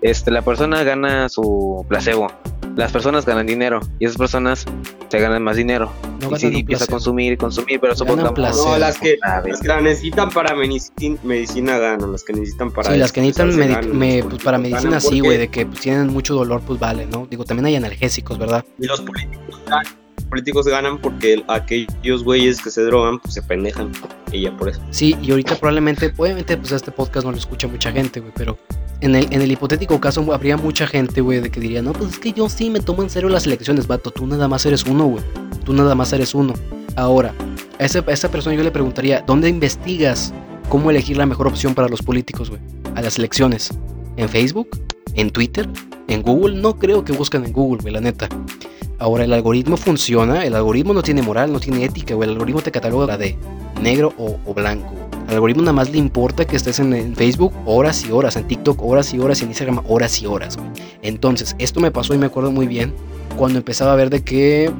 este, 0.02 0.30
la 0.30 0.42
persona 0.42 0.82
gana 0.84 1.28
su 1.28 1.84
placebo, 1.88 2.30
las 2.76 2.90
personas 2.92 3.24
ganan 3.26 3.46
dinero 3.46 3.80
y 3.98 4.06
esas 4.06 4.16
personas 4.16 4.64
se 5.08 5.18
ganan 5.18 5.42
más 5.42 5.56
dinero. 5.56 5.90
No 6.20 6.34
y 6.36 6.40
si 6.40 6.46
empieza 6.46 6.84
a 6.84 6.86
consumir, 6.86 7.36
consumir, 7.36 7.80
pero 7.80 7.94
supongamos... 7.94 8.32
placebo. 8.32 8.70
No, 8.70 8.78
las 8.78 8.98
que, 8.98 9.16
A 9.22 9.40
ver. 9.40 9.50
las 9.52 9.60
que 9.60 9.68
la 9.68 9.80
necesitan 9.80 10.30
para 10.30 10.54
medicina, 10.54 11.18
medicina 11.22 11.78
ganan, 11.78 12.12
las 12.12 12.22
que 12.24 12.32
necesitan 12.32 12.70
para 12.70 12.92
Sí, 12.92 12.98
las 12.98 13.12
que 13.12 13.20
necesitan 13.20 13.56
ganan, 13.58 13.98
me- 13.98 14.18
los 14.22 14.26
pues 14.32 14.42
para 14.42 14.58
políticos 14.58 14.82
medicina 14.84 15.00
sí, 15.00 15.06
porque- 15.08 15.20
güey, 15.22 15.38
de 15.38 15.48
que 15.48 15.66
pues, 15.66 15.80
tienen 15.80 16.06
mucho 16.08 16.34
dolor, 16.34 16.62
pues 16.66 16.78
vale, 16.80 17.06
¿no? 17.06 17.26
Digo, 17.28 17.44
también 17.44 17.66
hay 17.66 17.76
analgésicos, 17.76 18.38
¿verdad? 18.38 18.64
Y 18.78 18.86
los 18.86 19.00
políticos 19.00 19.60
ganan, 19.66 19.84
políticos 20.32 20.66
ganan 20.66 20.98
porque 20.98 21.34
el- 21.34 21.44
aquellos 21.48 22.24
güeyes 22.24 22.60
que 22.62 22.70
se 22.70 22.82
drogan, 22.82 23.18
pues 23.20 23.34
se 23.34 23.42
pendejan. 23.42 23.92
Y 24.32 24.40
ya 24.42 24.56
por 24.56 24.70
eso. 24.70 24.80
Sí, 24.90 25.14
y 25.22 25.30
ahorita 25.30 25.56
probablemente, 25.56 26.10
obviamente, 26.16 26.56
pues 26.56 26.72
este 26.72 26.90
podcast 26.90 27.26
no 27.26 27.32
lo 27.32 27.36
escucha 27.38 27.68
mucha 27.68 27.92
gente, 27.92 28.20
güey, 28.20 28.32
pero 28.34 28.56
en 29.02 29.14
el, 29.14 29.26
en 29.30 29.42
el 29.42 29.52
hipotético 29.52 30.00
caso 30.00 30.32
habría 30.32 30.56
mucha 30.56 30.86
gente, 30.86 31.20
güey, 31.20 31.40
de 31.40 31.50
que 31.50 31.60
diría, 31.60 31.82
no, 31.82 31.92
pues 31.92 32.12
es 32.12 32.18
que 32.18 32.32
yo 32.32 32.48
sí 32.48 32.70
me 32.70 32.80
tomo 32.80 33.02
en 33.02 33.10
serio 33.10 33.28
las 33.28 33.44
elecciones, 33.46 33.86
vato, 33.86 34.10
tú 34.10 34.26
nada 34.26 34.48
más 34.48 34.64
eres 34.64 34.84
uno, 34.86 35.04
güey, 35.04 35.22
tú 35.64 35.74
nada 35.74 35.94
más 35.94 36.12
eres 36.14 36.34
uno. 36.34 36.54
Ahora, 36.96 37.34
a, 37.78 37.84
ese- 37.84 37.98
a 38.06 38.10
esa 38.10 38.30
persona 38.30 38.56
yo 38.56 38.62
le 38.62 38.70
preguntaría, 38.70 39.22
¿dónde 39.26 39.50
investigas 39.50 40.32
cómo 40.70 40.90
elegir 40.90 41.18
la 41.18 41.26
mejor 41.26 41.46
opción 41.46 41.74
para 41.74 41.88
los 41.88 42.00
políticos, 42.00 42.48
güey? 42.48 42.62
A 42.94 43.02
las 43.02 43.18
elecciones. 43.18 43.68
¿En 44.16 44.28
Facebook? 44.30 44.68
¿En 45.14 45.30
Twitter? 45.30 45.68
¿En 46.08 46.22
Google? 46.22 46.56
No 46.60 46.78
creo 46.78 47.04
que 47.04 47.12
buscan 47.12 47.44
en 47.44 47.52
Google, 47.52 47.82
güey, 47.82 47.92
la 47.92 48.00
neta. 48.00 48.28
Ahora, 49.02 49.24
el 49.24 49.32
algoritmo 49.32 49.76
funciona, 49.76 50.46
el 50.46 50.54
algoritmo 50.54 50.94
no 50.94 51.02
tiene 51.02 51.22
moral, 51.22 51.52
no 51.52 51.58
tiene 51.58 51.84
ética, 51.84 52.14
güey, 52.14 52.28
el 52.28 52.34
algoritmo 52.34 52.60
te 52.60 52.70
cataloga 52.70 53.18
de 53.18 53.36
negro 53.80 54.14
o, 54.16 54.38
o 54.46 54.54
blanco. 54.54 54.92
Al 55.26 55.34
algoritmo 55.34 55.62
nada 55.62 55.72
más 55.72 55.90
le 55.90 55.98
importa 55.98 56.44
que 56.44 56.54
estés 56.54 56.78
en, 56.78 57.16
Facebook 57.16 57.52
horas 57.66 58.06
y 58.06 58.12
horas, 58.12 58.36
en 58.36 58.46
TikTok 58.46 58.80
horas 58.80 59.12
y 59.12 59.18
horas, 59.18 59.42
en 59.42 59.48
Instagram 59.48 59.82
horas 59.88 60.22
y 60.22 60.26
horas. 60.26 60.56
Entonces, 61.02 61.56
esto 61.58 61.80
me 61.80 61.90
pasó 61.90 62.14
y 62.14 62.18
me 62.18 62.26
acuerdo 62.26 62.52
muy 62.52 62.68
bien 62.68 62.94
cuando 63.36 63.58
empezaba 63.58 63.92
a 63.92 63.96
ver 63.96 64.08
de 64.08 64.22
que 64.22 64.70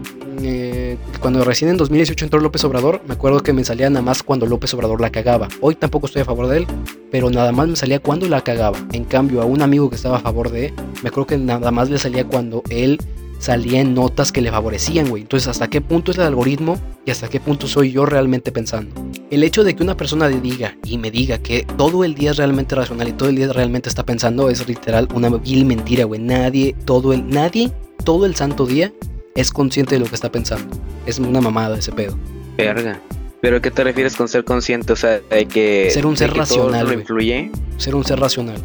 eh, 0.41 0.97
cuando 1.19 1.43
recién 1.43 1.73
en 1.73 1.77
2018 1.77 2.25
entró 2.25 2.39
López 2.39 2.63
Obrador, 2.63 3.01
me 3.09 3.15
acuerdo 3.15 3.43
que 3.43 3.53
me 3.53 3.65
salía 3.65 3.91
nada 3.91 4.03
más 4.03 4.23
cuando 4.23 4.47
López 4.47 4.73
Obrador 4.75 5.01
la 5.01 5.11
cagaba. 5.11 5.49
Hoy 5.61 5.75
tampoco 5.75 6.07
estoy 6.07 6.23
a 6.23 6.27
favor 6.27 6.47
de 6.47 6.59
él, 6.59 6.67
pero 7.11 7.29
nada 7.29 7.51
más 7.51 7.67
me 7.67 7.75
salía 7.75 7.99
cuando 7.99 8.29
la 8.29 8.41
cagaba. 8.43 8.79
En 8.93 9.03
cambio, 9.03 9.43
a 9.43 9.47
un 9.47 9.63
amigo 9.63 9.91
que 9.91 9.97
estaba 9.97 10.19
a 10.19 10.21
favor 10.21 10.53
de, 10.53 10.73
me 11.03 11.09
acuerdo 11.09 11.27
que 11.27 11.39
nada 11.39 11.73
más 11.73 11.91
le 11.91 11.99
salía 11.99 12.25
cuando 12.25 12.63
él 12.71 13.01
salía 13.43 13.81
en 13.81 13.93
notas 13.93 14.31
que 14.31 14.41
le 14.41 14.53
favorecían, 14.53 15.09
güey. 15.09 15.23
Entonces, 15.23 15.49
¿hasta 15.49 15.69
qué 15.69 15.81
punto 15.81 16.13
es 16.13 16.19
el 16.19 16.25
algoritmo 16.25 16.81
y 17.05 17.11
hasta 17.11 17.29
qué 17.29 17.41
punto 17.41 17.67
soy 17.67 17.91
yo 17.91 18.07
realmente 18.07 18.53
pensando? 18.53 18.95
El 19.33 19.43
hecho 19.43 19.65
de 19.65 19.75
que 19.75 19.83
una 19.83 19.97
persona 19.97 20.29
le 20.29 20.41
diga 20.41 20.77
y 20.85 20.97
me 20.97 21.11
diga 21.11 21.39
que 21.39 21.67
todo 21.77 22.05
el 22.05 22.15
día 22.15 22.31
es 22.31 22.37
realmente 22.37 22.77
racional 22.77 23.09
y 23.09 23.13
todo 23.13 23.29
el 23.29 23.35
día 23.35 23.53
realmente 23.53 23.89
está 23.89 24.07
pensando 24.07 24.49
es 24.49 24.67
literal 24.69 25.09
una 25.13 25.29
vil 25.29 25.65
mentira, 25.65 26.05
güey. 26.05 26.21
Nadie, 26.21 26.77
todo 26.85 27.13
el, 27.13 27.29
nadie, 27.29 27.73
todo 28.05 28.27
el 28.27 28.37
santo 28.37 28.65
día 28.65 28.93
es 29.35 29.51
consciente 29.51 29.97
de 29.97 29.99
lo 29.99 30.07
que 30.07 30.15
está 30.15 30.31
pensando. 30.31 30.77
Es 31.05 31.19
una 31.19 31.41
mamada 31.41 31.77
ese 31.77 31.91
pedo. 31.91 32.17
Verga. 32.57 33.01
¿Pero 33.41 33.61
qué 33.61 33.73
te 33.73 33.83
refieres 33.83 34.15
con 34.15 34.29
ser 34.29 34.45
consciente? 34.45 34.93
O 34.93 34.97
sea, 34.97 35.19
de 35.19 35.47
que... 35.47 35.91
Ser 35.91 36.07
un 36.07 36.17
ser 36.17 36.29
que 36.29 36.35
todo 36.35 36.43
racional, 36.43 36.87
lo 36.87 36.93
influye. 36.93 37.51
Ser 37.77 37.97
un 37.97 38.05
ser 38.05 38.21
racional. 38.21 38.63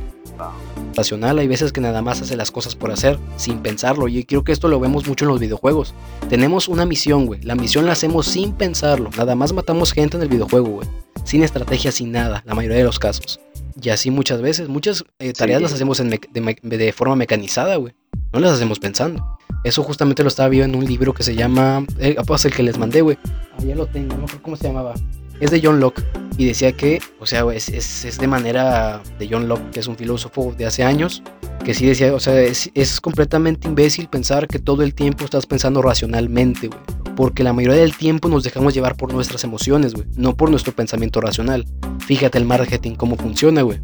Racional, 0.98 1.38
hay 1.38 1.48
veces 1.48 1.72
que 1.72 1.80
nada 1.80 2.02
más 2.02 2.22
hace 2.22 2.36
las 2.36 2.50
cosas 2.50 2.76
por 2.76 2.92
hacer, 2.92 3.20
sin 3.38 3.60
pensarlo. 3.60 4.08
Y 4.08 4.26
creo 4.26 4.44
que 4.44 4.52
esto 4.52 4.68
lo 4.68 4.80
vemos 4.80 5.08
mucho 5.08 5.26
en 5.26 5.30
los 5.30 5.40
videojuegos. 5.40 5.94
Tenemos 6.28 6.68
una 6.68 6.86
misión, 6.88 7.28
güey. 7.28 7.42
La 7.44 7.54
misión 7.54 7.86
la 7.86 7.92
hacemos 7.92 8.26
sin 8.26 8.52
pensarlo. 8.52 9.12
Nada 9.16 9.36
más 9.36 9.54
matamos 9.54 9.94
gente 9.94 10.18
en 10.18 10.24
el 10.24 10.30
videojuego, 10.30 10.68
güey. 10.68 10.88
Sin 11.24 11.44
estrategia, 11.44 11.92
sin 11.92 12.12
nada, 12.12 12.44
la 12.48 12.56
mayoría 12.56 12.78
de 12.78 12.84
los 12.84 12.98
casos. 12.98 13.40
Y 13.80 13.90
así 13.90 14.10
muchas 14.10 14.42
veces, 14.42 14.70
muchas 14.70 15.06
eh, 15.20 15.34
tareas 15.34 15.60
Sí. 15.60 15.64
las 15.64 15.74
hacemos 15.74 16.00
en 16.00 16.10
de, 16.10 16.94
forma 16.94 17.16
mecanizada, 17.16 17.76
güey. 17.76 17.94
No 18.34 18.40
las 18.40 18.54
hacemos 18.54 18.80
pensando. 18.80 19.38
Eso 19.64 19.84
justamente 19.84 20.24
lo 20.24 20.30
estaba 20.30 20.50
viendo 20.50 20.78
en 20.78 20.84
un 20.84 20.90
libro 20.90 21.14
que 21.14 21.22
se 21.22 21.36
llama. 21.36 21.86
Eh, 22.00 22.16
pues 22.26 22.44
el 22.46 22.54
que 22.54 22.64
les 22.64 22.78
mandé, 22.80 23.02
güey. 23.02 23.20
Ah, 23.26 23.64
ya 23.64 23.76
lo 23.76 23.86
tengo, 23.86 24.18
no 24.18 24.28
sé 24.28 24.38
cómo 24.42 24.56
se 24.56 24.68
llamaba. 24.68 24.96
Es 25.40 25.52
de 25.52 25.62
John 25.64 25.80
Locke. 25.80 26.04
Y 26.38 26.46
decía 26.46 26.72
que, 26.72 27.00
o 27.20 27.26
sea, 27.26 27.44
es, 27.52 27.70
es, 27.70 28.06
es 28.06 28.20
de 28.20 28.28
manera 28.28 29.02
de 29.18 29.28
John 29.30 29.48
Locke, 29.48 29.72
que 29.72 29.80
es 29.80 29.88
un 29.88 29.96
filósofo 29.96 30.54
de 30.56 30.68
hace 30.68 30.84
años, 30.84 31.24
que 31.66 31.74
sí 31.74 31.86
decía, 31.86 32.14
o 32.14 32.20
sea, 32.20 32.40
es, 32.40 32.70
es 32.76 33.02
completamente 33.02 33.68
imbécil 33.68 34.08
pensar 34.08 34.48
que 34.48 34.60
todo 34.60 34.84
el 34.84 34.94
tiempo 34.94 35.26
estás 35.26 35.48
pensando 35.48 35.82
racionalmente, 35.82 36.68
güey. 36.68 36.80
Porque 37.16 37.44
la 37.44 37.54
mayoría 37.54 37.82
del 37.82 37.98
tiempo 37.98 38.30
nos 38.30 38.44
dejamos 38.44 38.76
llevar 38.76 38.96
por 38.96 39.12
nuestras 39.12 39.44
emociones, 39.44 39.96
güey, 39.96 40.06
no 40.16 40.38
por 40.38 40.52
nuestro 40.52 40.74
pensamiento 40.74 41.20
racional. 41.20 41.66
Fíjate 42.06 42.38
el 42.38 42.46
marketing 42.46 42.94
cómo 42.94 43.16
funciona, 43.16 43.64
güey. 43.64 43.82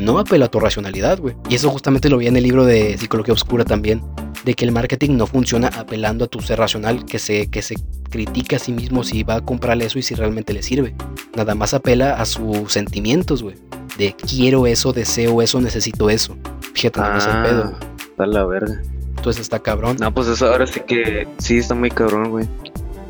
No 0.00 0.20
apela 0.20 0.44
a 0.44 0.48
tu 0.48 0.60
racionalidad, 0.60 1.18
güey. 1.18 1.34
Y 1.48 1.56
eso 1.56 1.68
justamente 1.70 2.08
lo 2.08 2.18
vi 2.18 2.28
en 2.28 2.36
el 2.36 2.44
libro 2.44 2.64
de 2.64 2.96
Psicología 2.96 3.34
Oscura 3.34 3.64
también, 3.64 4.00
de 4.44 4.54
que 4.54 4.64
el 4.64 4.72
marketing 4.72 5.16
no 5.16 5.26
funciona 5.26 5.68
apelando 5.68 6.24
a 6.24 6.28
tu 6.28 6.40
ser 6.40 6.58
racional, 6.58 7.04
que 7.04 7.18
se, 7.18 7.48
que 7.48 7.62
se 7.62 7.76
critica 8.10 8.56
a 8.56 8.58
sí 8.58 8.72
mismo 8.72 9.04
si 9.04 9.22
va 9.22 9.36
a 9.36 9.40
comprarle 9.40 9.86
eso 9.86 9.98
y 9.98 10.02
si 10.02 10.14
realmente 10.14 10.52
le 10.52 10.62
sirve. 10.62 10.94
Nada 11.36 11.54
más 11.54 11.74
apela 11.74 12.14
a 12.14 12.24
sus 12.24 12.72
sentimientos, 12.72 13.42
güey. 13.42 13.56
De 13.98 14.14
quiero 14.14 14.66
eso, 14.66 14.92
deseo 14.92 15.42
eso, 15.42 15.60
necesito 15.60 16.10
eso. 16.10 16.36
Fíjate, 16.74 17.00
más 17.00 17.26
el 17.26 17.42
pedo. 17.42 17.64
Ah, 17.64 17.78
güey. 17.78 18.10
está 18.10 18.26
la 18.26 18.44
verga. 18.44 18.82
Entonces 19.16 19.42
está 19.42 19.58
cabrón. 19.58 19.96
No, 20.00 20.12
pues 20.14 20.28
eso 20.28 20.46
ahora 20.46 20.66
sí 20.66 20.80
que 20.80 21.28
sí 21.38 21.58
está 21.58 21.74
muy 21.74 21.90
cabrón, 21.90 22.30
güey. 22.30 22.48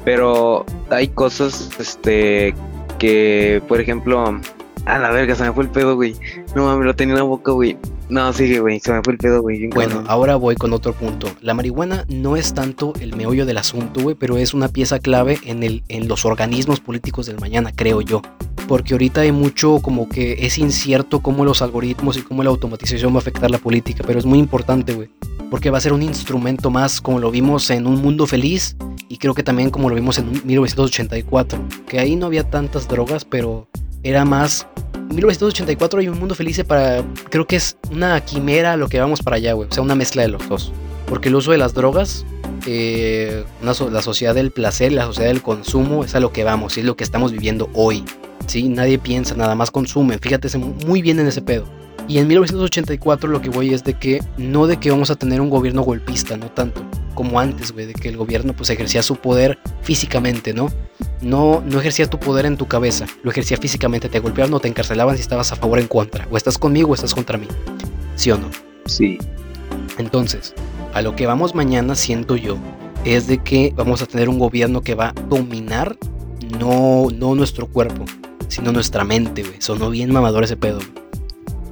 Pero 0.05 0.64
hay 0.89 1.09
cosas, 1.09 1.70
este, 1.78 2.55
que, 2.99 3.62
por 3.68 3.81
ejemplo, 3.81 4.41
A 4.87 4.99
la 4.99 5.11
verga, 5.11 5.35
se 5.35 5.45
me 5.45 5.53
fue 5.53 5.64
el 5.64 5.70
pedo, 5.70 5.95
güey. 5.95 6.16
No 6.55 6.64
mames, 6.64 6.87
lo 6.87 6.97
tenía 6.97 7.14
en 7.14 7.18
la 7.18 7.24
boca, 7.24 7.53
güey. 7.53 7.76
No, 8.09 8.33
sigue, 8.33 8.61
güey, 8.61 8.81
se 8.81 8.93
me 8.93 9.03
fue 9.03 9.12
el 9.12 9.18
pedo, 9.18 9.41
güey. 9.43 9.68
Bueno, 9.68 9.91
cabrón. 9.91 10.07
ahora 10.09 10.37
voy 10.37 10.57
con 10.57 10.72
otro 10.72 10.93
punto. 10.93 11.28
La 11.41 11.55
marihuana 11.55 12.05
no 12.09 12.37
es 12.37 12.55
tanto 12.55 12.93
el 13.01 13.14
meollo 13.14 13.47
del 13.47 13.59
asunto, 13.59 14.01
güey, 14.01 14.16
pero 14.16 14.37
es 14.37 14.53
una 14.53 14.68
pieza 14.68 14.99
clave 14.99 15.39
en, 15.45 15.62
el, 15.62 15.85
en 15.89 16.09
los 16.09 16.24
organismos 16.24 16.81
políticos 16.81 17.26
del 17.26 17.39
mañana, 17.39 17.72
creo 17.74 18.01
yo. 18.01 18.22
Porque 18.66 18.95
ahorita 18.95 19.20
hay 19.20 19.33
mucho 19.33 19.81
como 19.81 20.09
que 20.09 20.45
es 20.47 20.59
incierto 20.59 21.20
cómo 21.20 21.45
los 21.45 21.62
algoritmos 21.62 22.16
y 22.16 22.22
cómo 22.22 22.43
la 22.43 22.51
automatización 22.51 23.12
va 23.12 23.16
a 23.16 23.20
afectar 23.20 23.51
la 23.51 23.59
política, 23.59 24.03
pero 24.07 24.18
es 24.18 24.26
muy 24.26 24.39
importante, 24.39 24.95
güey. 24.95 25.11
Porque 25.51 25.70
va 25.70 25.78
a 25.78 25.81
ser 25.81 25.93
un 25.93 26.03
instrumento 26.03 26.70
más 26.70 27.01
como 27.01 27.18
lo 27.18 27.31
vimos 27.31 27.70
en 27.70 27.87
Un 27.87 28.01
Mundo 28.01 28.26
Feliz 28.26 28.76
y 29.09 29.18
creo 29.18 29.35
que 29.35 29.43
también 29.43 29.70
como 29.70 29.89
lo 29.89 29.97
vimos 29.97 30.18
en 30.18 30.31
1984. 30.31 31.61
Que 31.87 31.99
ahí 31.99 32.14
no 32.16 32.26
había 32.26 32.49
tantas 32.49 32.87
drogas, 32.87 33.24
pero 33.24 33.68
era 34.03 34.24
más 34.24 34.66
1984 35.11 36.01
hay 36.01 36.09
un 36.09 36.18
mundo 36.18 36.34
feliz 36.34 36.62
para. 36.64 37.05
Creo 37.30 37.46
que 37.46 37.57
es 37.57 37.76
una 37.90 38.20
quimera 38.20 38.76
lo 38.76 38.88
que 38.88 39.01
vamos 39.01 39.22
para 39.22 39.36
allá, 39.36 39.55
güey. 39.55 39.68
O 39.68 39.72
sea, 39.72 39.82
una 39.82 39.94
mezcla 39.94 40.22
de 40.22 40.28
los 40.28 40.48
dos. 40.48 40.72
Porque 41.07 41.28
el 41.28 41.34
uso 41.34 41.51
de 41.51 41.59
las 41.59 41.74
drogas, 41.74 42.24
eh, 42.66 43.44
la 43.62 44.03
sociedad 44.03 44.34
del 44.34 44.53
placer, 44.53 44.92
la 44.92 45.07
sociedad 45.07 45.28
del 45.28 45.42
consumo, 45.42 46.05
es 46.05 46.14
a 46.14 46.20
lo 46.20 46.32
que 46.32 46.44
vamos, 46.44 46.76
y 46.76 46.80
es 46.80 46.86
lo 46.86 46.96
que 46.96 47.03
estamos 47.03 47.32
viviendo 47.32 47.68
hoy. 47.74 48.05
¿sí? 48.46 48.68
Nadie 48.68 48.98
piensa, 48.98 49.34
nada 49.34 49.57
más 49.57 49.72
consumen. 49.72 50.20
Fíjate 50.20 50.57
muy 50.59 51.03
bien 51.03 51.18
en 51.18 51.26
ese 51.26 51.42
pedo. 51.42 51.64
Y 52.11 52.18
en 52.18 52.26
1984 52.26 53.30
lo 53.30 53.40
que 53.40 53.50
voy 53.50 53.72
es 53.72 53.84
de 53.84 53.94
que 53.94 54.20
no 54.36 54.66
de 54.66 54.78
que 54.78 54.90
vamos 54.90 55.12
a 55.12 55.14
tener 55.14 55.40
un 55.40 55.48
gobierno 55.48 55.82
golpista, 55.82 56.36
no 56.36 56.50
tanto 56.50 56.82
como 57.14 57.38
antes, 57.38 57.70
güey, 57.70 57.86
de 57.86 57.92
que 57.92 58.08
el 58.08 58.16
gobierno 58.16 58.52
pues 58.52 58.68
ejercía 58.68 59.04
su 59.04 59.14
poder 59.14 59.61
físicamente, 59.82 60.52
¿no? 60.52 60.72
No, 61.20 61.62
no 61.64 61.78
ejercía 61.78 62.11
tu 62.11 62.18
poder 62.18 62.46
en 62.46 62.56
tu 62.56 62.66
cabeza, 62.66 63.06
lo 63.22 63.30
ejercía 63.30 63.58
físicamente, 63.58 64.08
te 64.08 64.18
golpeaban 64.18 64.52
o 64.52 64.58
te 64.58 64.66
encarcelaban 64.66 65.14
si 65.14 65.22
estabas 65.22 65.52
a 65.52 65.56
favor 65.56 65.78
o 65.78 65.80
en 65.82 65.86
contra, 65.86 66.26
o 66.32 66.36
estás 66.36 66.58
conmigo 66.58 66.90
o 66.90 66.94
estás 66.94 67.14
contra 67.14 67.38
mí, 67.38 67.46
¿sí 68.16 68.32
o 68.32 68.38
no? 68.38 68.48
Sí. 68.86 69.16
Entonces, 69.96 70.52
a 70.92 71.02
lo 71.02 71.14
que 71.14 71.28
vamos 71.28 71.54
mañana, 71.54 71.94
siento 71.94 72.34
yo, 72.34 72.58
es 73.04 73.28
de 73.28 73.38
que 73.38 73.72
vamos 73.76 74.02
a 74.02 74.06
tener 74.06 74.28
un 74.28 74.40
gobierno 74.40 74.80
que 74.80 74.96
va 74.96 75.11
a 75.11 75.20
dominar 75.28 75.96
no, 76.58 77.06
no 77.14 77.36
nuestro 77.36 77.68
cuerpo, 77.68 78.04
sino 78.48 78.72
nuestra 78.72 79.04
mente, 79.04 79.44
güey. 79.44 79.61
Sonó 79.61 79.90
bien 79.90 80.12
mamador 80.12 80.42
ese 80.42 80.56
pedo. 80.56 80.78
güey. 80.78 81.09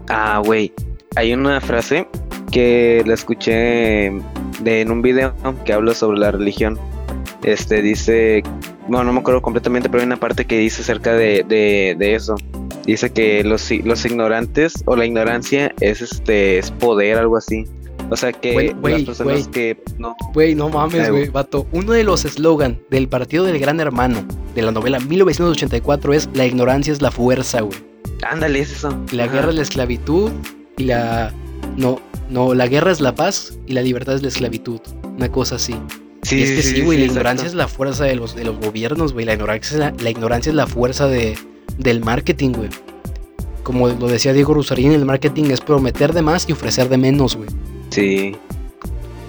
Ah, 0.08 0.42
güey. 0.44 0.72
Hay 1.16 1.32
una 1.32 1.60
frase 1.60 2.06
que 2.50 3.02
la 3.06 3.14
escuché 3.14 4.12
de, 4.60 4.80
en 4.80 4.90
un 4.90 5.02
video 5.02 5.34
que 5.64 5.72
habla 5.72 5.94
sobre 5.94 6.18
la 6.18 6.30
religión. 6.30 6.78
Este 7.42 7.82
dice, 7.82 8.42
bueno, 8.88 9.04
no 9.04 9.12
me 9.12 9.20
acuerdo 9.20 9.42
completamente, 9.42 9.88
pero 9.88 10.00
hay 10.02 10.06
una 10.06 10.16
parte 10.16 10.44
que 10.44 10.58
dice 10.58 10.82
acerca 10.82 11.14
de, 11.14 11.44
de, 11.48 11.96
de 11.98 12.14
eso. 12.14 12.36
Dice 12.84 13.10
que 13.10 13.44
los, 13.44 13.70
los 13.84 14.04
ignorantes 14.06 14.82
o 14.86 14.96
la 14.96 15.04
ignorancia 15.04 15.74
es 15.80 16.00
este 16.00 16.58
es 16.58 16.70
poder, 16.70 17.18
algo 17.18 17.36
así. 17.36 17.64
O 18.10 18.16
sea 18.16 18.32
que 18.32 18.74
las 18.82 19.02
personas 19.02 19.48
que 19.48 19.76
no. 19.98 20.16
Güey, 20.32 20.54
no 20.54 20.70
mames, 20.70 21.10
güey. 21.10 21.28
vato. 21.28 21.66
Uno 21.72 21.92
de 21.92 22.04
los 22.04 22.24
eslogan 22.24 22.80
del 22.88 23.08
Partido 23.08 23.44
del 23.44 23.58
Gran 23.58 23.80
Hermano 23.80 24.24
de 24.54 24.62
la 24.62 24.72
novela 24.72 24.98
1984 25.00 26.14
es 26.14 26.28
La 26.32 26.46
ignorancia 26.46 26.92
es 26.92 27.02
la 27.02 27.10
fuerza, 27.10 27.60
güey. 27.60 27.78
Ándale, 28.22 28.60
es 28.60 28.72
eso. 28.72 28.90
La 29.12 29.24
Ajá. 29.24 29.32
guerra 29.32 29.50
es 29.50 29.54
la 29.56 29.62
esclavitud 29.62 30.32
y 30.76 30.84
la... 30.84 31.32
No, 31.76 32.00
no, 32.30 32.54
la 32.54 32.66
guerra 32.66 32.90
es 32.90 33.00
la 33.00 33.14
paz 33.14 33.58
y 33.66 33.72
la 33.72 33.82
libertad 33.82 34.14
es 34.14 34.22
la 34.22 34.28
esclavitud. 34.28 34.80
Una 35.16 35.30
cosa 35.30 35.56
así. 35.56 35.74
Sí, 36.22 36.42
es 36.42 36.50
que 36.50 36.62
sí, 36.62 36.80
güey, 36.82 36.98
la 36.98 37.04
exacto. 37.04 37.20
ignorancia 37.20 37.46
es 37.46 37.54
la 37.54 37.68
fuerza 37.68 38.04
de 38.04 38.16
los, 38.16 38.34
de 38.34 38.44
los 38.44 38.58
gobiernos, 38.58 39.12
güey. 39.12 39.24
La 39.24 39.34
ignorancia, 39.34 39.74
es 39.74 39.78
la, 39.78 39.94
la 40.02 40.10
ignorancia 40.10 40.50
es 40.50 40.56
la 40.56 40.66
fuerza 40.66 41.06
de, 41.06 41.38
del 41.78 42.00
marketing, 42.04 42.50
güey. 42.52 42.68
Como 43.62 43.88
lo 43.88 44.08
decía 44.08 44.32
Diego 44.32 44.54
Rusarín, 44.54 44.92
el 44.92 45.04
marketing 45.04 45.44
es 45.44 45.60
prometer 45.60 46.12
de 46.12 46.22
más 46.22 46.48
y 46.48 46.52
ofrecer 46.52 46.88
de 46.88 46.96
menos, 46.98 47.36
güey. 47.36 47.48
Sí. 47.90 48.36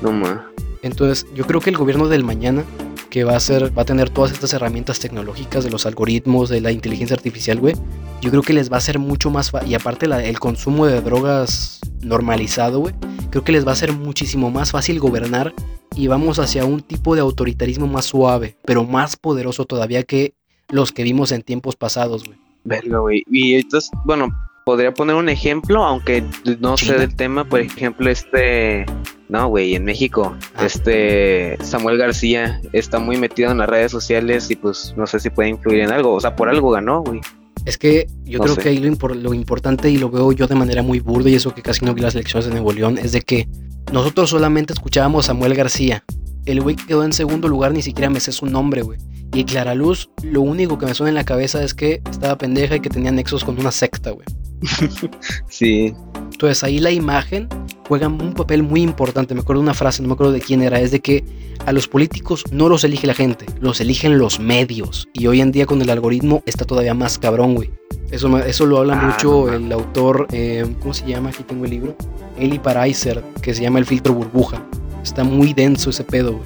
No 0.01 0.11
más. 0.11 0.39
Entonces, 0.81 1.27
yo 1.35 1.45
creo 1.45 1.59
que 1.61 1.69
el 1.69 1.77
gobierno 1.77 2.07
del 2.07 2.23
mañana, 2.23 2.63
que 3.09 3.23
va 3.23 3.35
a 3.35 3.39
ser, 3.39 3.75
va 3.77 3.81
a 3.81 3.85
tener 3.85 4.09
todas 4.09 4.31
estas 4.31 4.53
herramientas 4.53 4.99
tecnológicas 4.99 5.63
de 5.63 5.69
los 5.71 5.85
algoritmos, 5.85 6.47
de 6.49 6.61
la 6.61 6.71
inteligencia 6.71 7.15
artificial, 7.15 7.59
güey. 7.59 7.73
Yo 8.21 8.29
creo 8.29 8.43
que 8.43 8.53
les 8.53 8.71
va 8.71 8.77
a 8.77 8.81
ser 8.81 8.99
mucho 8.99 9.29
más 9.31 9.51
fa- 9.51 9.65
y 9.65 9.73
aparte 9.73 10.07
la- 10.07 10.23
el 10.23 10.39
consumo 10.39 10.85
de 10.85 11.01
drogas 11.01 11.79
normalizado, 12.01 12.79
güey. 12.79 12.93
Creo 13.31 13.43
que 13.43 13.51
les 13.51 13.67
va 13.67 13.71
a 13.71 13.75
ser 13.75 13.93
muchísimo 13.93 14.51
más 14.51 14.71
fácil 14.71 14.99
gobernar 14.99 15.53
y 15.95 16.07
vamos 16.07 16.39
hacia 16.39 16.65
un 16.65 16.81
tipo 16.81 17.15
de 17.15 17.21
autoritarismo 17.21 17.87
más 17.87 18.05
suave, 18.05 18.55
pero 18.65 18.83
más 18.83 19.15
poderoso 19.17 19.65
todavía 19.65 20.03
que 20.03 20.33
los 20.69 20.91
que 20.91 21.03
vimos 21.03 21.31
en 21.31 21.41
tiempos 21.41 21.75
pasados, 21.75 22.23
güey. 22.25 22.37
Verga, 22.63 22.99
güey. 22.99 23.23
Y 23.31 23.55
entonces, 23.55 23.89
bueno, 24.05 24.29
podría 24.65 24.93
poner 24.93 25.15
un 25.15 25.29
ejemplo, 25.29 25.83
aunque 25.83 26.23
no 26.59 26.77
sé 26.77 26.85
China. 26.85 26.97
del 26.99 27.15
tema, 27.15 27.43
por 27.45 27.59
ejemplo, 27.59 28.09
este, 28.09 28.85
no, 29.29 29.47
güey, 29.47 29.75
en 29.75 29.85
México, 29.85 30.35
Ah. 30.55 30.65
este 30.65 31.57
Samuel 31.63 31.97
García 31.97 32.59
está 32.73 32.99
muy 32.99 33.17
metido 33.17 33.51
en 33.51 33.59
las 33.59 33.69
redes 33.69 33.91
sociales 33.91 34.49
y 34.51 34.55
pues 34.55 34.93
no 34.97 35.07
sé 35.07 35.19
si 35.19 35.29
puede 35.29 35.49
influir 35.49 35.79
en 35.81 35.91
algo, 35.91 36.13
o 36.13 36.19
sea, 36.19 36.35
por 36.35 36.49
algo 36.49 36.71
ganó, 36.71 37.01
güey. 37.03 37.21
Es 37.65 37.77
que 37.77 38.07
yo 38.23 38.37
No 38.39 38.45
creo 38.45 38.55
sé. 38.55 38.61
que 38.61 38.69
ahí 38.69 38.77
lo, 38.79 38.89
impor- 38.91 39.15
lo 39.15 39.33
importante 39.33 39.89
y 39.89 39.97
lo 39.97 40.09
veo 40.09 40.31
yo 40.31 40.47
de 40.47 40.55
manera 40.55 40.81
muy 40.81 40.99
burda 41.01 41.29
y 41.29 41.35
eso 41.35 41.53
que 41.53 41.61
casi 41.61 41.85
no 41.85 41.93
vi 41.93 42.01
las 42.01 42.15
elecciones 42.15 42.45
de 42.47 42.51
Nuevo 42.51 42.71
León 42.71 42.97
es 42.97 43.11
de 43.11 43.21
que 43.21 43.47
nosotros 43.91 44.29
solamente 44.29 44.73
escuchábamos 44.73 45.25
a 45.25 45.27
Samuel 45.27 45.55
García. 45.55 46.03
El 46.45 46.61
güey 46.61 46.75
que 46.77 46.85
quedó 46.87 47.03
en 47.03 47.11
segundo 47.13 47.47
lugar 47.49 47.73
ni 47.73 47.81
siquiera 47.81 48.09
me 48.09 48.19
sé 48.21 48.31
su 48.31 48.45
nombre, 48.45 48.81
güey. 48.81 48.97
Y 49.33 49.43
Clara 49.43 49.75
Luz, 49.75 50.09
lo 50.23 50.41
único 50.41 50.77
que 50.79 50.85
me 50.87 50.93
suena 50.95 51.09
en 51.09 51.15
la 51.15 51.25
cabeza 51.25 51.61
es 51.63 51.73
que 51.75 52.01
estaba 52.09 52.37
pendeja 52.37 52.77
y 52.77 52.79
que 52.79 52.89
tenía 52.89 53.11
nexos 53.11 53.43
con 53.43 53.59
una 53.59 53.71
secta, 53.71 54.11
güey. 54.11 54.25
Sí, 55.49 55.93
Entonces 56.39 56.63
ahí 56.63 56.79
la 56.79 56.89
imagen 56.89 57.49
juega 57.89 58.07
un 58.07 58.33
papel 58.33 58.63
muy 58.63 58.81
importante. 58.81 59.35
Me 59.35 59.41
acuerdo 59.41 59.59
de 59.61 59.65
una 59.65 59.73
frase, 59.73 60.01
no 60.01 60.07
me 60.07 60.13
acuerdo 60.13 60.31
de 60.31 60.39
quién 60.39 60.61
era, 60.61 60.79
es 60.79 60.89
de 60.91 61.01
que 61.01 61.25
a 61.65 61.73
los 61.73 61.89
políticos 61.89 62.45
no 62.49 62.69
los 62.69 62.85
elige 62.85 63.05
la 63.07 63.13
gente, 63.13 63.45
los 63.59 63.81
eligen 63.81 64.17
los 64.17 64.39
medios. 64.39 65.09
Y 65.11 65.27
hoy 65.27 65.41
en 65.41 65.51
día 65.51 65.65
con 65.65 65.81
el 65.81 65.89
algoritmo 65.89 66.41
está 66.45 66.63
todavía 66.63 66.93
más 66.93 67.19
cabrón, 67.19 67.55
güey. 67.55 67.71
Eso, 68.09 68.29
me- 68.29 68.47
eso 68.47 68.65
lo 68.65 68.77
habla 68.77 68.97
Ah, 68.97 69.05
mucho 69.07 69.47
no 69.47 69.53
el 69.53 69.69
autor, 69.73 70.27
eh, 70.31 70.65
¿cómo 70.79 70.93
se 70.93 71.05
llama? 71.07 71.27
Aquí 71.31 71.43
tengo 71.43 71.65
el 71.65 71.71
libro. 71.71 71.93
Eli 72.37 72.57
Paraiser, 72.57 73.21
que 73.41 73.53
se 73.53 73.61
llama 73.61 73.79
El 73.79 73.85
filtro 73.85 74.13
burbuja. 74.13 74.63
Está 75.03 75.25
muy 75.25 75.51
denso 75.53 75.89
ese 75.89 76.05
pedo, 76.05 76.39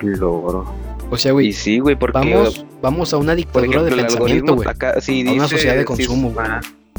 güey. 0.00 0.16
logro. 0.18 0.64
O 1.10 1.16
sea, 1.16 1.30
Y 1.30 1.32
güey, 1.32 1.52
sí, 1.52 1.80
güey, 1.80 1.98
porque 1.98 2.16
vamos, 2.16 2.64
vamos 2.80 3.12
a 3.12 3.16
una 3.16 3.34
dictadura 3.34 3.66
ejemplo, 3.88 3.96
de 3.96 4.02
pensamiento, 4.04 4.54
güey. 4.54 4.68
sí 5.00 5.26
A 5.26 5.32
una 5.32 5.48
sociedad 5.48 5.74
de 5.74 5.84
consumo, 5.84 6.30
güey. 6.30 6.46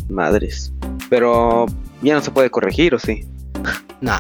madres. 0.10 0.74
Pero 1.10 1.68
ya 2.04 2.16
no 2.16 2.22
se 2.22 2.32
puede 2.32 2.50
corregir, 2.50 2.94
¿o 2.96 3.00
sí? 3.00 3.26
Nah, 4.02 4.20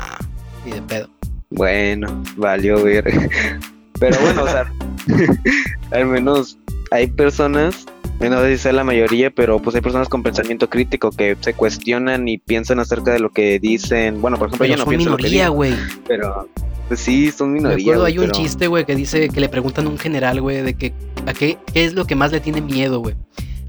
ni 0.65 0.71
de 0.71 0.81
pedo. 0.81 1.09
Bueno, 1.49 2.23
valió 2.38 2.81
ver. 2.84 3.03
Pero 3.99 4.19
bueno, 4.21 4.43
o 4.43 4.47
sea, 4.47 4.71
al 5.91 6.05
menos 6.07 6.57
hay 6.91 7.07
personas, 7.07 7.86
no 8.19 8.41
sé 8.41 8.57
si 8.57 8.63
sea 8.63 8.73
la 8.73 8.84
mayoría, 8.84 9.29
pero 9.31 9.59
pues 9.59 9.75
hay 9.75 9.81
personas 9.81 10.09
con 10.09 10.23
pensamiento 10.23 10.69
crítico 10.69 11.11
que 11.11 11.38
se 11.39 11.53
cuestionan 11.53 12.27
y 12.27 12.38
piensan 12.38 12.79
acerca 12.79 13.11
de 13.13 13.19
lo 13.19 13.29
que 13.31 13.59
dicen. 13.59 14.19
Bueno, 14.21 14.38
por 14.38 14.47
ejemplo, 14.47 14.65
Pero 14.65 14.73
yo 14.73 14.77
no 14.77 14.84
son 14.84 14.89
pienso 14.89 15.09
minoría, 15.15 15.47
güey. 15.49 15.73
pero 16.07 16.49
pues 16.88 16.99
sí, 16.99 17.31
son 17.31 17.49
Me 17.53 17.59
minoría. 17.59 17.84
acuerdo, 17.84 18.01
güey, 18.01 18.13
hay 18.13 18.19
un 18.19 18.25
pero- 18.25 18.39
chiste, 18.39 18.67
güey, 18.67 18.86
que 18.86 18.95
dice 18.95 19.29
que 19.29 19.39
le 19.39 19.47
preguntan 19.49 19.86
a 19.86 19.89
un 19.89 19.97
general, 19.97 20.41
güey, 20.41 20.61
de 20.61 20.73
que 20.73 20.93
a 21.25 21.34
qué, 21.34 21.57
qué 21.73 21.86
es 21.86 21.93
lo 21.93 22.05
que 22.05 22.15
más 22.15 22.31
le 22.31 22.39
tiene 22.39 22.61
miedo, 22.61 22.99
güey. 22.99 23.15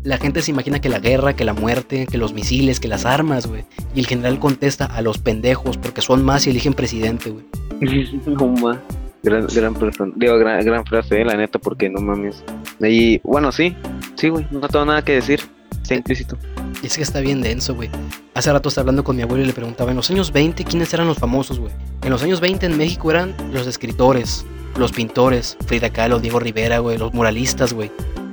La 0.05 0.19
gente 0.19 0.43
se 0.43 0.51
imagina 0.51 0.83
que 0.83 0.91
la 0.91 0.99
guerra, 0.99 1.35
que 1.35 1.45
la 1.45 1.55
muerte, 1.55 2.07
que 2.07 2.19
los 2.19 2.35
misiles, 2.35 2.79
que 2.79 2.89
las 2.89 3.07
armas, 3.07 3.47
güey. 3.47 3.65
Y 3.95 4.01
el 4.01 4.07
general 4.07 4.39
contesta 4.39 4.85
a 4.85 5.01
los 5.01 5.17
pendejos 5.17 5.79
porque 5.79 6.03
son 6.03 6.23
más 6.23 6.47
y 6.47 6.51
eligen 6.51 6.75
presidente, 6.75 7.31
güey. 7.31 7.47
no 8.27 8.49
ma. 8.49 8.79
Gran, 9.23 9.47
gran 9.47 9.73
persona. 9.73 10.13
Digo, 10.15 10.37
gran, 10.37 10.63
gran 10.63 10.85
frase, 10.85 11.23
eh, 11.23 11.25
la 11.25 11.39
neta, 11.39 11.59
porque 11.59 11.89
no 11.89 12.03
mames. 12.03 12.45
Y 12.81 13.19
bueno, 13.21 13.51
sí, 13.51 13.75
sí, 14.17 14.29
güey, 14.29 14.47
no 14.51 14.69
tengo 14.69 14.85
nada 14.85 15.03
que 15.03 15.13
decir. 15.13 15.41
Está 15.81 15.95
implícito. 15.95 16.37
Y 16.83 16.87
es 16.87 16.99
que 16.99 17.03
está 17.03 17.21
bien 17.21 17.41
denso, 17.41 17.75
güey. 17.75 17.89
Hace 18.35 18.53
rato 18.53 18.69
estaba 18.69 18.83
hablando 18.83 19.05
con 19.05 19.17
mi 19.17 19.23
abuelo 19.23 19.43
y 19.43 19.47
le 19.47 19.55
preguntaba, 19.55 19.91
en 19.91 19.97
los 19.97 20.11
años 20.11 20.33
20, 20.33 20.65
¿quiénes 20.65 20.93
eran 20.93 21.07
los 21.07 21.17
famosos, 21.17 21.59
güey? 21.59 21.73
En 22.03 22.11
los 22.11 22.23
años 22.23 22.41
20 22.41 22.67
en 22.67 22.77
México 22.77 23.11
eran 23.11 23.35
los 23.55 23.67
escritores, 23.67 24.45
los 24.79 24.93
pintores, 24.93 25.57
Frida 25.67 25.89
Kahlo, 25.89 26.21
Diego 26.21 26.41
Rivera, 26.41 26.81
güey, 26.81 26.99
los 26.99 27.15
muralistas, 27.15 27.73
güey. 27.73 27.91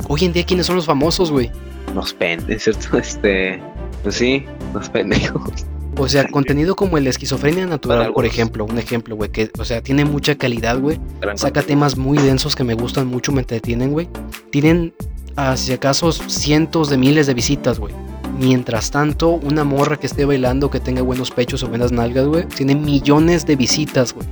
Hoy 0.07 0.25
en 0.25 0.33
día, 0.33 0.45
¿quiénes 0.45 0.65
son 0.65 0.75
los 0.75 0.85
famosos, 0.85 1.31
güey? 1.31 1.51
Nos 1.93 2.13
penden, 2.13 2.59
¿cierto? 2.59 2.97
Este, 2.97 3.61
pues 4.03 4.15
sí, 4.15 4.45
nos 4.73 4.89
pendejos. 4.89 5.65
O 5.97 6.07
sea, 6.07 6.27
contenido 6.31 6.75
como 6.75 6.97
el 6.97 7.03
de 7.03 7.09
esquizofrenia 7.09 7.65
natural, 7.65 8.13
por 8.13 8.25
ejemplo, 8.25 8.65
un 8.65 8.77
ejemplo, 8.77 9.15
güey, 9.15 9.31
que, 9.31 9.51
o 9.59 9.65
sea, 9.65 9.81
tiene 9.81 10.05
mucha 10.05 10.35
calidad, 10.35 10.79
güey. 10.79 10.99
Saca 11.35 11.61
temas 11.61 11.97
muy 11.97 12.17
densos 12.17 12.55
que 12.55 12.63
me 12.63 12.73
gustan 12.73 13.07
mucho, 13.07 13.31
me 13.31 13.41
entretienen, 13.41 13.91
güey. 13.91 14.09
Tienen, 14.51 14.93
hacia 15.35 15.75
acaso, 15.75 16.11
cientos 16.11 16.89
de 16.89 16.97
miles 16.97 17.27
de 17.27 17.33
visitas, 17.33 17.79
güey. 17.79 17.93
Mientras 18.39 18.91
tanto, 18.91 19.29
una 19.29 19.63
morra 19.63 19.97
que 19.97 20.07
esté 20.07 20.25
bailando, 20.25 20.71
que 20.71 20.79
tenga 20.79 21.01
buenos 21.01 21.31
pechos 21.31 21.61
o 21.63 21.67
buenas 21.67 21.91
nalgas, 21.91 22.25
güey, 22.25 22.45
tiene 22.47 22.75
millones 22.75 23.45
de 23.45 23.55
visitas, 23.55 24.13
güey. 24.13 24.25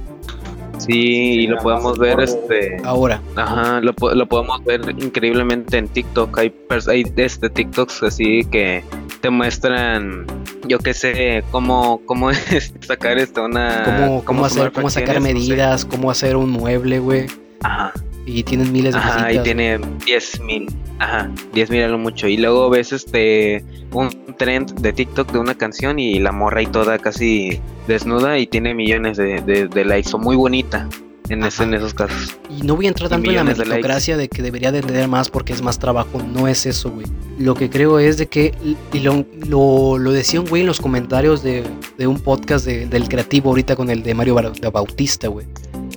Sí, 0.79 1.41
y 1.41 1.47
lo 1.47 1.57
podemos 1.57 1.97
ver, 1.97 2.19
este, 2.21 2.77
Ahora, 2.83 3.21
ajá, 3.35 3.81
lo, 3.81 3.93
lo 4.15 4.25
podemos 4.27 4.63
ver 4.63 4.81
increíblemente 4.97 5.77
en 5.77 5.87
TikTok. 5.87 6.37
Hay, 6.39 6.55
hay 6.87 7.05
este 7.17 7.49
TikToks 7.49 8.03
así 8.03 8.45
que 8.45 8.83
te 9.21 9.29
muestran, 9.29 10.25
yo 10.67 10.79
qué 10.79 10.93
sé, 10.93 11.43
cómo, 11.51 12.01
cómo 12.05 12.29
es 12.51 12.73
sacar 12.81 13.17
esto, 13.17 13.45
una... 13.45 13.83
Cómo, 13.83 14.23
cómo, 14.23 14.45
hacer, 14.45 14.71
cómo 14.71 14.89
sacar 14.89 15.15
fracciones, 15.15 15.33
no 15.33 15.39
sé. 15.41 15.47
medidas, 15.49 15.85
cómo 15.85 16.11
hacer 16.11 16.35
un 16.35 16.49
mueble, 16.49 16.99
güey. 16.99 17.27
Ajá. 17.61 17.93
Y 18.29 18.43
tienen 18.43 18.71
miles 18.71 18.93
de 18.93 18.99
Ajá, 18.99 19.31
y 19.33 19.39
tiene 19.39 19.79
10 20.05 20.41
mil. 20.41 20.67
Ajá, 20.99 21.31
10 21.53 21.69
mil 21.71 21.81
a 21.83 21.87
lo 21.87 21.97
mucho. 21.97 22.27
Y 22.27 22.37
luego 22.37 22.69
ves 22.69 22.91
este 22.93 23.63
un 23.91 24.09
trend 24.37 24.79
de 24.81 24.93
TikTok 24.93 25.31
de 25.31 25.39
una 25.39 25.55
canción 25.55 25.97
y 25.99 26.19
la 26.19 26.31
morra 26.31 26.61
y 26.61 26.67
toda 26.67 26.99
casi 26.99 27.59
desnuda 27.87 28.37
y 28.37 28.47
tiene 28.47 28.73
millones 28.73 29.17
de, 29.17 29.41
de- 29.41 29.67
de 29.67 29.85
likes. 29.85 30.09
O 30.13 30.19
muy 30.19 30.35
bonita 30.35 30.87
en, 31.29 31.43
ese- 31.43 31.63
en 31.63 31.73
esos 31.73 31.93
casos. 31.93 32.37
Y 32.49 32.63
no 32.63 32.75
voy 32.75 32.85
a 32.85 32.89
entrar 32.89 33.09
tanto 33.09 33.29
en 33.29 33.35
la 33.35 33.43
millones 33.43 33.57
de 33.59 33.65
meritocracia 33.65 34.17
de 34.17 34.27
que 34.29 34.41
debería 34.41 34.71
de 34.71 34.81
tener 34.81 35.07
más 35.07 35.29
porque 35.29 35.53
es 35.53 35.61
más 35.61 35.79
trabajo. 35.79 36.21
No 36.21 36.47
es 36.47 36.65
eso, 36.65 36.91
güey. 36.91 37.05
Lo 37.39 37.55
que 37.55 37.69
creo 37.69 37.97
es 37.99 38.17
de 38.17 38.27
que, 38.27 38.53
y 38.93 38.99
lo, 38.99 39.25
lo, 39.47 39.97
lo 39.97 40.11
decía 40.11 40.41
un 40.41 40.47
güey 40.47 40.61
en 40.61 40.67
los 40.67 40.81
comentarios 40.81 41.41
de, 41.43 41.63
de 41.97 42.07
un 42.07 42.19
podcast 42.19 42.65
de- 42.65 42.85
del 42.87 43.07
creativo 43.07 43.49
ahorita 43.49 43.75
con 43.75 43.89
el 43.89 44.03
de 44.03 44.13
Mario 44.13 44.35
Bautista, 44.73 45.27
güey. 45.29 45.45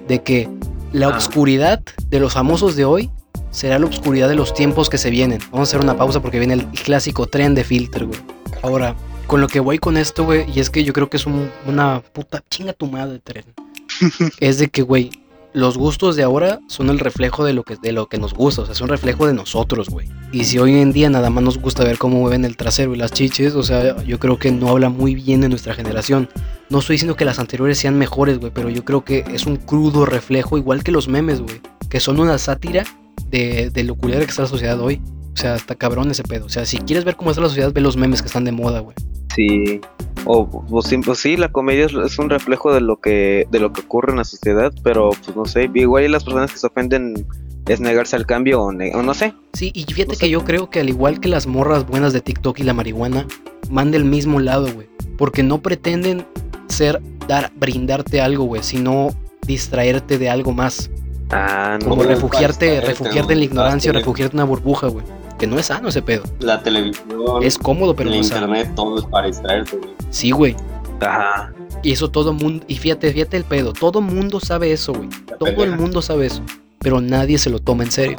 De 0.07 0.23
que 0.23 0.49
la 0.93 1.07
Ah. 1.07 1.11
obscuridad 1.11 1.81
de 2.09 2.21
los 2.21 2.35
famosos 2.35 2.77
de 2.77 2.85
hoy 2.85 3.11
será 3.51 3.79
la 3.79 3.87
obscuridad 3.87 4.29
de 4.29 4.35
los 4.35 4.55
tiempos 4.55 4.89
que 4.89 4.99
se 4.99 5.11
vienen. 5.11 5.39
Vamos 5.51 5.69
a 5.69 5.71
hacer 5.71 5.81
una 5.81 5.97
pausa 5.97 6.21
porque 6.21 6.39
viene 6.39 6.55
el 6.55 6.67
clásico 6.67 7.27
tren 7.27 7.55
de 7.55 7.65
filter, 7.65 8.07
güey. 8.07 8.19
Ahora, 8.63 8.95
con 9.27 9.41
lo 9.41 9.49
que 9.49 9.61
voy 9.61 9.79
con 9.79 9.97
esto, 9.97 10.25
güey, 10.25 10.45
y 10.55 10.61
es 10.61 10.71
que 10.71 10.85
yo 10.85 10.93
creo 10.93 11.09
que 11.11 11.17
es 11.17 11.27
un- 11.27 11.51
una 11.67 12.03
puta 12.13 12.43
chinga 12.51 12.73
tu 12.73 12.87
madre 12.87 13.19
tren. 13.19 13.45
es 14.41 14.59
de 14.59 14.69
que, 14.69 14.83
güey, 14.83 15.11
los 15.55 15.77
gustos 15.77 16.17
de 16.17 16.23
ahora 16.23 16.61
son 16.67 16.89
el 16.91 16.99
reflejo 16.99 17.45
de 17.45 17.53
lo 17.53 17.63
que, 17.63 17.77
de 17.77 17.93
lo 17.93 18.07
que 18.07 18.19
nos 18.19 18.35
gusta, 18.35 18.63
o 18.63 18.65
sea, 18.65 18.73
es 18.73 18.81
un 18.81 18.89
reflejo 18.89 19.27
de 19.27 19.35
nosotros, 19.35 19.89
güey. 19.91 20.09
Y 20.33 20.45
si 20.45 20.59
hoy 20.59 20.79
en 20.79 20.93
día 20.93 21.11
nada 21.11 21.29
más 21.31 21.45
nos 21.45 21.59
gusta 21.59 21.85
ver 21.85 21.99
cómo 21.99 22.21
mueven 22.21 22.45
el 22.45 22.57
trasero 22.57 22.95
y 22.95 22.99
las 22.99 23.13
chiches, 23.13 23.55
o 23.55 23.63
sea, 23.63 24.03
yo 24.05 24.19
creo 24.19 24.39
que 24.39 24.51
no 24.51 24.69
habla 24.69 24.89
muy 24.89 25.15
bien 25.15 25.43
de 25.43 25.49
nuestra 25.49 25.75
generación. 25.75 26.29
No 26.71 26.79
estoy 26.79 26.95
diciendo 26.95 27.17
que 27.17 27.25
las 27.25 27.39
anteriores 27.39 27.79
sean 27.79 27.99
mejores, 27.99 28.39
güey, 28.39 28.53
pero 28.55 28.71
yo 28.71 28.85
creo 28.85 29.05
que 29.05 29.25
es 29.33 29.47
un 29.47 29.57
crudo 29.57 30.07
reflejo, 30.07 30.57
igual 30.57 30.83
que 30.83 30.93
los 30.93 31.09
memes, 31.09 31.41
güey, 31.41 31.61
que 31.91 32.01
son 32.01 32.19
una 32.19 32.39
sátira 32.39 32.85
de, 33.29 33.71
de 33.71 33.85
lo 33.85 33.95
culera 33.95 34.21
que 34.21 34.31
está 34.31 34.43
la 34.43 34.49
sociedad 34.49 34.81
hoy. 34.81 35.03
O 35.35 35.37
sea, 35.37 35.55
está 35.55 35.75
cabrón 35.75 36.11
ese 36.11 36.23
pedo. 36.23 36.47
O 36.47 36.49
sea, 36.49 36.65
si 36.67 36.79
quieres 36.79 37.05
ver 37.05 37.17
cómo 37.17 37.31
está 37.31 37.41
la 37.43 37.49
sociedad, 37.49 37.73
ve 37.73 37.81
los 37.81 37.97
memes 37.97 38.21
que 38.23 38.27
están 38.29 38.45
de 38.45 38.53
moda, 38.53 38.81
güey. 38.81 38.97
Sí. 39.35 39.81
O, 40.27 40.65
o 40.71 40.83
sí, 40.83 40.99
pues 40.99 41.19
sí, 41.19 41.37
la 41.37 41.51
comedia 41.51 41.87
es, 41.87 41.95
es 41.95 42.19
un 42.19 42.29
reflejo 42.31 42.73
de 42.73 42.81
lo 42.81 43.01
que 43.01 43.47
de 43.51 43.59
lo 43.59 43.73
que 43.73 43.81
ocurre 43.81 44.13
en 44.13 44.19
la 44.19 44.25
sociedad, 44.25 44.73
pero 44.85 45.11
pues 45.25 45.35
no 45.35 45.45
sé, 45.47 45.71
igual 45.75 46.05
y 46.05 46.09
las 46.09 46.23
personas 46.25 46.53
que 46.53 46.59
se 46.59 46.67
ofenden 46.67 47.27
es 47.67 47.81
negarse 47.81 48.15
al 48.17 48.27
cambio 48.27 48.61
o, 48.63 48.67
o 48.69 49.03
no 49.03 49.15
sé. 49.15 49.35
Sí, 49.55 49.73
y 49.75 49.85
fíjate 49.85 50.09
No 50.09 50.15
sé. 50.15 50.21
que 50.21 50.31
yo 50.31 50.45
creo 50.45 50.69
que 50.71 50.81
al 50.81 50.89
igual 50.91 51.19
que 51.19 51.29
las 51.29 51.47
morras 51.47 51.87
buenas 51.87 52.13
de 52.13 52.21
TikTok 52.21 52.59
y 52.61 52.63
la 52.63 52.75
marihuana, 52.75 53.27
van 53.71 53.91
del 53.91 54.05
mismo 54.05 54.39
lado, 54.39 54.69
güey. 54.73 54.89
Porque 55.17 55.43
no 55.43 55.63
pretenden 55.63 56.27
ser, 56.69 57.01
dar, 57.27 57.53
brindarte 57.57 58.21
algo, 58.21 58.45
güey, 58.45 58.63
sino 58.63 59.09
distraerte 59.47 60.19
de 60.19 60.29
algo 60.31 60.53
más. 60.53 60.91
Ah, 61.31 61.79
no. 61.83 61.89
Como 61.91 62.03
refugiarte, 62.03 62.81
refugiarte 62.81 63.33
en 63.33 63.39
la 63.41 63.45
¿no? 63.47 63.51
ignorancia, 63.51 63.93
refugiarte 63.93 64.37
en 64.37 64.41
una 64.43 64.49
burbuja, 64.49 64.89
güey. 64.89 65.05
Que 65.43 65.49
no 65.49 65.59
es 65.59 65.67
sano 65.67 65.89
ese 65.89 66.01
pedo. 66.03 66.23
La 66.39 66.63
televisión, 66.63 67.43
Es 67.43 67.59
cómodo, 67.59 67.97
pero 67.97 68.11
el 68.11 68.15
no 68.15 68.21
es 68.21 68.29
sano. 68.29 68.47
internet, 68.47 68.73
todo 68.77 69.01
es 69.01 69.05
para 69.07 69.27
distraerte, 69.27 69.77
güey. 69.77 69.91
Sí, 70.11 70.31
güey. 70.31 70.55
Ajá. 71.01 71.53
Y 71.83 71.91
eso 71.91 72.09
todo 72.13 72.33
mundo, 72.33 72.65
y 72.69 72.77
fíjate, 72.77 73.13
fíjate 73.13 73.39
el 73.39 73.43
pedo, 73.43 73.73
todo 73.73 74.01
mundo 74.01 74.39
sabe 74.39 74.71
eso, 74.71 74.93
güey. 74.93 75.09
Todo 75.41 75.65
el 75.65 75.77
mundo 75.77 76.01
sabe 76.01 76.27
eso, 76.27 76.43
pero 76.79 77.01
nadie 77.01 77.39
se 77.39 77.51
lo 77.51 77.59
toma 77.59 77.83
en 77.83 77.91
serio. 77.91 78.17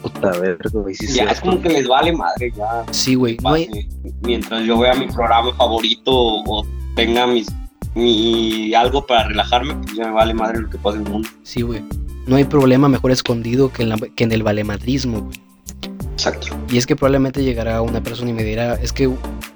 Puta 0.00 0.30
verga, 0.38 0.70
güey. 0.72 0.94
Ya 1.12 1.24
es 1.24 1.40
como 1.40 1.60
que 1.60 1.70
les 1.70 1.88
vale 1.88 2.12
madre, 2.12 2.52
ya. 2.56 2.84
Sí, 2.92 3.16
güey. 3.16 3.36
No 3.42 3.54
hay, 3.54 3.66
pase. 3.66 3.88
Mientras 4.22 4.64
yo 4.64 4.78
vea 4.78 4.94
mi 4.94 5.08
programa 5.08 5.52
favorito 5.54 6.12
o 6.12 6.64
tenga 6.94 7.26
mis, 7.26 7.48
mi 7.96 8.72
algo 8.74 9.04
para 9.04 9.26
relajarme, 9.26 9.74
pues 9.74 9.96
ya 9.96 10.04
me 10.06 10.12
vale 10.12 10.34
madre 10.34 10.60
lo 10.60 10.70
que 10.70 10.78
pasa 10.78 10.98
en 10.98 11.06
el 11.06 11.12
mundo. 11.14 11.28
sí, 11.42 11.62
güey. 11.62 11.82
No 12.28 12.36
hay 12.36 12.44
problema 12.44 12.88
mejor 12.88 13.10
escondido 13.10 13.72
que 13.72 13.82
en, 13.82 13.88
la- 13.88 13.98
que 13.98 14.22
en 14.22 14.30
el 14.30 14.44
valemadrismo, 14.44 15.20
güey. 15.22 15.40
Exacto. 16.14 16.46
Y 16.70 16.78
es 16.78 16.86
que 16.86 16.94
probablemente 16.96 17.42
llegará 17.42 17.82
una 17.82 18.00
persona 18.02 18.30
y 18.30 18.32
me 18.32 18.44
dirá, 18.44 18.74
es 18.74 18.92
que, 18.92 19.10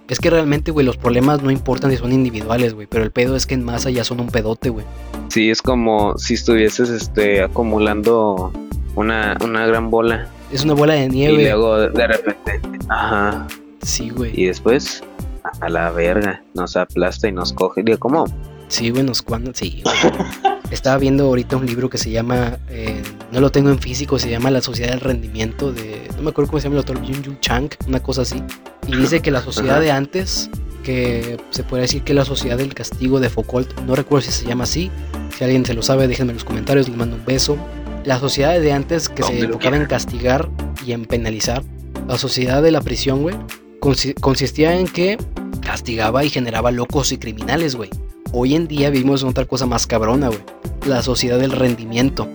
es 0.09 0.18
que 0.18 0.28
realmente, 0.28 0.70
güey, 0.72 0.84
los 0.84 0.96
problemas 0.96 1.40
no 1.42 1.50
importan 1.52 1.90
si 1.92 1.96
son 1.96 2.12
individuales, 2.12 2.74
güey, 2.74 2.86
pero 2.88 3.04
el 3.04 3.12
pedo 3.12 3.36
es 3.36 3.46
que 3.46 3.54
en 3.54 3.64
masa 3.64 3.90
ya 3.90 4.02
son 4.04 4.20
un 4.20 4.26
pedote, 4.28 4.68
güey. 4.70 4.84
Sí, 5.28 5.50
es 5.50 5.62
como 5.62 6.18
si 6.18 6.34
estuvieses 6.34 6.88
este 6.90 7.42
acumulando 7.42 8.52
una, 8.96 9.36
una 9.44 9.66
gran 9.66 9.90
bola 9.90 10.28
Es 10.52 10.64
una 10.64 10.74
bola 10.74 10.94
de 10.94 11.04
y 11.04 11.09
nieve. 11.09 11.42
luego 11.44 11.78
de 11.78 12.06
repente, 12.06 12.61
ajá, 12.88 13.46
Sí, 13.82 14.11
güey. 14.11 14.32
y 14.34 14.46
después 14.46 15.04
a 15.61 15.68
la 15.68 15.90
verga 15.92 16.42
nos 16.54 16.76
aplasta 16.76 17.28
y 17.28 17.32
nos 17.32 17.52
coge. 17.52 17.82
Digo, 17.84 17.98
¿cómo? 17.98 18.24
Sí, 18.66 18.90
güey, 18.90 19.04
nos 19.04 19.22
cuando, 19.22 19.52
sí. 19.54 19.82
güey. 19.84 19.96
Estaba 20.70 20.98
viendo 20.98 21.24
ahorita 21.24 21.56
un 21.56 21.66
libro 21.66 21.88
que 21.88 21.96
se 21.98 22.10
llama, 22.10 22.58
eh, 22.68 23.02
no 23.32 23.40
lo 23.40 23.50
tengo 23.50 23.70
en 23.70 23.78
físico, 23.78 24.18
se 24.18 24.28
llama 24.30 24.50
La 24.50 24.60
Sociedad 24.60 24.90
del 24.90 25.00
Rendimiento 25.00 25.72
de, 25.72 26.02
no 26.16 26.22
me 26.22 26.30
acuerdo 26.30 26.50
cómo 26.50 26.60
se 26.60 26.64
llama 26.64 26.74
el 26.74 26.78
autor, 26.88 27.02
Yun 27.02 27.22
Yu 27.22 27.34
Chang, 27.40 27.70
una 27.86 28.00
cosa 28.02 28.22
así. 28.22 28.42
Y 28.86 28.96
dice 28.96 29.20
que 29.20 29.30
la 29.30 29.40
sociedad 29.40 29.76
Ajá. 29.76 29.80
de 29.80 29.90
antes, 29.92 30.50
que 30.82 31.38
se 31.50 31.62
puede 31.64 31.82
decir 31.82 32.02
que 32.02 32.12
la 32.14 32.24
sociedad 32.24 32.56
del 32.58 32.74
castigo 32.74 33.18
de 33.20 33.30
Foucault, 33.30 33.78
no 33.80 33.94
recuerdo 33.94 34.26
si 34.26 34.32
se 34.32 34.46
llama 34.46 34.64
así, 34.64 34.90
si 35.36 35.44
alguien 35.44 35.64
se 35.64 35.74
lo 35.74 35.82
sabe, 35.82 36.06
déjenme 36.08 36.32
en 36.32 36.36
los 36.36 36.44
comentarios, 36.44 36.88
les 36.88 36.96
mando 36.96 37.16
un 37.16 37.24
beso. 37.24 37.56
La 38.04 38.18
sociedad 38.18 38.58
de 38.60 38.72
antes 38.72 39.08
que 39.08 39.22
se 39.22 39.38
enfocaba 39.40 39.76
en 39.76 39.86
castigar 39.86 40.48
y 40.86 40.92
en 40.92 41.04
penalizar, 41.04 41.62
la 42.06 42.16
sociedad 42.18 42.62
de 42.62 42.70
la 42.70 42.80
prisión, 42.80 43.22
güey, 43.22 43.36
consi- 43.80 44.18
consistía 44.20 44.74
en 44.78 44.86
que 44.86 45.18
castigaba 45.60 46.24
y 46.24 46.30
generaba 46.30 46.70
locos 46.70 47.12
y 47.12 47.18
criminales, 47.18 47.74
güey. 47.74 47.90
Hoy 48.33 48.55
en 48.55 48.68
día 48.68 48.91
vivimos 48.91 49.22
en 49.22 49.29
otra 49.29 49.47
cosa 49.47 49.64
más 49.64 49.87
cabrona, 49.87 50.29
güey. 50.29 50.41
La 50.87 51.03
sociedad 51.03 51.39
del 51.39 51.53
rendimiento. 51.53 52.29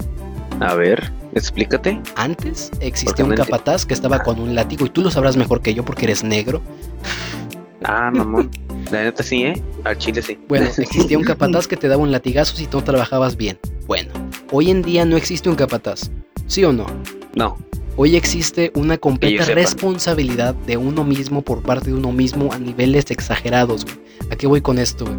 A 0.60 0.74
ver, 0.74 1.12
explícate. 1.36 2.02
Antes 2.16 2.72
existía 2.80 3.24
un 3.24 3.36
capataz 3.36 3.86
que 3.86 3.94
estaba 3.94 4.20
con 4.20 4.40
un 4.40 4.56
látigo 4.56 4.86
y 4.88 4.90
tú 4.90 5.02
lo 5.02 5.12
sabrás 5.12 5.38
mejor 5.38 5.62
que 5.62 5.74
yo 5.74 5.86
porque 5.86 6.06
eres 6.06 6.24
negro. 6.24 6.62
Ah, 7.84 8.10
mamón. 8.12 8.50
La 8.92 9.04
neta 9.04 9.22
sí, 9.24 9.44
¿eh? 9.44 9.62
Al 9.84 9.98
chile 9.98 10.22
sí. 10.22 10.40
Bueno, 10.48 10.66
existía 10.78 11.18
un 11.18 11.24
capataz 11.24 11.68
que 11.68 11.78
te 11.78 11.88
daba 11.88 12.02
un 12.02 12.12
latigazo 12.12 12.56
si 12.56 12.68
no 12.72 12.84
trabajabas 12.84 13.38
bien. 13.38 13.60
Bueno, 13.86 14.12
hoy 14.52 14.72
en 14.72 14.82
día 14.82 15.06
no 15.06 15.16
existe 15.16 15.48
un 15.48 15.56
capataz. 15.56 16.10
¿Sí 16.48 16.64
o 16.64 16.74
no? 16.74 16.88
No. 17.36 17.58
Hoy 17.96 18.16
existe 18.16 18.72
una 18.74 18.98
completa 18.98 19.46
responsabilidad 19.46 20.56
de 20.56 20.78
uno 20.78 21.04
mismo 21.04 21.44
por 21.44 21.62
parte 21.62 21.92
de 21.92 21.96
uno 21.96 22.12
mismo 22.12 22.52
a 22.52 22.58
niveles 22.58 23.12
exagerados, 23.12 23.86
güey. 23.86 23.98
¿A 24.32 24.36
qué 24.36 24.48
voy 24.48 24.62
con 24.62 24.80
esto, 24.80 25.06
güey? 25.06 25.18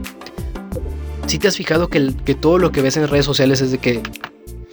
Si 1.27 1.39
te 1.39 1.49
has 1.49 1.57
fijado 1.57 1.89
que, 1.89 2.13
que 2.25 2.35
todo 2.35 2.59
lo 2.59 2.71
que 2.73 2.83
ves 2.83 2.97
en 2.97 3.09
redes 3.09 3.25
sociales 3.25 3.61
es 3.61 3.71
de 3.71 3.79
que 3.79 4.03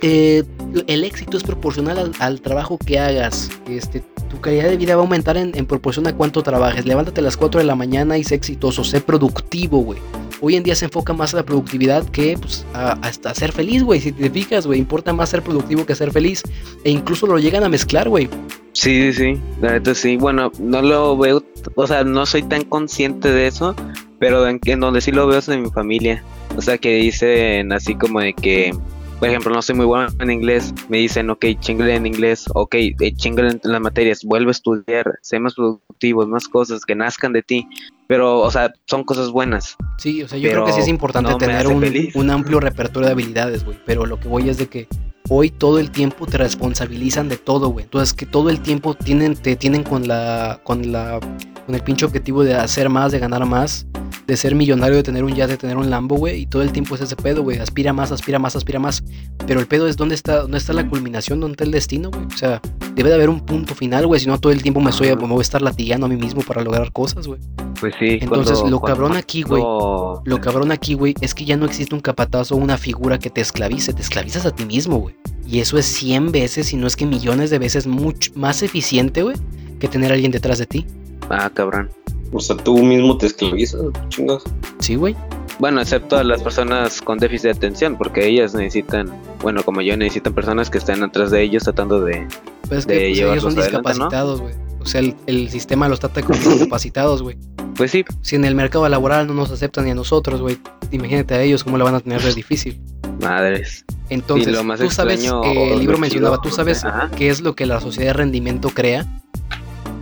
eh, 0.01 0.43
el 0.87 1.03
éxito 1.03 1.37
es 1.37 1.43
proporcional 1.43 2.11
al, 2.19 2.41
trabajo 2.41 2.77
que 2.77 2.99
hagas. 2.99 3.51
Este, 3.69 4.03
tu 4.29 4.41
calidad 4.41 4.69
de 4.69 4.77
vida 4.77 4.95
va 4.95 5.01
a 5.01 5.05
aumentar 5.05 5.37
en, 5.37 5.65
proporción 5.65 6.07
a 6.07 6.15
cuánto 6.15 6.41
trabajes. 6.41 6.85
Levántate 6.85 7.21
a 7.21 7.23
las 7.23 7.37
4 7.37 7.59
de 7.59 7.65
la 7.65 7.75
mañana 7.75 8.17
y 8.17 8.23
sé 8.23 8.35
exitoso, 8.35 8.83
sé 8.83 9.01
productivo, 9.01 9.79
güey. 9.79 9.99
Hoy 10.43 10.55
en 10.55 10.63
día 10.63 10.73
se 10.73 10.85
enfoca 10.85 11.13
más 11.13 11.35
a 11.35 11.37
la 11.37 11.43
productividad 11.43 12.03
que 12.09 12.35
pues, 12.35 12.65
a, 12.73 12.93
hasta 12.93 13.29
a 13.29 13.35
ser 13.35 13.51
feliz, 13.51 13.83
güey. 13.83 13.99
Si 13.99 14.11
te 14.11 14.29
fijas, 14.31 14.65
güey, 14.65 14.79
importa 14.79 15.13
más 15.13 15.29
ser 15.29 15.43
productivo 15.43 15.85
que 15.85 15.93
ser 15.93 16.11
feliz. 16.11 16.41
E 16.83 16.89
incluso 16.89 17.27
lo 17.27 17.37
llegan 17.37 17.63
a 17.63 17.69
mezclar, 17.69 18.09
güey. 18.09 18.27
Sí, 18.73 19.13
sí, 19.13 19.35
sí. 19.35 19.41
La 19.61 19.79
sí. 19.93 20.17
Bueno, 20.17 20.51
no 20.59 20.81
lo 20.81 21.15
veo, 21.15 21.43
o 21.75 21.87
sea, 21.87 22.03
no 22.03 22.25
soy 22.25 22.41
tan 22.41 22.63
consciente 22.63 23.31
de 23.31 23.45
eso, 23.45 23.75
pero 24.17 24.47
en, 24.47 24.59
en 24.65 24.79
donde 24.79 25.01
sí 25.01 25.11
lo 25.11 25.27
veo 25.27 25.37
es 25.37 25.49
en 25.49 25.61
mi 25.61 25.69
familia. 25.69 26.23
O 26.55 26.61
sea, 26.61 26.77
que 26.77 26.95
dicen 26.95 27.71
así 27.71 27.95
como 27.95 28.19
de 28.19 28.33
que, 28.33 28.71
por 29.19 29.29
ejemplo, 29.29 29.53
no 29.53 29.61
soy 29.61 29.75
muy 29.75 29.85
bueno 29.85 30.09
en 30.19 30.31
inglés, 30.31 30.73
me 30.89 30.97
dicen, 30.97 31.29
ok, 31.29 31.45
chingale 31.59 31.95
en 31.95 32.05
inglés, 32.05 32.45
ok, 32.53 32.75
eh, 32.75 33.13
chingale 33.15 33.49
en 33.49 33.59
las 33.63 33.81
materias, 33.81 34.23
vuelve 34.23 34.49
a 34.49 34.51
estudiar, 34.51 35.19
sé 35.21 35.39
más 35.39 35.55
productivo, 35.55 36.25
más 36.27 36.47
cosas 36.47 36.85
que 36.85 36.95
nazcan 36.95 37.33
de 37.33 37.43
ti. 37.43 37.67
Pero, 38.07 38.39
o 38.39 38.51
sea, 38.51 38.73
son 38.87 39.03
cosas 39.05 39.31
buenas. 39.31 39.77
Sí, 39.97 40.21
o 40.21 40.27
sea, 40.27 40.37
yo 40.37 40.49
creo 40.49 40.65
que 40.65 40.73
sí 40.73 40.81
es 40.81 40.87
importante 40.89 41.31
no 41.31 41.37
tener 41.37 41.67
un 41.67 42.29
amplio 42.29 42.59
repertorio 42.59 43.07
de 43.07 43.13
habilidades, 43.13 43.63
güey. 43.63 43.77
Pero 43.85 44.05
lo 44.05 44.19
que 44.19 44.27
voy 44.27 44.49
es 44.49 44.57
de 44.57 44.67
que 44.67 44.87
hoy 45.29 45.49
todo 45.49 45.79
el 45.79 45.91
tiempo 45.91 46.27
te 46.27 46.37
responsabilizan 46.37 47.29
de 47.29 47.37
todo, 47.37 47.69
güey. 47.69 47.85
Entonces 47.85 48.13
que 48.13 48.25
todo 48.25 48.49
el 48.49 48.59
tiempo 48.61 48.95
tienen, 48.95 49.35
te 49.35 49.55
tienen 49.55 49.83
con 49.83 50.07
la, 50.07 50.59
con 50.63 50.91
la, 50.91 51.21
con 51.65 51.73
el 51.73 51.81
pinche 51.81 52.05
objetivo 52.05 52.43
de 52.43 52.55
hacer 52.55 52.89
más, 52.89 53.13
de 53.13 53.19
ganar 53.19 53.45
más, 53.45 53.87
de 54.27 54.37
ser 54.37 54.55
millonario, 54.55 54.95
de 54.97 55.03
tener 55.03 55.23
un 55.23 55.33
yate, 55.33 55.53
de 55.53 55.57
tener 55.57 55.77
un 55.77 55.89
Lambo, 55.89 56.15
güey. 56.15 56.41
Y 56.41 56.45
todo 56.45 56.61
el 56.61 56.71
tiempo 56.71 56.95
es 56.95 57.01
ese 57.01 57.15
pedo, 57.15 57.43
güey. 57.43 57.59
Aspira 57.59 57.93
más, 57.93 58.11
aspira 58.11 58.39
más, 58.39 58.55
aspira 58.55 58.79
más. 58.79 59.03
Pero 59.47 59.59
el 59.59 59.67
pedo 59.67 59.87
es 59.87 59.97
dónde 59.97 60.15
está, 60.15 60.41
dónde 60.41 60.57
está 60.57 60.73
la 60.73 60.87
culminación, 60.87 61.39
dónde 61.39 61.53
está 61.53 61.63
el 61.63 61.71
destino, 61.71 62.09
güey. 62.11 62.25
O 62.25 62.37
sea, 62.37 62.61
debe 62.95 63.09
de 63.09 63.15
haber 63.15 63.29
un 63.29 63.39
punto 63.41 63.75
final, 63.75 64.07
güey. 64.07 64.19
Si 64.19 64.27
no, 64.27 64.39
todo 64.39 64.51
el 64.51 64.61
tiempo 64.61 64.79
me, 64.81 64.89
estoy, 64.91 65.09
me 65.09 65.27
voy 65.27 65.39
a 65.39 65.41
estar 65.41 65.61
latigando 65.61 66.05
a 66.05 66.09
mí 66.09 66.17
mismo 66.17 66.41
para 66.41 66.61
lograr 66.63 66.91
cosas, 66.91 67.27
güey. 67.27 67.39
Pues 67.79 67.93
sí. 67.99 68.19
Entonces, 68.21 68.59
cuando- 68.59 68.69
lo 68.69 68.79
cuando- 68.79 68.97
cabrón 68.97 69.17
aquí, 69.17 69.41
güey, 69.43 69.61
lo 69.61 70.41
cabrón 70.41 70.71
aquí, 70.71 70.93
güey, 70.93 71.15
es 71.21 71.33
que 71.33 71.45
ya 71.45 71.57
no 71.57 71.65
existe 71.65 71.95
un 71.95 72.01
capataz 72.01 72.51
o 72.51 72.55
una 72.55 72.77
figura 72.77 73.17
que 73.17 73.29
te 73.29 73.41
esclavice, 73.41 73.93
te 73.93 74.01
esclavizas 74.01 74.45
a 74.45 74.51
ti 74.51 74.65
mismo, 74.65 74.97
güey. 74.97 75.15
Y 75.47 75.59
eso 75.59 75.77
es 75.77 75.85
100 75.85 76.31
veces, 76.31 76.67
si 76.67 76.77
no 76.77 76.85
es 76.87 76.95
que 76.95 77.05
millones 77.05 77.49
de 77.49 77.59
veces 77.59 77.87
mucho 77.87 78.31
más 78.35 78.61
eficiente, 78.63 79.23
güey, 79.23 79.35
que 79.79 79.87
tener 79.87 80.11
a 80.11 80.13
alguien 80.13 80.31
detrás 80.31 80.59
de 80.59 80.67
ti. 80.67 80.85
Ah, 81.29 81.49
cabrón. 81.53 81.89
O 82.33 82.39
sea, 82.39 82.55
tú 82.55 82.77
mismo 82.79 83.17
te 83.17 83.27
esclavizas, 83.27 83.81
chingas. 84.09 84.43
Sí, 84.79 84.95
güey. 84.95 85.15
Bueno, 85.59 85.81
excepto 85.81 86.17
a 86.17 86.23
las 86.23 86.41
personas 86.41 87.01
con 87.01 87.17
déficit 87.19 87.45
de 87.45 87.51
atención, 87.51 87.97
porque 87.97 88.25
ellas 88.27 88.53
necesitan, 88.55 89.11
bueno, 89.41 89.63
como 89.63 89.81
yo, 89.81 89.95
necesitan 89.97 90.33
personas 90.33 90.69
que 90.69 90.77
estén 90.79 91.03
atrás 91.03 91.29
de 91.29 91.43
ellos 91.43 91.63
tratando 91.63 92.01
de... 92.01 92.25
Pues 92.67 92.79
es 92.79 92.85
que 92.85 92.93
De 92.93 92.99
pues, 93.09 93.19
ellos 93.19 93.43
son 93.43 93.51
adelante, 93.59 93.59
¿no? 93.59 93.63
discapacitados, 93.73 94.41
güey. 94.41 94.53
O 94.79 94.85
sea, 94.85 95.01
el, 95.01 95.15
el 95.27 95.49
sistema 95.49 95.87
los 95.87 95.99
trata 95.99 96.21
como 96.23 96.39
discapacitados, 96.49 97.21
güey. 97.21 97.37
Pues 97.75 97.91
sí, 97.91 98.03
Si 98.21 98.35
en 98.35 98.45
el 98.45 98.55
mercado 98.55 98.87
laboral 98.89 99.27
no 99.27 99.33
nos 99.33 99.51
aceptan 99.51 99.85
ni 99.85 99.91
a 99.91 99.95
nosotros, 99.95 100.41
güey, 100.41 100.57
imagínate 100.91 101.35
a 101.35 101.41
ellos 101.43 101.63
cómo 101.63 101.77
la 101.77 101.83
van 101.83 101.95
a 101.95 101.99
tener 101.99 102.21
de 102.21 102.33
difícil. 102.33 102.79
madres. 103.21 103.85
Entonces, 104.09 104.53
lo 104.53 104.63
más 104.63 104.79
tú 104.79 104.89
sabes, 104.89 105.23
eh, 105.23 105.73
el 105.73 105.79
libro 105.79 105.93
lo 105.93 105.99
mencionaba, 105.99 106.41
tú 106.41 106.49
sabes 106.49 106.83
Ajá. 106.83 107.09
qué 107.15 107.29
es 107.29 107.41
lo 107.41 107.55
que 107.55 107.65
la 107.65 107.79
sociedad 107.79 108.07
de 108.09 108.13
rendimiento 108.13 108.69
crea. 108.69 109.05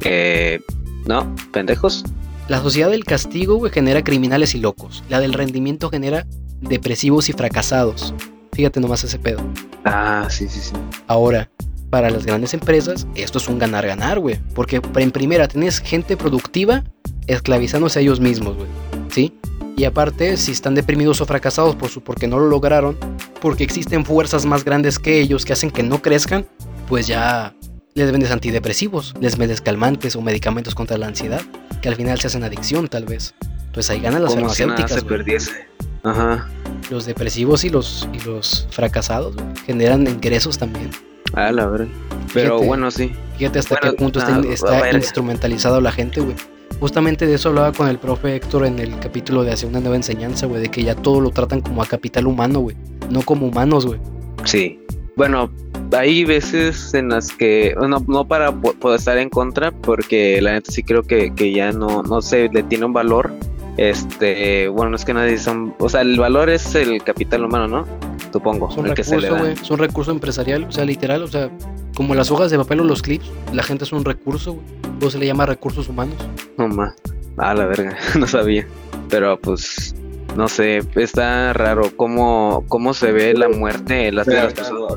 Eh, 0.01 0.61
no, 1.05 1.35
pendejos. 1.51 2.03
La 2.47 2.61
sociedad 2.61 2.89
del 2.89 3.03
castigo, 3.03 3.55
güey, 3.55 3.71
genera 3.71 4.03
criminales 4.03 4.55
y 4.55 4.59
locos. 4.59 5.03
La 5.09 5.19
del 5.19 5.33
rendimiento 5.33 5.89
genera 5.89 6.25
depresivos 6.61 7.29
y 7.29 7.33
fracasados. 7.33 8.13
Fíjate 8.53 8.79
nomás 8.79 9.03
ese 9.03 9.19
pedo. 9.19 9.39
Ah, 9.85 10.27
sí, 10.29 10.47
sí, 10.49 10.59
sí. 10.59 10.73
Ahora, 11.07 11.49
para 11.89 12.09
las 12.09 12.25
grandes 12.25 12.53
empresas, 12.53 13.07
esto 13.15 13.37
es 13.37 13.47
un 13.47 13.59
ganar-ganar, 13.59 14.19
güey. 14.19 14.39
Porque 14.55 14.81
en 14.95 15.11
primera 15.11 15.47
tenés 15.47 15.79
gente 15.79 16.17
productiva 16.17 16.83
esclavizándose 17.27 17.99
a 17.99 18.01
ellos 18.01 18.19
mismos, 18.19 18.55
güey. 18.55 18.67
¿Sí? 19.09 19.37
Y 19.77 19.85
aparte, 19.85 20.35
si 20.35 20.51
están 20.51 20.75
deprimidos 20.75 21.21
o 21.21 21.25
fracasados 21.25 21.75
por 21.75 21.89
su, 21.89 22.01
porque 22.01 22.27
no 22.27 22.37
lo 22.37 22.47
lograron, 22.47 22.97
porque 23.41 23.63
existen 23.63 24.03
fuerzas 24.03 24.45
más 24.45 24.65
grandes 24.65 24.99
que 24.99 25.21
ellos 25.21 25.45
que 25.45 25.53
hacen 25.53 25.71
que 25.71 25.83
no 25.83 26.01
crezcan, 26.01 26.45
pues 26.89 27.07
ya 27.07 27.55
les 27.99 28.11
vendes 28.11 28.31
antidepresivos, 28.31 29.13
les 29.19 29.37
vendes 29.37 29.61
calmantes 29.61 30.15
o 30.15 30.21
medicamentos 30.21 30.75
contra 30.75 30.97
la 30.97 31.07
ansiedad, 31.07 31.41
que 31.81 31.89
al 31.89 31.95
final 31.95 32.19
se 32.19 32.27
hacen 32.27 32.43
adicción 32.43 32.87
tal 32.87 33.05
vez. 33.05 33.35
Entonces 33.67 33.89
ahí 33.91 33.99
ganan 33.99 34.23
las 34.23 34.35
Como 34.35 34.49
si 34.49 34.65
nada 34.65 34.87
se 34.87 35.01
farmacéuticas, 35.01 35.03
perdiese. 35.03 35.67
Ajá. 36.03 36.47
Los 36.89 37.05
depresivos 37.05 37.63
y 37.63 37.69
los, 37.69 38.07
y 38.13 38.19
los 38.25 38.67
fracasados 38.71 39.35
generan 39.65 40.07
ingresos 40.07 40.57
también. 40.57 40.89
Ah, 41.33 41.51
la 41.51 41.67
verdad. 41.67 41.87
Pero 42.33 42.51
Fíjate. 42.55 42.67
bueno, 42.67 42.91
sí. 42.91 43.11
Fíjate 43.37 43.59
hasta 43.59 43.75
Bueno, 43.75 43.91
qué 43.91 43.97
punto 43.97 44.19
está, 44.19 44.35
ah, 44.35 44.41
está 44.49 44.91
instrumentalizado 44.91 45.81
la 45.81 45.91
gente, 45.91 46.21
güey. 46.21 46.35
Justamente 46.79 47.27
de 47.27 47.35
eso 47.35 47.49
hablaba 47.49 47.73
con 47.73 47.89
el 47.89 47.99
profe 47.99 48.35
Héctor 48.35 48.65
en 48.65 48.79
el 48.79 48.97
capítulo 48.99 49.43
de 49.43 49.51
Hacia 49.51 49.67
una 49.67 49.81
nueva 49.81 49.97
enseñanza, 49.97 50.45
güey, 50.45 50.61
de 50.61 50.69
que 50.69 50.83
ya 50.83 50.95
todo 50.95 51.19
lo 51.19 51.31
tratan 51.31 51.61
como 51.61 51.83
a 51.83 51.85
capital 51.85 52.25
humano, 52.27 52.59
güey. 52.59 52.77
No 53.09 53.21
como 53.21 53.47
humanos, 53.47 53.85
güey. 53.85 53.99
Sí. 54.45 54.79
Bueno, 55.15 55.51
hay 55.91 56.23
veces 56.25 56.93
en 56.93 57.09
las 57.09 57.31
que, 57.31 57.75
no, 57.79 58.03
no 58.07 58.25
para 58.27 58.51
po- 58.51 58.73
poder 58.73 58.99
estar 58.99 59.17
en 59.17 59.29
contra, 59.29 59.71
porque 59.71 60.41
la 60.41 60.53
neta 60.53 60.71
sí 60.71 60.83
creo 60.83 61.03
que, 61.03 61.33
que 61.33 61.51
ya 61.51 61.71
no, 61.71 62.03
no 62.03 62.21
se 62.21 62.49
le 62.49 62.63
tiene 62.63 62.85
un 62.85 62.93
valor. 62.93 63.31
Este, 63.77 64.67
bueno, 64.67 64.89
no 64.91 64.95
es 64.97 65.05
que 65.05 65.13
nadie 65.13 65.37
son, 65.37 65.73
o 65.79 65.87
sea, 65.87 66.01
el 66.01 66.19
valor 66.19 66.49
es 66.49 66.75
el 66.75 67.01
capital 67.01 67.45
humano, 67.45 67.67
¿no? 67.67 67.85
Supongo, 68.33 68.69
Son 68.69 68.85
el 68.87 68.93
que 68.93 69.03
se 69.03 69.15
le 69.17 69.29
recurso, 69.29 69.35
da. 69.45 69.51
güey. 69.53 69.65
Son 69.65 69.77
recurso 69.79 70.11
empresarial, 70.11 70.65
o 70.65 70.71
sea, 70.71 70.83
literal, 70.85 71.23
o 71.23 71.27
sea, 71.27 71.49
como 71.95 72.13
las 72.13 72.29
hojas 72.29 72.51
de 72.51 72.57
papel 72.57 72.81
o 72.81 72.83
los 72.83 73.01
clips, 73.01 73.31
la 73.53 73.63
gente 73.63 73.85
es 73.85 73.91
un 73.93 74.03
recurso, 74.05 74.53
güey. 74.53 74.65
Luego 74.99 75.09
se 75.11 75.17
le 75.17 75.25
llama 75.27 75.45
recursos 75.45 75.87
humanos. 75.87 76.15
No 76.57 76.67
más. 76.67 76.93
Ah, 77.37 77.53
la 77.53 77.65
verga, 77.67 77.97
no 78.19 78.27
sabía. 78.27 78.67
Pero 79.09 79.39
pues, 79.39 79.95
no 80.35 80.47
sé, 80.49 80.81
está 80.95 81.53
raro 81.53 81.83
cómo, 81.95 82.65
cómo 82.67 82.93
se 82.93 83.11
ve 83.13 83.33
la 83.33 83.47
muerte 83.47 84.09
en 84.09 84.15
las 84.15 84.27
personas. 84.27 84.93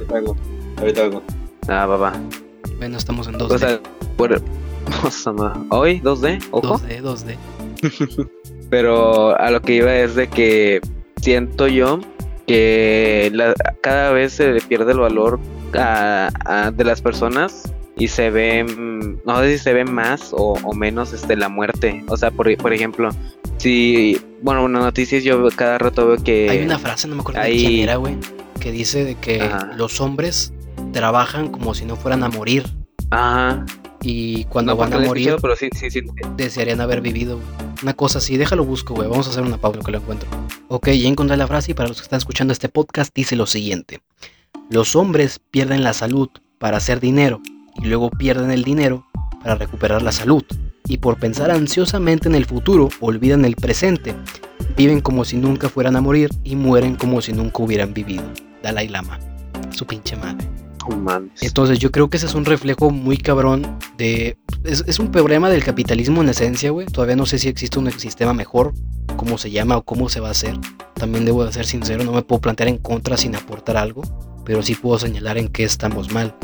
Ahorita 0.82 1.02
vengo. 1.04 1.22
Ah, 1.68 1.86
va, 1.86 1.96
va. 1.96 2.12
Bueno, 2.78 2.98
estamos 2.98 3.28
en 3.28 3.34
2D. 3.34 3.52
O 3.54 3.58
sea, 3.58 3.80
por, 4.16 4.32
o 5.04 5.10
sea, 5.10 5.32
no. 5.32 5.66
hoy 5.70 6.00
2D, 6.00 6.44
ojo. 6.50 6.78
2D, 6.78 7.00
2D. 7.02 8.28
Pero 8.70 9.38
a 9.38 9.50
lo 9.50 9.60
que 9.62 9.74
iba 9.76 9.94
es 9.94 10.14
de 10.14 10.28
que 10.28 10.80
siento 11.20 11.68
yo 11.68 12.00
que 12.46 13.30
la- 13.32 13.54
cada 13.80 14.12
vez 14.12 14.32
se 14.32 14.50
le 14.52 14.60
pierde 14.60 14.92
el 14.92 14.98
valor 14.98 15.38
a- 15.78 16.30
a- 16.44 16.70
de 16.70 16.84
las 16.84 17.00
personas 17.00 17.72
y 17.96 18.08
se 18.08 18.30
ve, 18.30 18.64
no 19.24 19.38
sé 19.40 19.58
si 19.58 19.62
se 19.62 19.72
ve 19.74 19.84
más 19.84 20.32
o, 20.32 20.54
o 20.64 20.72
menos 20.74 21.12
este, 21.12 21.36
la 21.36 21.48
muerte. 21.48 22.02
O 22.08 22.16
sea, 22.16 22.30
por, 22.30 22.54
por 22.56 22.72
ejemplo, 22.72 23.10
si, 23.58 24.20
bueno, 24.42 24.64
una 24.64 24.80
noticia 24.80 25.20
yo 25.20 25.46
cada 25.54 25.78
rato 25.78 26.08
veo 26.08 26.16
que... 26.16 26.48
Hay 26.50 26.64
una 26.64 26.78
frase, 26.78 27.06
no 27.06 27.14
me 27.14 27.20
acuerdo 27.20 27.40
de 27.40 27.46
ahí- 27.46 27.64
quién 27.66 27.80
era, 27.80 27.96
güey, 27.96 28.16
que 28.58 28.72
dice 28.72 29.04
de 29.04 29.14
que 29.16 29.42
Ajá. 29.42 29.70
los 29.76 30.00
hombres 30.00 30.52
trabajan 30.92 31.48
como 31.48 31.74
si 31.74 31.84
no 31.84 31.96
fueran 31.96 32.22
a 32.22 32.28
morir. 32.28 32.64
Ajá, 33.10 33.64
Y 34.02 34.44
cuando 34.44 34.72
no 34.72 34.78
van 34.78 34.92
a 34.94 34.98
morir, 34.98 35.28
escuchado, 35.28 35.38
pero 35.42 35.56
sí, 35.56 35.68
sí, 35.78 35.90
sí. 35.90 36.00
desearían 36.36 36.80
haber 36.80 37.00
vivido. 37.00 37.38
Una 37.82 37.94
cosa 37.94 38.18
así, 38.18 38.36
déjalo 38.36 38.64
busco, 38.64 38.94
güey. 38.94 39.08
Vamos 39.08 39.26
a 39.26 39.30
hacer 39.30 39.42
una 39.42 39.58
pausa 39.58 39.80
que 39.84 39.92
lo 39.92 39.98
encuentro. 39.98 40.28
Ok, 40.68 40.88
ya 40.90 41.08
encontré 41.08 41.36
la 41.36 41.46
frase 41.46 41.72
y 41.72 41.74
para 41.74 41.88
los 41.88 41.98
que 41.98 42.04
están 42.04 42.18
escuchando 42.18 42.52
este 42.52 42.68
podcast 42.68 43.14
dice 43.14 43.36
lo 43.36 43.46
siguiente. 43.46 44.00
Los 44.70 44.96
hombres 44.96 45.40
pierden 45.50 45.84
la 45.84 45.92
salud 45.92 46.28
para 46.58 46.78
hacer 46.78 47.00
dinero 47.00 47.40
y 47.76 47.86
luego 47.86 48.10
pierden 48.10 48.50
el 48.50 48.64
dinero 48.64 49.06
para 49.42 49.56
recuperar 49.56 50.02
la 50.02 50.12
salud. 50.12 50.44
Y 50.86 50.98
por 50.98 51.18
pensar 51.18 51.50
ansiosamente 51.50 52.28
en 52.28 52.34
el 52.34 52.44
futuro, 52.46 52.88
olvidan 53.00 53.44
el 53.44 53.56
presente. 53.56 54.14
Viven 54.76 55.00
como 55.00 55.24
si 55.24 55.36
nunca 55.36 55.68
fueran 55.68 55.96
a 55.96 56.00
morir 56.00 56.30
y 56.44 56.56
mueren 56.56 56.96
como 56.96 57.20
si 57.20 57.32
nunca 57.32 57.62
hubieran 57.62 57.92
vivido. 57.94 58.24
Dalai 58.62 58.88
Lama. 58.88 59.18
Su 59.70 59.86
pinche 59.86 60.16
madre. 60.16 60.46
Mames. 60.90 61.42
Entonces 61.42 61.78
yo 61.78 61.90
creo 61.90 62.10
que 62.10 62.16
ese 62.16 62.26
es 62.26 62.34
un 62.34 62.44
reflejo 62.44 62.90
muy 62.90 63.16
cabrón 63.16 63.78
de... 63.96 64.36
Es, 64.64 64.84
es 64.86 64.98
un 64.98 65.10
problema 65.10 65.50
del 65.50 65.64
capitalismo 65.64 66.22
en 66.22 66.28
esencia, 66.28 66.70
güey. 66.70 66.86
Todavía 66.86 67.16
no 67.16 67.26
sé 67.26 67.38
si 67.38 67.48
existe 67.48 67.78
un 67.78 67.90
sistema 67.92 68.32
mejor, 68.32 68.74
cómo 69.16 69.38
se 69.38 69.50
llama 69.50 69.76
o 69.76 69.82
cómo 69.82 70.08
se 70.08 70.20
va 70.20 70.28
a 70.28 70.32
hacer. 70.32 70.58
También 70.94 71.24
debo 71.24 71.44
de 71.44 71.52
ser 71.52 71.66
sincero, 71.66 72.04
no 72.04 72.12
me 72.12 72.22
puedo 72.22 72.40
plantear 72.40 72.68
en 72.68 72.78
contra 72.78 73.16
sin 73.16 73.34
aportar 73.34 73.76
algo, 73.76 74.02
pero 74.44 74.62
sí 74.62 74.74
puedo 74.74 74.98
señalar 74.98 75.38
en 75.38 75.48
qué 75.48 75.64
estamos 75.64 76.12
mal. 76.12 76.34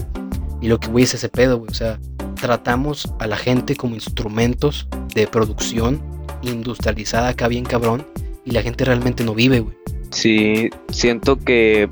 Y 0.60 0.68
lo 0.68 0.80
que 0.80 0.88
voy 0.88 1.02
es 1.02 1.14
ese 1.14 1.28
pedo, 1.28 1.58
güey. 1.58 1.70
O 1.70 1.74
sea, 1.74 1.98
tratamos 2.40 3.12
a 3.18 3.26
la 3.26 3.36
gente 3.36 3.76
como 3.76 3.94
instrumentos 3.94 4.88
de 5.14 5.26
producción 5.26 6.00
industrializada 6.42 7.28
acá 7.28 7.48
bien 7.48 7.64
cabrón 7.64 8.06
y 8.44 8.52
la 8.52 8.62
gente 8.62 8.84
realmente 8.84 9.24
no 9.24 9.34
vive, 9.34 9.60
güey. 9.60 9.76
Sí, 10.10 10.70
siento 10.90 11.38
que 11.38 11.88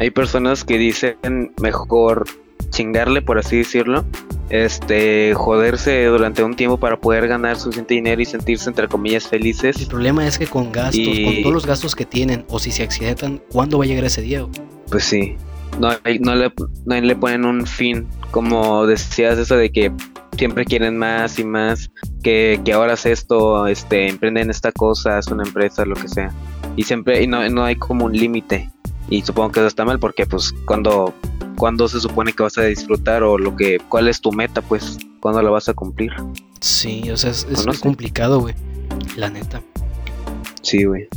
hay 0.00 0.10
personas 0.10 0.64
que 0.64 0.78
dicen 0.78 1.52
mejor 1.60 2.24
chingarle, 2.70 3.22
por 3.22 3.38
así 3.38 3.58
decirlo, 3.58 4.04
este, 4.48 5.34
joderse 5.34 6.04
durante 6.06 6.42
un 6.42 6.54
tiempo 6.56 6.76
para 6.78 6.98
poder 7.00 7.28
ganar 7.28 7.56
suficiente 7.58 7.94
dinero 7.94 8.20
y 8.20 8.24
sentirse 8.24 8.68
entre 8.68 8.88
comillas 8.88 9.24
El 9.26 9.30
felices. 9.30 9.86
problema 9.86 10.26
es 10.26 10.38
que 10.38 10.46
con 10.46 10.72
gastos, 10.72 10.96
Y- 10.98 11.24
con 11.24 11.42
todos 11.42 11.54
los 11.54 11.66
gastos 11.66 11.94
que 11.94 12.04
tienen, 12.06 12.44
o 12.48 12.58
si 12.58 12.72
se 12.72 12.82
accidentan, 12.82 13.40
¿cuándo 13.52 13.78
va 13.78 13.84
a 13.84 13.86
llegar 13.86 14.04
ese 14.04 14.22
día? 14.22 14.44
Pues 14.90 15.04
sí, 15.04 15.36
no, 15.78 15.90
no, 16.20 16.34
le, 16.34 16.52
no 16.86 17.00
le 17.00 17.16
ponen 17.16 17.44
un 17.44 17.66
fin, 17.66 18.06
como 18.30 18.86
decías 18.86 19.38
eso 19.38 19.56
de 19.56 19.70
que 19.70 19.92
siempre 20.36 20.64
quieren 20.64 20.96
más 20.96 21.38
y 21.38 21.44
más, 21.44 21.90
que, 22.22 22.60
que 22.64 22.72
ahora 22.72 22.94
es 22.94 23.06
esto, 23.06 23.66
este, 23.66 24.08
emprenden 24.08 24.48
esta 24.50 24.72
cosa, 24.72 25.18
es 25.18 25.26
una 25.28 25.42
empresa, 25.44 25.84
lo 25.84 25.94
que 25.94 26.08
sea. 26.08 26.32
Y 26.76 26.84
siempre, 26.84 27.22
y 27.22 27.26
no, 27.26 27.46
no 27.50 27.64
hay 27.64 27.76
como 27.76 28.06
un 28.06 28.12
límite. 28.12 28.70
Y 29.08 29.22
supongo 29.22 29.50
que 29.52 29.60
eso 29.60 29.66
está 29.66 29.84
mal 29.84 29.98
porque 29.98 30.26
pues 30.26 30.52
cuando, 30.66 31.12
cuando 31.56 31.88
se 31.88 32.00
supone 32.00 32.32
que 32.32 32.42
vas 32.42 32.56
a 32.58 32.62
disfrutar 32.62 33.22
o 33.22 33.38
lo 33.38 33.56
que, 33.56 33.78
cuál 33.88 34.08
es 34.08 34.20
tu 34.20 34.30
meta, 34.32 34.62
pues, 34.62 34.98
cuándo 35.20 35.42
la 35.42 35.50
vas 35.50 35.68
a 35.68 35.74
cumplir. 35.74 36.12
Sí, 36.60 37.10
o 37.10 37.16
sea, 37.16 37.30
es, 37.30 37.46
es 37.50 37.64
Pues 37.64 37.80
complicado, 37.80 38.40
güey. 38.40 38.54
La 39.16 39.30
neta. 39.30 39.62
Sí, 40.62 40.84
güey. 40.84 41.08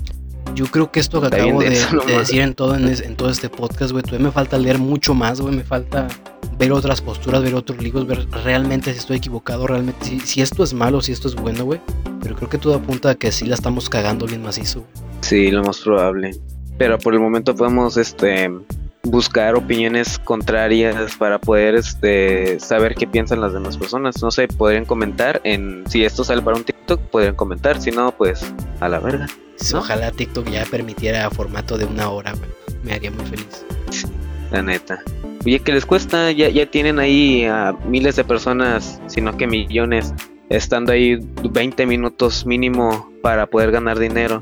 Yo 0.56 0.66
creo 0.68 0.92
que 0.92 1.00
esto 1.00 1.20
que 1.20 1.28
Está 1.28 1.38
acabo 1.44 1.62
de, 1.62 1.70
decir 2.18 2.42
en 2.42 2.54
todo, 2.54 2.76
en, 2.76 2.88
es- 2.88 3.02
en 3.02 3.16
todo 3.16 3.30
este 3.30 3.50
podcast, 3.50 3.92
güey, 3.92 4.04
todavía 4.04 4.28
me 4.28 4.32
falta 4.32 4.58
leer 4.58 4.78
mucho 4.78 5.14
más, 5.14 5.42
güey. 5.42 5.56
Me 5.56 5.64
falta 5.64 6.08
ver 6.60 6.72
otras 6.72 7.02
posturas, 7.02 7.42
ver 7.42 7.56
otros 7.56 7.82
libros, 7.82 8.06
ver 8.06 8.28
realmente 8.44 8.92
si 8.94 9.00
estoy 9.00 9.18
equivocado, 9.18 9.66
realmente 9.68 10.06
si, 10.06 10.20
si 10.20 10.42
esto 10.42 10.64
es 10.64 10.74
malo, 10.74 11.02
si 11.02 11.12
esto 11.12 11.28
es 11.28 11.36
bueno, 11.36 11.64
güey. 11.66 11.80
Pero 12.22 12.36
creo 12.36 12.50
que 12.50 12.58
todo 12.58 12.76
apunta 12.76 13.12
a 13.12 13.16
que 13.16 13.32
sí 13.32 13.46
la 13.46 13.56
estamos 13.56 13.90
cagando 13.90 14.26
bien 14.28 14.44
macizo. 14.44 14.84
Sí, 15.22 15.50
lo 15.50 15.64
más 15.64 15.80
probable. 15.80 16.36
Pero 16.78 16.98
por 16.98 17.14
el 17.14 17.20
momento 17.20 17.56
podemos 17.56 17.98
este 17.98 18.52
buscar 19.04 19.56
opiniones 19.56 20.18
contrarias 20.18 21.16
para 21.18 21.38
poder 21.40 21.76
este 21.76 22.60
saber 22.60 22.96
qué 22.96 23.06
piensan 23.06 23.42
las 23.42 23.54
demás 23.54 23.78
personas. 23.78 24.22
No 24.22 24.32
sé, 24.32 24.48
podrían 24.48 24.86
comentar 24.86 25.42
en 25.44 25.84
si 25.88 26.04
esto 26.04 26.24
sale 26.24 26.42
para 26.42 26.58
un 26.58 26.64
TikTok, 26.64 27.00
podrían 27.02 27.36
comentar, 27.36 27.82
si 27.82 27.92
no, 27.92 28.12
pues 28.12 28.54
a 28.80 28.90
la 28.90 29.00
verga. 29.00 29.28
¿No? 29.72 29.80
Ojalá 29.80 30.12
TikTok 30.12 30.50
ya 30.50 30.66
permitiera 30.66 31.30
formato 31.30 31.78
de 31.78 31.86
una 31.86 32.10
hora. 32.10 32.34
Me 32.84 32.94
haría 32.94 33.12
muy 33.12 33.26
feliz. 33.26 33.66
La 34.52 34.62
neta. 34.62 35.00
Oye, 35.46 35.60
que 35.60 35.74
les 35.74 35.86
cuesta, 35.86 36.32
ya, 36.32 36.50
ya 36.50 36.66
tienen 36.66 37.00
ahí 37.00 37.44
a 37.46 37.76
miles 37.86 38.16
de 38.16 38.24
personas, 38.24 39.02
sino 39.08 39.36
que 39.36 39.46
millones, 39.46 40.14
estando 40.50 40.92
ahí 40.92 41.18
20 41.44 41.86
minutos 41.86 42.46
mínimo 42.46 43.10
para 43.22 43.48
poder 43.48 43.72
ganar 43.72 44.00
dinero. 44.00 44.42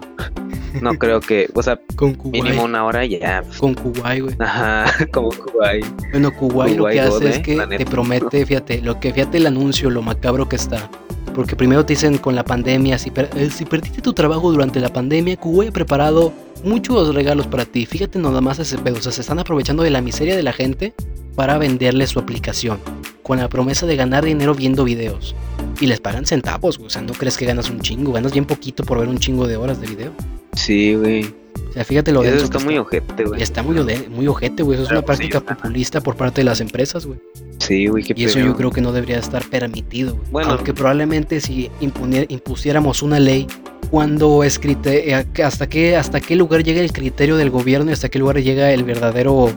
No 0.82 0.94
creo 1.00 1.20
que, 1.20 1.50
o 1.54 1.64
sea, 1.64 1.80
Con 1.96 2.18
mínimo 2.32 2.64
una 2.64 2.84
hora 2.86 3.06
ya. 3.06 3.44
Con 3.60 3.74
Kuwait, 3.74 4.24
güey. 4.24 4.36
Ajá, 4.40 4.86
como 5.12 5.30
Kuwait. 5.30 5.86
Bueno, 6.12 6.34
Kuwait 6.34 6.78
lo 6.78 6.88
que 6.88 6.96
God, 6.96 7.18
hace 7.18 7.30
es 7.30 7.38
eh, 7.38 7.42
que 7.42 7.56
la 7.56 7.68
te 7.68 7.86
promete, 7.86 8.46
fíjate, 8.46 8.82
lo 8.82 9.00
que 9.00 9.14
fíjate 9.14 9.38
el 9.38 9.48
anuncio, 9.48 9.90
lo 9.90 10.02
macabro 10.02 10.48
que 10.50 10.56
está. 10.56 10.90
Porque 11.34 11.56
primero 11.56 11.86
te 11.86 11.94
dicen 11.94 12.18
con 12.18 12.36
la 12.36 12.44
pandemia, 12.44 12.98
si, 12.98 13.10
eh, 13.16 13.50
perdiste 13.70 14.02
tu 14.02 14.14
trabajo 14.14 14.52
durante 14.52 14.80
la 14.80 14.92
pandemia, 14.92 15.38
Kuwait 15.38 15.70
ha 15.70 15.74
preparado 15.74 16.34
muchos 16.64 17.14
regalos 17.14 17.48
para 17.48 17.66
ti. 17.66 17.86
Fíjate 17.86 18.20
nada 18.20 18.42
más 18.42 18.60
ese 18.60 18.78
pedo. 18.78 18.98
O 18.98 19.02
sea, 19.02 19.12
se 19.12 19.22
están 19.22 19.40
aprovechando 19.40 19.84
de 19.84 19.90
la 19.90 20.02
miseria 20.02 20.36
de 20.36 20.44
la 20.44 20.54
gente 20.54 20.94
para 21.36 21.58
venderle 21.58 22.08
su 22.08 22.20
aplicación. 22.20 22.80
Con 23.24 23.38
la 23.38 23.50
promesa 23.50 23.86
de 23.86 23.96
ganar 23.96 24.26
dinero 24.26 24.54
viendo 24.54 24.84
videos. 24.84 25.36
Y 25.80 25.88
les 25.88 26.00
pagan 26.00 26.26
centavos, 26.26 26.78
güey. 26.78 26.88
O 26.88 26.90
sea, 26.90 27.02
no 27.02 27.14
crees 27.14 27.38
que 27.38 27.46
ganas 27.46 27.70
un 27.70 27.80
chingo. 27.80 28.12
Ganas 28.12 28.34
bien 28.34 28.46
poquito 28.46 28.84
por 28.84 29.00
ver 29.00 29.08
un 29.08 29.18
chingo 29.18 29.48
de 29.48 29.56
horas 29.56 29.80
de 29.80 29.88
video. 29.88 30.12
Sí, 30.54 30.96
güey. 30.96 31.41
O 31.70 31.74
sea, 31.74 31.86
fíjate 31.86 32.12
lo 32.12 32.22
Eso 32.22 32.32
denso 32.32 32.46
está 32.46 32.60
muy 32.60 32.78
ojete, 32.78 33.24
güey. 33.24 33.42
Está 33.42 33.64
muy, 33.64 33.76
muy 34.10 34.28
ojete, 34.28 34.62
güey. 34.62 34.76
Eso 34.76 34.86
es 34.86 34.92
una 34.92 35.02
pues 35.02 35.18
sí, 35.18 35.28
práctica 35.28 35.56
populista 35.56 36.02
por 36.02 36.18
parte 36.18 36.42
de 36.42 36.46
las 36.46 36.60
empresas, 36.60 37.06
güey. 37.06 37.20
Sí, 37.60 37.88
güey, 37.88 38.04
qué 38.04 38.14
Y 38.18 38.26
eso 38.26 38.40
yo 38.40 38.56
creo 38.58 38.72
que 38.72 38.82
no 38.82 38.92
debería 38.92 39.20
estar 39.20 39.44
permitido. 39.46 40.16
güey. 40.16 40.32
Bueno. 40.32 40.52
Aunque 40.52 40.74
probablemente 40.74 41.40
si 41.40 41.72
impusiéramos 41.80 43.02
una 43.02 43.20
ley, 43.20 43.48
cuando 43.90 44.44
es 44.44 44.60
eh, 44.64 45.26
hasta 45.44 45.68
qué 45.68 45.96
hasta 45.96 46.20
qué 46.20 46.36
lugar 46.36 46.64
llega 46.64 46.82
el 46.82 46.92
criterio 46.92 47.38
del 47.38 47.50
gobierno 47.50 47.90
y 47.92 47.94
hasta 47.94 48.10
qué 48.10 48.20
lugar 48.20 48.42
llega 48.42 48.72
el 48.72 48.84
verdadero 48.84 49.50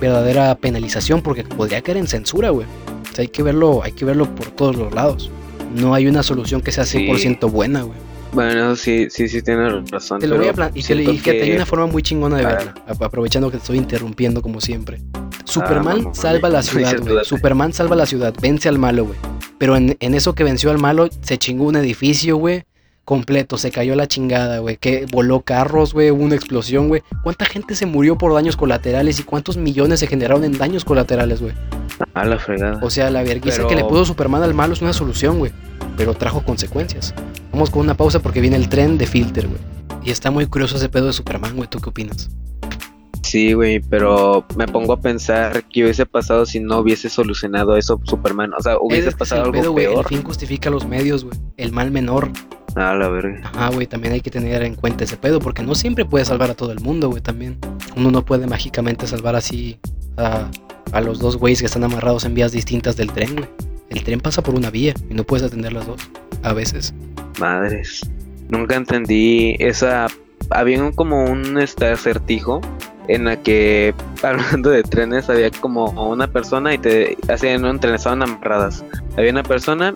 verdadera 0.00 0.54
penalización, 0.56 1.22
porque 1.22 1.44
podría 1.44 1.80
caer 1.80 1.98
en 1.98 2.08
censura, 2.08 2.50
güey. 2.50 2.66
O 2.66 3.14
sea, 3.14 3.22
hay 3.22 3.28
que 3.28 3.42
verlo, 3.42 3.82
hay 3.82 3.92
que 3.92 4.04
verlo 4.04 4.34
por 4.34 4.50
todos 4.50 4.76
los 4.76 4.92
lados. 4.92 5.30
No 5.76 5.94
hay 5.94 6.06
una 6.06 6.22
solución 6.22 6.60
que 6.60 6.72
sea 6.72 6.84
100% 6.84 7.50
buena, 7.50 7.82
güey. 7.82 7.96
Bueno, 8.32 8.74
sí, 8.76 9.08
sí, 9.10 9.28
sí, 9.28 9.42
tienes 9.42 9.90
razón. 9.90 10.18
Te 10.20 10.26
lo 10.26 10.36
voy 10.38 10.46
a 10.48 10.50
y, 10.50 10.54
te 10.54 10.78
y 10.78 10.82
siento 10.82 11.10
fíjate, 11.12 11.42
hay 11.42 11.50
que- 11.50 11.56
una 11.56 11.66
forma 11.66 11.86
muy 11.86 12.02
chingona 12.02 12.38
de 12.38 12.44
Ah. 12.46 12.48
verla, 12.48 12.74
ap- 12.86 13.02
aprovechando 13.02 13.50
que 13.50 13.58
te 13.58 13.62
estoy 13.62 13.76
interrumpiendo 13.78 14.40
como 14.40 14.60
siempre. 14.60 15.00
Superman 15.44 15.98
mamón, 15.98 16.14
salva 16.14 16.48
la 16.48 16.62
ciudad, 16.62 16.96
güey. 17.00 17.24
Superman 17.24 17.72
salva 17.72 17.94
la 17.96 18.06
ciudad, 18.06 18.32
vence 18.40 18.68
al 18.68 18.78
malo, 18.78 19.04
güey. 19.06 19.18
Pero 19.58 19.76
en, 19.76 19.96
en 20.00 20.14
eso 20.14 20.34
que 20.34 20.44
venció 20.44 20.70
al 20.70 20.78
malo, 20.78 21.08
se 21.20 21.36
chingó 21.36 21.64
un 21.64 21.76
edificio, 21.76 22.36
güey. 22.36 22.64
Completo, 23.04 23.58
se 23.58 23.70
cayó 23.72 23.96
la 23.96 24.06
chingada, 24.06 24.60
güey. 24.60 24.76
Que 24.76 25.06
voló 25.10 25.40
carros, 25.40 25.92
güey. 25.92 26.10
Hubo 26.12 26.22
una 26.22 26.36
explosión, 26.36 26.86
güey. 26.88 27.02
¿Cuánta 27.24 27.44
gente 27.46 27.74
se 27.74 27.84
murió 27.84 28.16
por 28.16 28.32
daños 28.32 28.56
colaterales 28.56 29.18
y 29.18 29.24
cuántos 29.24 29.56
millones 29.56 29.98
se 30.00 30.06
generaron 30.06 30.44
en 30.44 30.56
daños 30.56 30.84
colaterales, 30.84 31.42
güey? 31.42 31.52
A 32.14 32.24
la 32.24 32.38
fregada. 32.38 32.78
O 32.80 32.90
sea, 32.90 33.10
la 33.10 33.24
vergüenza 33.24 33.58
Pero- 33.58 33.68
que 33.68 33.74
le 33.76 33.84
puso 33.84 34.04
Superman 34.04 34.42
al 34.44 34.54
malo 34.54 34.72
es 34.72 34.82
una 34.82 34.92
solución, 34.92 35.38
güey. 35.40 35.50
Pero 35.96 36.14
trajo 36.14 36.42
consecuencias. 36.44 37.12
Vamos 37.52 37.70
con 37.70 37.82
una 37.82 37.94
pausa 37.94 38.20
porque 38.20 38.40
viene 38.40 38.56
el 38.56 38.68
tren 38.68 38.98
de 38.98 39.06
Filter, 39.06 39.46
güey. 39.46 39.60
Y 40.02 40.10
está 40.10 40.30
muy 40.30 40.46
curioso 40.46 40.76
ese 40.76 40.88
pedo 40.88 41.06
de 41.06 41.12
Superman, 41.12 41.54
güey. 41.54 41.68
¿Tú 41.68 41.78
qué 41.78 41.90
opinas? 41.90 42.30
Sí, 43.22 43.52
güey, 43.52 43.80
pero 43.80 44.44
me 44.56 44.66
pongo 44.66 44.94
a 44.94 45.00
pensar 45.00 45.64
qué 45.68 45.84
hubiese 45.84 46.06
pasado 46.06 46.44
si 46.44 46.60
no 46.60 46.78
hubiese 46.78 47.08
solucionado 47.08 47.76
eso 47.76 48.00
Superman. 48.04 48.52
O 48.58 48.62
sea, 48.62 48.78
hubiese 48.78 49.00
Es 49.00 49.04
que 49.04 49.08
es 49.10 49.16
pasado 49.16 49.42
el 49.42 49.46
algo 49.48 49.60
pedo, 49.60 49.72
güey. 49.72 49.84
El 49.84 49.92
peor. 49.92 50.08
fin 50.08 50.22
justifica 50.22 50.70
los 50.70 50.86
medios, 50.86 51.24
güey. 51.24 51.38
El 51.56 51.72
mal 51.72 51.90
menor. 51.90 52.30
A 52.74 52.94
la 52.94 53.08
verga. 53.08 53.40
Ajá, 53.44 53.70
güey. 53.70 53.86
También 53.86 54.14
hay 54.14 54.22
que 54.22 54.30
tener 54.30 54.62
en 54.62 54.74
cuenta 54.74 55.04
ese 55.04 55.16
pedo 55.16 55.38
porque 55.38 55.62
no 55.62 55.74
siempre 55.74 56.04
puede 56.04 56.24
salvar 56.24 56.50
a 56.50 56.54
todo 56.54 56.72
el 56.72 56.80
mundo, 56.80 57.10
güey. 57.10 57.22
También. 57.22 57.58
Uno 57.96 58.10
no 58.10 58.24
puede 58.24 58.46
mágicamente 58.46 59.06
salvar 59.06 59.36
así 59.36 59.78
a, 60.16 60.50
a 60.92 61.00
los 61.00 61.18
dos 61.18 61.36
güeyes 61.36 61.60
que 61.60 61.66
están 61.66 61.84
amarrados 61.84 62.24
en 62.24 62.34
vías 62.34 62.52
distintas 62.52 62.96
del 62.96 63.12
tren, 63.12 63.36
güey. 63.36 63.48
El 63.92 64.04
tren 64.04 64.20
pasa 64.20 64.42
por 64.42 64.54
una 64.54 64.70
vía 64.70 64.94
y 65.10 65.14
no 65.14 65.22
puedes 65.22 65.46
atender 65.46 65.74
las 65.74 65.86
dos. 65.86 66.00
A 66.42 66.54
veces. 66.54 66.94
Madres. 67.38 68.08
Nunca 68.48 68.74
entendí 68.74 69.54
esa. 69.58 70.06
Había 70.48 70.90
como 70.92 71.26
un 71.26 71.58
este, 71.58 71.88
acertijo 71.88 72.62
en 73.08 73.26
la 73.26 73.36
que, 73.36 73.94
hablando 74.22 74.70
de 74.70 74.82
trenes, 74.82 75.28
había 75.28 75.50
como 75.50 75.90
una 76.10 76.26
persona 76.26 76.72
y 76.72 76.78
te 76.78 77.18
hacían 77.28 77.66
un 77.66 77.78
tren, 77.80 77.94
estaban 77.94 78.22
amarradas. 78.22 78.82
Había 79.18 79.30
una 79.30 79.42
persona, 79.42 79.92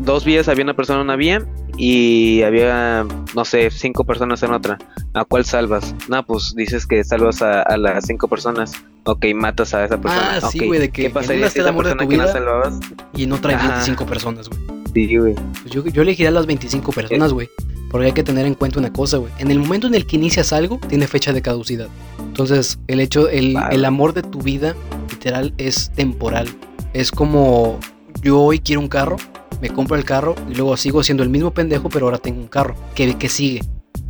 dos 0.00 0.24
vías, 0.24 0.48
había 0.48 0.64
una 0.64 0.74
persona 0.74 1.00
en 1.00 1.04
una 1.04 1.16
vía 1.16 1.46
y 1.76 2.42
había, 2.42 3.06
no 3.34 3.44
sé, 3.44 3.70
cinco 3.70 4.04
personas 4.04 4.42
en 4.42 4.52
otra. 4.52 4.78
¿A 5.14 5.24
cuál 5.24 5.44
salvas? 5.44 5.94
No, 6.08 6.24
pues 6.24 6.54
dices 6.56 6.86
que 6.86 7.02
salvas 7.04 7.42
a, 7.42 7.62
a 7.62 7.76
las 7.76 8.06
cinco 8.06 8.28
personas. 8.28 8.72
Ok, 9.04 9.26
matas 9.34 9.74
a 9.74 9.84
esa 9.84 10.00
persona. 10.00 10.36
Ah, 10.36 10.48
sí, 10.50 10.66
güey, 10.66 10.80
de 10.80 10.90
que 10.90 11.04
¿Qué 11.04 11.10
pasaría 11.10 11.42
una 11.42 11.50
si 11.50 11.60
esa 11.60 11.74
persona 11.74 12.06
que 12.06 12.16
no 12.16 12.26
salvabas? 12.28 12.80
Y 13.14 13.26
no 13.26 13.40
trae 13.40 13.54
Ajá. 13.54 13.68
25 13.68 14.06
personas, 14.06 14.48
güey. 14.48 14.60
Sí, 14.92 15.16
güey. 15.16 15.34
Pues 15.62 15.72
yo, 15.72 15.84
yo 15.86 16.02
elegiría 16.02 16.28
a 16.28 16.32
las 16.32 16.46
25 16.46 16.92
personas, 16.92 17.32
güey. 17.32 17.48
Porque 17.90 18.06
hay 18.06 18.12
que 18.12 18.22
tener 18.22 18.44
en 18.44 18.54
cuenta 18.54 18.78
una 18.78 18.92
cosa, 18.92 19.16
güey. 19.16 19.32
En 19.38 19.50
el 19.50 19.58
momento 19.58 19.86
en 19.86 19.94
el 19.94 20.06
que 20.06 20.16
inicias 20.16 20.52
algo, 20.52 20.78
tiene 20.88 21.06
fecha 21.06 21.32
de 21.32 21.40
caducidad. 21.40 21.88
Entonces, 22.18 22.78
el 22.86 23.00
hecho, 23.00 23.28
el, 23.28 23.56
el 23.70 23.84
amor 23.84 24.12
de 24.12 24.22
tu 24.22 24.40
vida, 24.40 24.74
literal, 25.10 25.54
es 25.56 25.90
temporal. 25.92 26.48
Es 26.92 27.10
como 27.10 27.78
yo 28.22 28.40
hoy 28.40 28.58
quiero 28.58 28.80
un 28.80 28.88
carro, 28.88 29.16
me 29.60 29.70
compro 29.70 29.96
el 29.96 30.04
carro 30.04 30.34
y 30.50 30.54
luego 30.54 30.76
sigo 30.76 31.02
siendo 31.02 31.22
el 31.22 31.28
mismo 31.28 31.52
pendejo, 31.52 31.88
pero 31.88 32.06
ahora 32.06 32.18
tengo 32.18 32.40
un 32.40 32.48
carro. 32.48 32.74
¿Qué, 32.94 33.16
qué 33.18 33.28
sigue? 33.28 33.62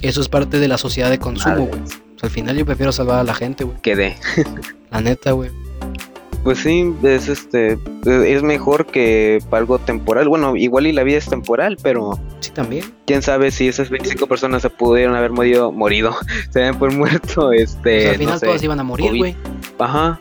Eso 0.03 0.21
es 0.21 0.29
parte 0.29 0.59
de 0.61 0.69
la 0.69 0.79
sociedad 0.79 1.11
de 1.11 1.19
consumo, 1.19 1.57
güey. 1.67 1.71
Madres. 1.81 1.95
O 2.17 2.19
sea, 2.21 2.27
al 2.29 2.31
final 2.31 2.57
yo 2.57 2.67
prefiero 2.67 2.93
salvar 2.93 3.19
a 3.19 3.25
la 3.25 3.35
gente, 3.35 3.65
güey. 3.65 3.77
Quedé. 3.83 4.17
La 4.91 5.01
neta, 5.01 5.33
güey. 5.33 5.51
Pues 6.45 6.61
sí, 6.61 6.95
es 7.03 7.29
este 7.29 7.79
es 8.07 8.43
mejor 8.43 8.87
que 8.87 9.39
para 9.51 9.59
algo 9.61 9.79
temporal. 9.81 10.29
Bueno, 10.29 10.57
igual 10.57 10.87
y 10.87 10.93
la 10.93 11.03
vida 11.03 11.19
es 11.19 11.27
temporal, 11.27 11.77
pero 11.83 12.19
Sí, 12.41 12.51
también. 12.53 12.85
quién 13.07 13.23
sabe 13.23 13.51
si 13.51 13.69
esas 13.69 13.91
25 13.91 14.27
personas 14.29 14.63
se 14.63 14.71
pudieron 14.71 15.15
haber 15.15 15.31
morido, 15.33 15.73
morido, 15.73 16.17
se 16.51 16.61
habían 16.61 16.79
por 16.79 16.93
muerto, 16.95 17.53
este, 17.53 18.09
al 18.11 18.17
final 18.17 18.35
no 18.35 18.39
sé. 18.39 18.47
todas 18.47 18.63
iban 18.63 18.81
a 18.81 18.85
morir, 18.85 19.17
güey. 19.17 19.37
Ajá. 19.79 20.21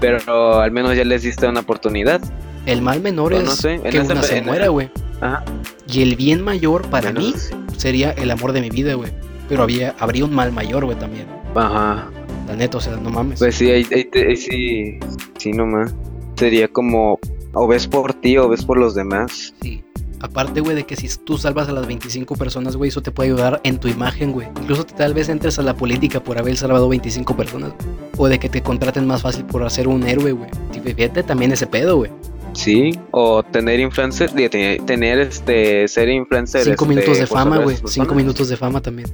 Pero 0.00 0.60
al 0.60 0.70
menos 0.70 0.96
ya 0.96 1.04
les 1.04 1.22
diste 1.22 1.46
una 1.46 1.60
oportunidad. 1.60 2.20
El 2.68 2.82
mal 2.82 3.00
menor 3.00 3.32
No, 3.32 3.38
es 3.38 3.44
no 3.44 3.50
sé, 3.52 3.74
en 3.74 3.82
que 3.82 4.00
una 4.00 4.22
se 4.22 4.42
muera, 4.42 4.68
güey. 4.68 4.90
Ajá. 5.20 5.44
Y 5.90 6.02
el 6.02 6.16
bien 6.16 6.42
mayor 6.42 6.88
para 6.90 7.12
Menos 7.12 7.50
mí 7.50 7.58
sería 7.76 8.10
el 8.12 8.30
amor 8.30 8.52
de 8.52 8.60
mi 8.60 8.70
vida, 8.70 8.94
güey. 8.94 9.10
Pero 9.48 9.62
había, 9.62 9.94
habría 9.98 10.24
un 10.24 10.34
mal 10.34 10.52
mayor, 10.52 10.84
güey, 10.84 10.98
también. 10.98 11.26
Ajá. 11.54 12.10
La 12.46 12.54
neta, 12.56 12.78
o 12.78 12.80
sea, 12.80 12.96
no 12.96 13.10
mames. 13.10 13.38
Pues 13.38 13.54
sí, 13.56 13.70
ahí, 13.70 13.86
ahí 13.92 14.04
te- 14.04 14.28
ahí 14.28 14.36
sí, 14.36 14.98
sí 15.38 15.52
nomás. 15.52 15.94
Sería 16.36 16.68
como 16.68 17.18
o 17.54 17.66
ves 17.66 17.86
por 17.86 18.12
ti 18.14 18.36
o 18.38 18.48
ves 18.48 18.64
por 18.64 18.78
los 18.78 18.94
demás. 18.94 19.54
Sí. 19.62 19.82
Aparte, 20.20 20.60
güey, 20.60 20.74
de 20.74 20.84
que 20.84 20.96
si 20.96 21.08
tú 21.24 21.38
salvas 21.38 21.68
a 21.68 21.72
las 21.72 21.86
25 21.86 22.34
personas, 22.34 22.74
güey, 22.76 22.88
eso 22.88 23.00
te 23.02 23.10
puede 23.12 23.30
ayudar 23.30 23.60
en 23.64 23.78
tu 23.78 23.86
imagen, 23.88 24.32
güey. 24.32 24.48
Incluso 24.60 24.84
tal 24.84 25.14
vez 25.14 25.28
entres 25.28 25.58
a 25.58 25.62
la 25.62 25.74
política 25.74 26.20
por 26.22 26.38
haber 26.38 26.56
salvado 26.56 26.88
25 26.88 27.36
personas. 27.36 27.72
güey. 27.72 27.96
O 28.18 28.28
de 28.28 28.38
que 28.38 28.48
te 28.48 28.60
contraten 28.62 29.06
más 29.06 29.22
fácil 29.22 29.44
por 29.44 29.62
hacer 29.64 29.86
un 29.88 30.02
héroe, 30.06 30.32
güey. 30.32 30.50
Fíjate 30.82 31.22
también 31.22 31.52
ese 31.52 31.66
pedo, 31.66 31.96
güey. 31.98 32.10
Sí, 32.58 32.90
o 33.12 33.44
tener 33.44 33.78
influencer, 33.78 34.32
tener, 34.32 34.82
tener, 34.84 35.20
este, 35.20 35.86
ser 35.86 36.08
influencer. 36.08 36.64
Cinco 36.64 36.86
este, 36.86 36.88
minutos 36.88 37.18
de 37.18 37.26
por 37.28 37.38
fama, 37.38 37.58
güey. 37.58 37.76
Cinco 37.86 38.14
minutos 38.16 38.48
de 38.48 38.56
fama 38.56 38.80
también. 38.82 39.08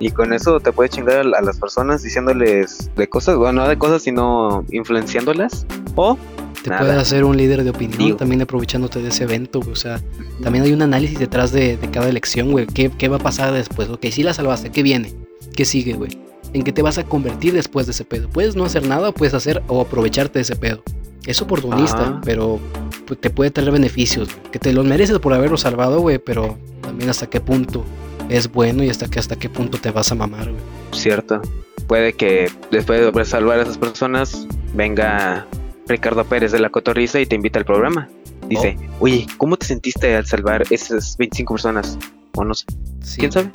Y 0.00 0.10
con 0.10 0.32
eso 0.32 0.58
te 0.58 0.72
puedes 0.72 0.90
chingar 0.90 1.18
a, 1.18 1.38
a 1.38 1.40
las 1.40 1.56
personas 1.60 2.02
diciéndoles 2.02 2.90
de 2.96 3.08
cosas, 3.08 3.36
bueno, 3.36 3.62
no 3.62 3.68
de 3.68 3.78
cosas, 3.78 4.02
sino 4.02 4.64
influenciándolas. 4.72 5.66
O, 5.94 6.18
Te 6.64 6.70
Nada. 6.70 6.80
puedes 6.82 6.96
hacer 6.96 7.22
un 7.22 7.36
líder 7.36 7.62
de 7.62 7.70
opinión 7.70 7.98
Digo. 7.98 8.16
también 8.16 8.42
aprovechándote 8.42 9.00
de 9.02 9.10
ese 9.10 9.22
evento, 9.22 9.60
güey. 9.60 9.72
O 9.72 9.76
sea, 9.76 10.00
también 10.42 10.64
hay 10.64 10.72
un 10.72 10.82
análisis 10.82 11.16
detrás 11.20 11.52
de, 11.52 11.76
de 11.76 11.90
cada 11.92 12.08
elección, 12.08 12.50
güey. 12.50 12.66
¿Qué, 12.66 12.90
¿Qué 12.90 13.06
va 13.06 13.18
a 13.18 13.20
pasar 13.20 13.52
después? 13.52 13.88
Ok, 13.88 14.06
si 14.10 14.24
la 14.24 14.34
salvaste, 14.34 14.70
¿qué 14.70 14.82
viene? 14.82 15.14
¿Qué 15.54 15.64
sigue, 15.64 15.92
güey? 15.92 16.10
¿En 16.52 16.62
qué 16.62 16.72
te 16.72 16.82
vas 16.82 16.98
a 16.98 17.04
convertir 17.04 17.52
después 17.52 17.86
de 17.86 17.92
ese 17.92 18.04
pedo? 18.04 18.28
Puedes 18.28 18.56
no 18.56 18.64
hacer 18.64 18.86
nada 18.86 19.10
o 19.10 19.12
puedes 19.12 19.34
hacer 19.34 19.62
o 19.68 19.80
aprovecharte 19.80 20.38
de 20.38 20.42
ese 20.42 20.56
pedo. 20.56 20.82
Es 21.26 21.42
oportunista, 21.42 22.00
Ajá. 22.02 22.20
pero 22.24 22.58
pues, 23.06 23.20
te 23.20 23.28
puede 23.30 23.50
traer 23.50 23.70
beneficios. 23.70 24.28
Que 24.50 24.58
te 24.58 24.72
los 24.72 24.84
mereces 24.86 25.18
por 25.18 25.34
haberlo 25.34 25.58
salvado, 25.58 26.00
güey, 26.00 26.18
pero 26.18 26.56
también 26.80 27.10
hasta 27.10 27.28
qué 27.28 27.40
punto 27.40 27.84
es 28.30 28.50
bueno 28.50 28.82
y 28.82 28.88
hasta, 28.88 29.08
que, 29.08 29.18
hasta 29.18 29.36
qué 29.36 29.48
punto 29.50 29.78
te 29.78 29.90
vas 29.90 30.10
a 30.10 30.14
mamar, 30.14 30.44
güey. 30.50 30.62
cierto, 30.92 31.42
puede 31.86 32.14
que 32.14 32.50
después 32.70 33.12
de 33.14 33.24
salvar 33.24 33.58
a 33.58 33.62
esas 33.62 33.76
personas, 33.78 34.46
venga 34.74 35.46
Ricardo 35.86 36.24
Pérez 36.24 36.52
de 36.52 36.60
la 36.60 36.70
Cotorriza 36.70 37.20
y 37.20 37.26
te 37.26 37.34
invita 37.34 37.58
al 37.58 37.64
programa. 37.66 38.08
Dice, 38.48 38.78
oye, 39.00 39.26
¿cómo 39.36 39.58
te 39.58 39.66
sentiste 39.66 40.14
al 40.16 40.24
salvar 40.24 40.64
esas 40.70 41.16
25 41.18 41.52
personas? 41.54 41.98
O 42.36 42.44
no 42.44 42.54
sé, 42.54 42.64
Sí, 43.02 43.20
¿quién 43.20 43.32
sabe? 43.32 43.50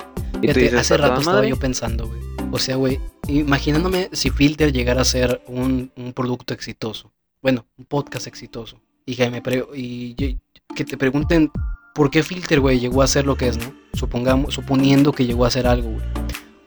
Hace 0.78 0.94
"¿A 0.94 0.96
toda 0.98 1.08
rato 1.08 1.20
estaba 1.20 1.36
madre". 1.38 1.48
yo 1.48 1.56
pensando, 1.56 2.06
güey. 2.06 2.20
O 2.54 2.58
sea, 2.60 2.76
güey, 2.76 3.00
imaginándome 3.26 4.10
si 4.12 4.30
Filter 4.30 4.72
llegara 4.72 5.00
a 5.02 5.04
ser 5.04 5.42
un, 5.48 5.90
un 5.96 6.12
producto 6.12 6.54
exitoso. 6.54 7.10
Bueno, 7.42 7.66
un 7.76 7.84
podcast 7.84 8.28
exitoso. 8.28 8.80
Y 9.04 9.16
que, 9.16 9.28
me 9.28 9.42
pre- 9.42 9.66
y 9.74 10.14
yo- 10.14 10.38
que 10.76 10.84
te 10.84 10.96
pregunten 10.96 11.50
por 11.96 12.12
qué 12.12 12.22
Filter, 12.22 12.60
güey, 12.60 12.78
llegó 12.78 13.02
a 13.02 13.08
ser 13.08 13.26
lo 13.26 13.36
que 13.36 13.48
es, 13.48 13.58
¿no? 13.58 13.74
Supongamos, 13.94 14.54
suponiendo 14.54 15.10
que 15.10 15.26
llegó 15.26 15.44
a 15.46 15.50
ser 15.50 15.66
algo, 15.66 15.90
güey. 15.90 16.04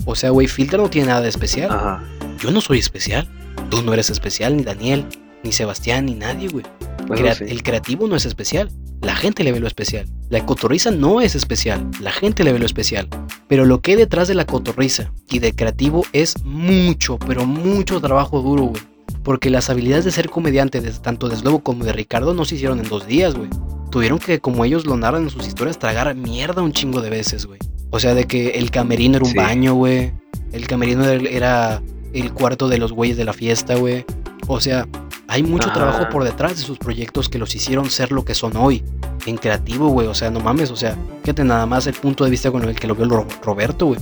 O 0.06 0.14
sea, 0.16 0.32
güey, 0.32 0.48
Filter 0.48 0.78
no 0.78 0.90
tiene 0.90 1.08
nada 1.08 1.22
de 1.22 1.30
especial. 1.30 1.72
Ajá. 1.72 2.04
Yo 2.42 2.52
no 2.52 2.60
soy 2.60 2.80
especial. 2.80 3.26
Tú 3.70 3.82
no 3.82 3.94
eres 3.94 4.10
especial, 4.10 4.58
ni 4.58 4.64
Daniel, 4.64 5.06
ni 5.44 5.54
Sebastián, 5.54 6.06
ni 6.06 6.16
nadie, 6.16 6.50
güey. 6.50 6.66
Bueno, 7.08 7.22
Crea- 7.24 7.36
sí. 7.36 7.46
El 7.48 7.64
creativo 7.64 8.08
no 8.08 8.16
es 8.16 8.26
especial. 8.26 8.70
La 9.02 9.16
gente 9.16 9.44
le 9.44 9.52
ve 9.52 9.60
lo 9.60 9.68
especial. 9.68 10.08
La 10.30 10.46
cotorriza 10.46 10.92
no 10.92 11.22
es 11.22 11.36
especial. 11.36 11.90
La 12.02 12.12
gente 12.12 12.44
le 12.44 12.52
ve 12.54 12.60
lo 12.60 12.66
especial. 12.66 13.08
Pero 13.48 13.66
lo 13.66 13.82
que 13.82 13.92
hay 13.92 13.98
detrás 13.98 14.28
de 14.28 14.36
la 14.36 14.46
cotorriza 14.46 15.12
y 15.30 15.40
del 15.40 15.56
creativo 15.56 16.04
es 16.14 16.44
mucho, 16.44 17.18
pero 17.20 17.46
mucho 17.46 18.02
trabajo 18.02 18.42
duro, 18.42 18.64
güey. 18.64 18.82
Porque 19.24 19.50
las 19.50 19.70
habilidades 19.70 20.06
de 20.06 20.12
ser 20.12 20.30
comediante, 20.30 20.82
de- 20.82 20.92
tanto 20.92 21.30
de 21.30 21.36
Slobo 21.38 21.60
como 21.60 21.84
de 21.86 21.94
Ricardo, 21.94 22.34
no 22.34 22.46
se 22.46 22.56
hicieron 22.56 22.80
en 22.80 22.90
dos 22.90 23.08
días, 23.08 23.36
güey. 23.36 23.50
tuvieron 23.90 24.20
que, 24.20 24.40
como 24.42 24.66
ellos 24.66 24.86
lo 24.86 24.98
narran 24.98 25.24
en 25.24 25.30
sus 25.30 25.48
historias, 25.48 25.80
tragar 25.80 26.14
mierda 26.14 26.62
un 26.62 26.74
chingo 26.74 27.00
de 27.02 27.10
veces, 27.10 27.46
güey. 27.46 27.58
O 27.90 28.02
sea, 28.02 28.14
de 28.16 28.26
que 28.26 28.50
el 28.50 28.70
camerino 28.70 29.16
era 29.16 29.26
un 29.26 29.32
Sí. 29.32 29.38
baño, 29.38 29.76
güey. 29.76 30.12
El 30.52 30.68
camerino 30.68 31.06
era 31.06 31.82
el 32.14 32.34
cuarto 32.34 32.68
de 32.68 32.80
los 32.80 32.92
güeyes 32.92 33.16
de 33.16 33.24
la 33.24 33.32
fiesta, 33.32 33.76
güey. 33.76 34.04
O 34.48 34.60
sea, 34.60 34.88
hay 35.28 35.44
mucho 35.44 35.72
trabajo 35.72 36.08
por 36.10 36.24
detrás 36.24 36.56
de 36.58 36.64
sus 36.64 36.78
proyectos 36.78 37.30
que 37.30 37.38
los 37.38 37.54
hicieron 37.56 37.90
ser 37.90 38.12
lo 38.12 38.24
que 38.26 38.34
son 38.34 38.56
hoy. 38.58 38.84
En 39.26 39.38
creativo, 39.38 39.90
güey. 39.90 40.08
O 40.08 40.14
sea, 40.14 40.32
no 40.32 40.40
mames. 40.40 40.72
O 40.72 40.76
sea, 40.76 40.96
fíjate 41.24 41.44
nada 41.44 41.66
más 41.66 41.86
el 41.88 41.94
punto 41.96 42.24
de 42.24 42.30
vista 42.32 42.50
con 42.52 42.64
el 42.64 42.76
que 42.76 42.88
lo 42.88 42.96
vio 42.96 43.06
Ro- 43.10 43.28
Roberto, 43.44 43.88
güey. 43.88 44.00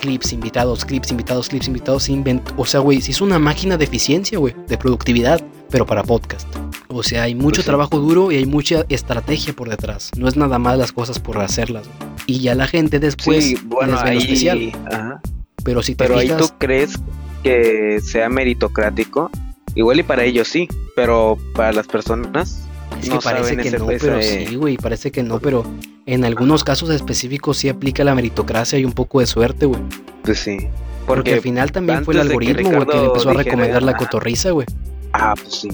Clips, 0.00 0.32
invitados, 0.32 0.84
clips, 0.84 1.10
invitados, 1.10 1.48
clips, 1.48 1.68
invitados. 1.68 2.08
invent- 2.10 2.52
O 2.56 2.66
sea, 2.66 2.80
güey, 2.80 3.00
se 3.00 3.12
hizo 3.12 3.24
una 3.24 3.38
máquina 3.38 3.76
de 3.76 3.84
eficiencia, 3.84 4.38
güey. 4.38 4.54
De 4.68 4.76
productividad, 4.76 5.40
pero 5.70 5.86
para 5.86 6.02
podcast. 6.02 6.46
O 6.88 7.02
sea, 7.02 7.22
hay 7.22 7.34
mucho 7.34 7.48
Pues 7.56 7.64
sí. 7.64 7.66
trabajo 7.66 7.98
duro 7.98 8.30
y 8.32 8.36
hay 8.36 8.44
mucha 8.46 8.84
estrategia 8.90 9.54
por 9.54 9.70
detrás. 9.70 10.10
No 10.18 10.28
es 10.28 10.36
nada 10.36 10.58
más 10.58 10.76
las 10.76 10.92
cosas 10.92 11.18
por 11.18 11.38
hacerlas. 11.38 11.84
Y 12.26 12.40
ya 12.40 12.54
la 12.54 12.66
gente 12.66 12.98
después 12.98 13.44
sí, 13.44 13.56
bueno, 13.64 13.94
les 13.94 14.02
ve 14.04 14.14
lo 14.14 14.20
especial. 14.20 14.58
ahí. 14.58 14.72
Ajá. 14.92 15.20
Pero 15.64 15.82
si 15.82 15.94
te 15.94 16.04
Pero 16.04 16.18
ahí 16.18 16.26
fijas, 16.26 16.42
tú 16.48 16.54
crees 16.58 16.98
que 17.42 18.00
sea 18.02 18.28
meritocrático. 18.28 19.30
Igual 19.74 20.00
y 20.00 20.02
para 20.02 20.24
ellos 20.24 20.48
sí, 20.48 20.68
pero 20.96 21.38
para 21.54 21.72
las 21.72 21.86
personas 21.86 22.60
es 23.00 23.08
que 23.08 23.14
no 23.14 23.20
parece 23.20 23.56
que 23.56 23.70
no, 23.70 23.86
pero 23.86 24.18
ese- 24.18 24.46
sí, 24.46 24.54
güey, 24.56 24.76
parece 24.76 25.10
que 25.10 25.22
no, 25.22 25.38
pero 25.40 25.64
en 26.06 26.24
algunos 26.24 26.62
casos 26.64 26.90
específicos 26.90 27.56
sí 27.58 27.68
aplica 27.68 28.04
la 28.04 28.14
meritocracia 28.14 28.78
y 28.78 28.84
un 28.84 28.92
poco 28.92 29.20
de 29.20 29.26
suerte, 29.26 29.66
güey. 29.66 29.80
Pues 30.22 30.38
sí. 30.40 30.56
Porque, 30.58 30.68
Porque, 31.06 31.34
al 31.34 31.40
final 31.40 31.72
también 31.72 32.04
fue 32.04 32.14
el 32.14 32.20
algoritmo, 32.20 32.70
güey, 32.70 32.86
que 32.86 32.96
le 32.96 33.04
empezó 33.06 33.28
a 33.30 33.32
dijera, 33.32 33.44
recomendar 33.50 33.82
la 33.82 33.92
"Ah". 33.92 33.96
cotorriza, 33.96 34.50
güey. 34.50 34.66
ah, 35.14 35.34
pues 35.40 35.54
sí. 35.54 35.68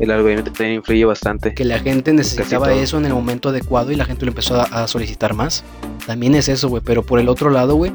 El 0.00 0.10
algoritmo 0.10 0.44
también 0.44 0.72
influye 0.74 1.04
bastante. 1.04 1.54
Que 1.54 1.64
la 1.64 1.78
gente 1.78 2.12
necesitaba 2.12 2.72
eso 2.74 2.98
en 2.98 3.06
el 3.06 3.14
momento 3.14 3.48
adecuado 3.50 3.92
y 3.92 3.94
la 3.96 4.04
gente 4.04 4.24
lo 4.24 4.30
empezó 4.32 4.60
a, 4.60 4.64
a 4.64 4.88
solicitar 4.88 5.34
más. 5.34 5.62
También 6.06 6.34
es 6.34 6.48
eso, 6.48 6.68
güey. 6.68 6.82
Pero 6.84 7.02
por 7.04 7.20
el 7.20 7.28
otro 7.28 7.48
lado, 7.50 7.76
güey, 7.76 7.92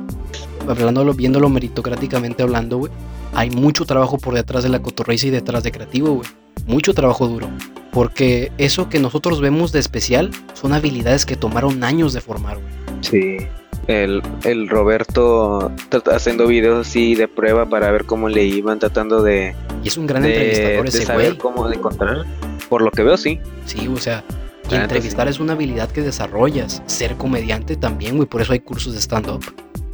hablándolo, 0.67 1.13
viéndolo 1.13 1.49
meritocráticamente 1.49 2.41
hablando, 2.43 2.77
güey, 2.77 2.91
hay 3.33 3.49
mucho 3.49 3.85
trabajo 3.85 4.17
por 4.17 4.33
detrás 4.33 4.63
de 4.63 4.69
la 4.69 4.81
cotorriza 4.81 5.27
y 5.27 5.29
detrás 5.29 5.63
de 5.63 5.71
creativo, 5.71 6.15
güey. 6.15 6.29
Mucho 6.65 6.93
trabajo 6.93 7.27
duro. 7.27 7.47
Porque 7.91 8.51
eso 8.57 8.89
que 8.89 8.99
nosotros 8.99 9.41
vemos 9.41 9.71
de 9.71 9.79
especial 9.79 10.31
son 10.53 10.73
habilidades 10.73 11.25
que 11.25 11.35
tomaron 11.35 11.83
años 11.83 12.13
de 12.13 12.21
formar, 12.21 12.57
güey. 12.57 12.73
Sí. 13.01 13.37
El, 13.87 14.21
el 14.43 14.69
Roberto 14.69 15.71
haciendo 16.11 16.45
videos 16.45 16.87
así 16.87 17.15
de 17.15 17.27
prueba 17.27 17.67
para 17.67 17.89
ver 17.89 18.05
cómo 18.05 18.29
le 18.29 18.43
iban 18.43 18.77
tratando 18.77 19.23
de, 19.23 19.55
Y 19.83 19.87
es 19.87 19.97
un 19.97 20.05
gran 20.05 20.21
de, 20.21 20.29
entrevistador 20.29 20.83
de 20.83 20.89
ese 20.89 21.05
saber 21.07 21.27
güey. 21.29 21.37
cómo 21.39 21.71
encontrar. 21.71 22.25
Por 22.67 22.83
lo 22.83 22.91
que 22.91 23.01
veo, 23.01 23.17
sí. 23.17 23.39
Sí, 23.65 23.87
o 23.87 23.97
sea, 23.97 24.23
y 24.69 24.75
entrevistar 24.75 25.25
sí. 25.27 25.31
es 25.31 25.39
una 25.39 25.53
habilidad 25.53 25.89
que 25.89 26.01
desarrollas. 26.01 26.83
Ser 26.85 27.15
comediante 27.15 27.77
también, 27.77 28.17
güey. 28.17 28.29
Por 28.29 28.41
eso 28.41 28.53
hay 28.53 28.59
cursos 28.59 28.93
de 28.93 28.99
stand-up. 28.99 29.43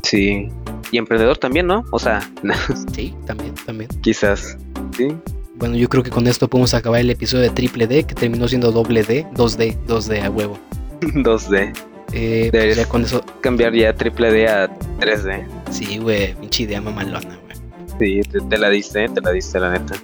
Sí. 0.05 0.49
Y 0.91 0.97
emprendedor 0.97 1.37
también, 1.37 1.67
¿no? 1.67 1.83
O 1.91 1.99
sea, 1.99 2.21
Sí, 2.93 3.13
también, 3.25 3.53
también. 3.65 3.89
quizás. 4.01 4.57
Sí. 4.95 5.07
Bueno, 5.55 5.75
yo 5.75 5.87
creo 5.89 6.03
que 6.03 6.09
con 6.11 6.27
esto 6.27 6.47
podemos 6.47 6.73
acabar 6.73 6.99
el 7.01 7.09
episodio 7.09 7.43
de 7.43 7.49
triple 7.49 7.87
D, 7.87 8.03
que 8.03 8.13
terminó 8.13 8.47
siendo 8.47 8.71
doble 8.71 9.03
D, 9.03 9.25
2D, 9.33 9.77
2D 9.87 10.23
a 10.23 10.29
huevo. 10.29 10.57
2D. 11.01 11.73
Eh, 12.13 12.49
pues 12.51 12.75
ya 12.77 12.87
con 12.87 13.03
eso, 13.03 13.23
Cambiar 13.41 13.73
ya 13.73 13.93
triple 13.93 14.31
D 14.31 14.47
a 14.47 14.69
3D. 14.99 15.43
sí, 15.71 15.97
güey, 15.97 16.33
pinche 16.35 16.63
idea 16.63 16.79
mamalona, 16.79 17.37
güey. 17.43 18.21
Sí, 18.21 18.29
te, 18.29 18.39
te 18.41 18.57
la 18.57 18.69
diste, 18.69 19.07
te 19.09 19.21
la 19.21 19.31
diste, 19.31 19.59
la 19.59 19.71
neta. 19.71 19.95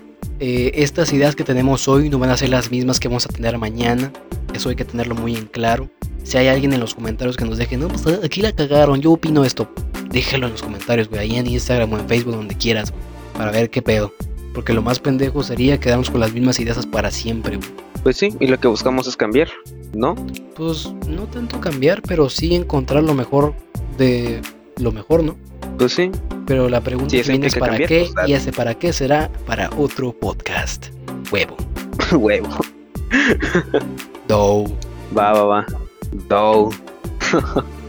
Eh, 0.44 0.82
estas 0.82 1.14
ideas 1.14 1.36
que 1.36 1.44
tenemos 1.44 1.88
hoy 1.88 2.10
no 2.10 2.18
van 2.18 2.32
a 2.32 2.36
ser 2.36 2.50
las 2.50 2.72
mismas 2.72 3.00
que 3.00 3.08
vamos 3.08 3.28
a 3.28 3.30
tener 3.30 3.60
mañana. 3.60 4.12
Eso 4.56 4.70
hay 4.70 4.76
que 4.76 4.84
tenerlo 4.84 5.14
muy 5.14 5.36
en 5.36 5.46
claro. 5.46 5.88
Si 6.24 6.36
hay 6.36 6.48
alguien 6.48 6.74
en 6.74 6.80
los 6.80 6.96
comentarios 6.96 7.38
que 7.38 7.46
nos 7.46 7.60
deje, 7.60 7.78
no, 7.78 7.88
pues 7.88 8.04
aquí 8.24 8.42
la 8.42 8.52
cagaron, 8.52 9.02
yo 9.02 9.12
opino 9.12 9.46
esto. 9.46 9.72
Déjalo 10.10 10.48
en 10.48 10.54
los 10.54 10.64
comentarios, 10.64 11.10
güey, 11.10 11.22
ahí 11.22 11.36
en 11.36 11.46
Instagram 11.46 11.94
o 11.94 12.00
en 12.00 12.08
Facebook, 12.08 12.36
donde 12.36 12.56
quieras, 12.56 12.90
güey, 12.90 13.04
para 13.38 13.52
ver 13.52 13.70
qué 13.70 13.84
pedo. 13.84 14.12
Porque 14.56 14.74
lo 14.74 14.82
más 14.82 14.98
pendejo 14.98 15.44
sería 15.44 15.80
quedarnos 15.80 16.10
con 16.10 16.20
las 16.20 16.34
mismas 16.34 16.60
ideas 16.60 16.88
para 16.88 17.12
siempre, 17.12 17.58
güey. 17.58 17.70
Pues 18.02 18.18
sí, 18.18 18.30
y 18.40 18.48
lo 18.48 18.60
que 18.60 18.68
buscamos 18.68 19.06
es 19.06 19.16
cambiar, 19.16 19.48
¿no? 19.94 20.16
Pues 20.56 20.92
no 21.08 21.26
tanto 21.26 21.62
cambiar, 21.62 22.02
pero 22.02 22.32
sí 22.32 22.56
encontrar 22.56 23.04
lo 23.04 23.14
mejor 23.14 23.54
de 24.00 24.42
lo 24.78 24.92
mejor, 24.92 25.24
¿no? 25.24 25.38
Pues 25.82 25.94
sí. 25.94 26.12
Pero 26.46 26.70
la 26.70 26.80
pregunta 26.80 27.10
Sí, 27.10 27.18
es 27.22 27.56
para 27.56 27.72
cambiar, 27.72 27.90
qué 27.90 28.08
pues, 28.14 28.30
y 28.30 28.34
ese 28.34 28.52
para 28.52 28.76
qué 28.76 28.94
será 28.94 29.32
para 29.48 29.68
otro 29.78 30.14
podcast. 30.14 30.90
Huevo. 31.32 31.58
Huevo. 32.12 32.50
Dow. 34.28 34.78
Va, 35.18 35.34
va, 35.34 35.44
va. 35.44 35.66
Dough. 36.30 36.72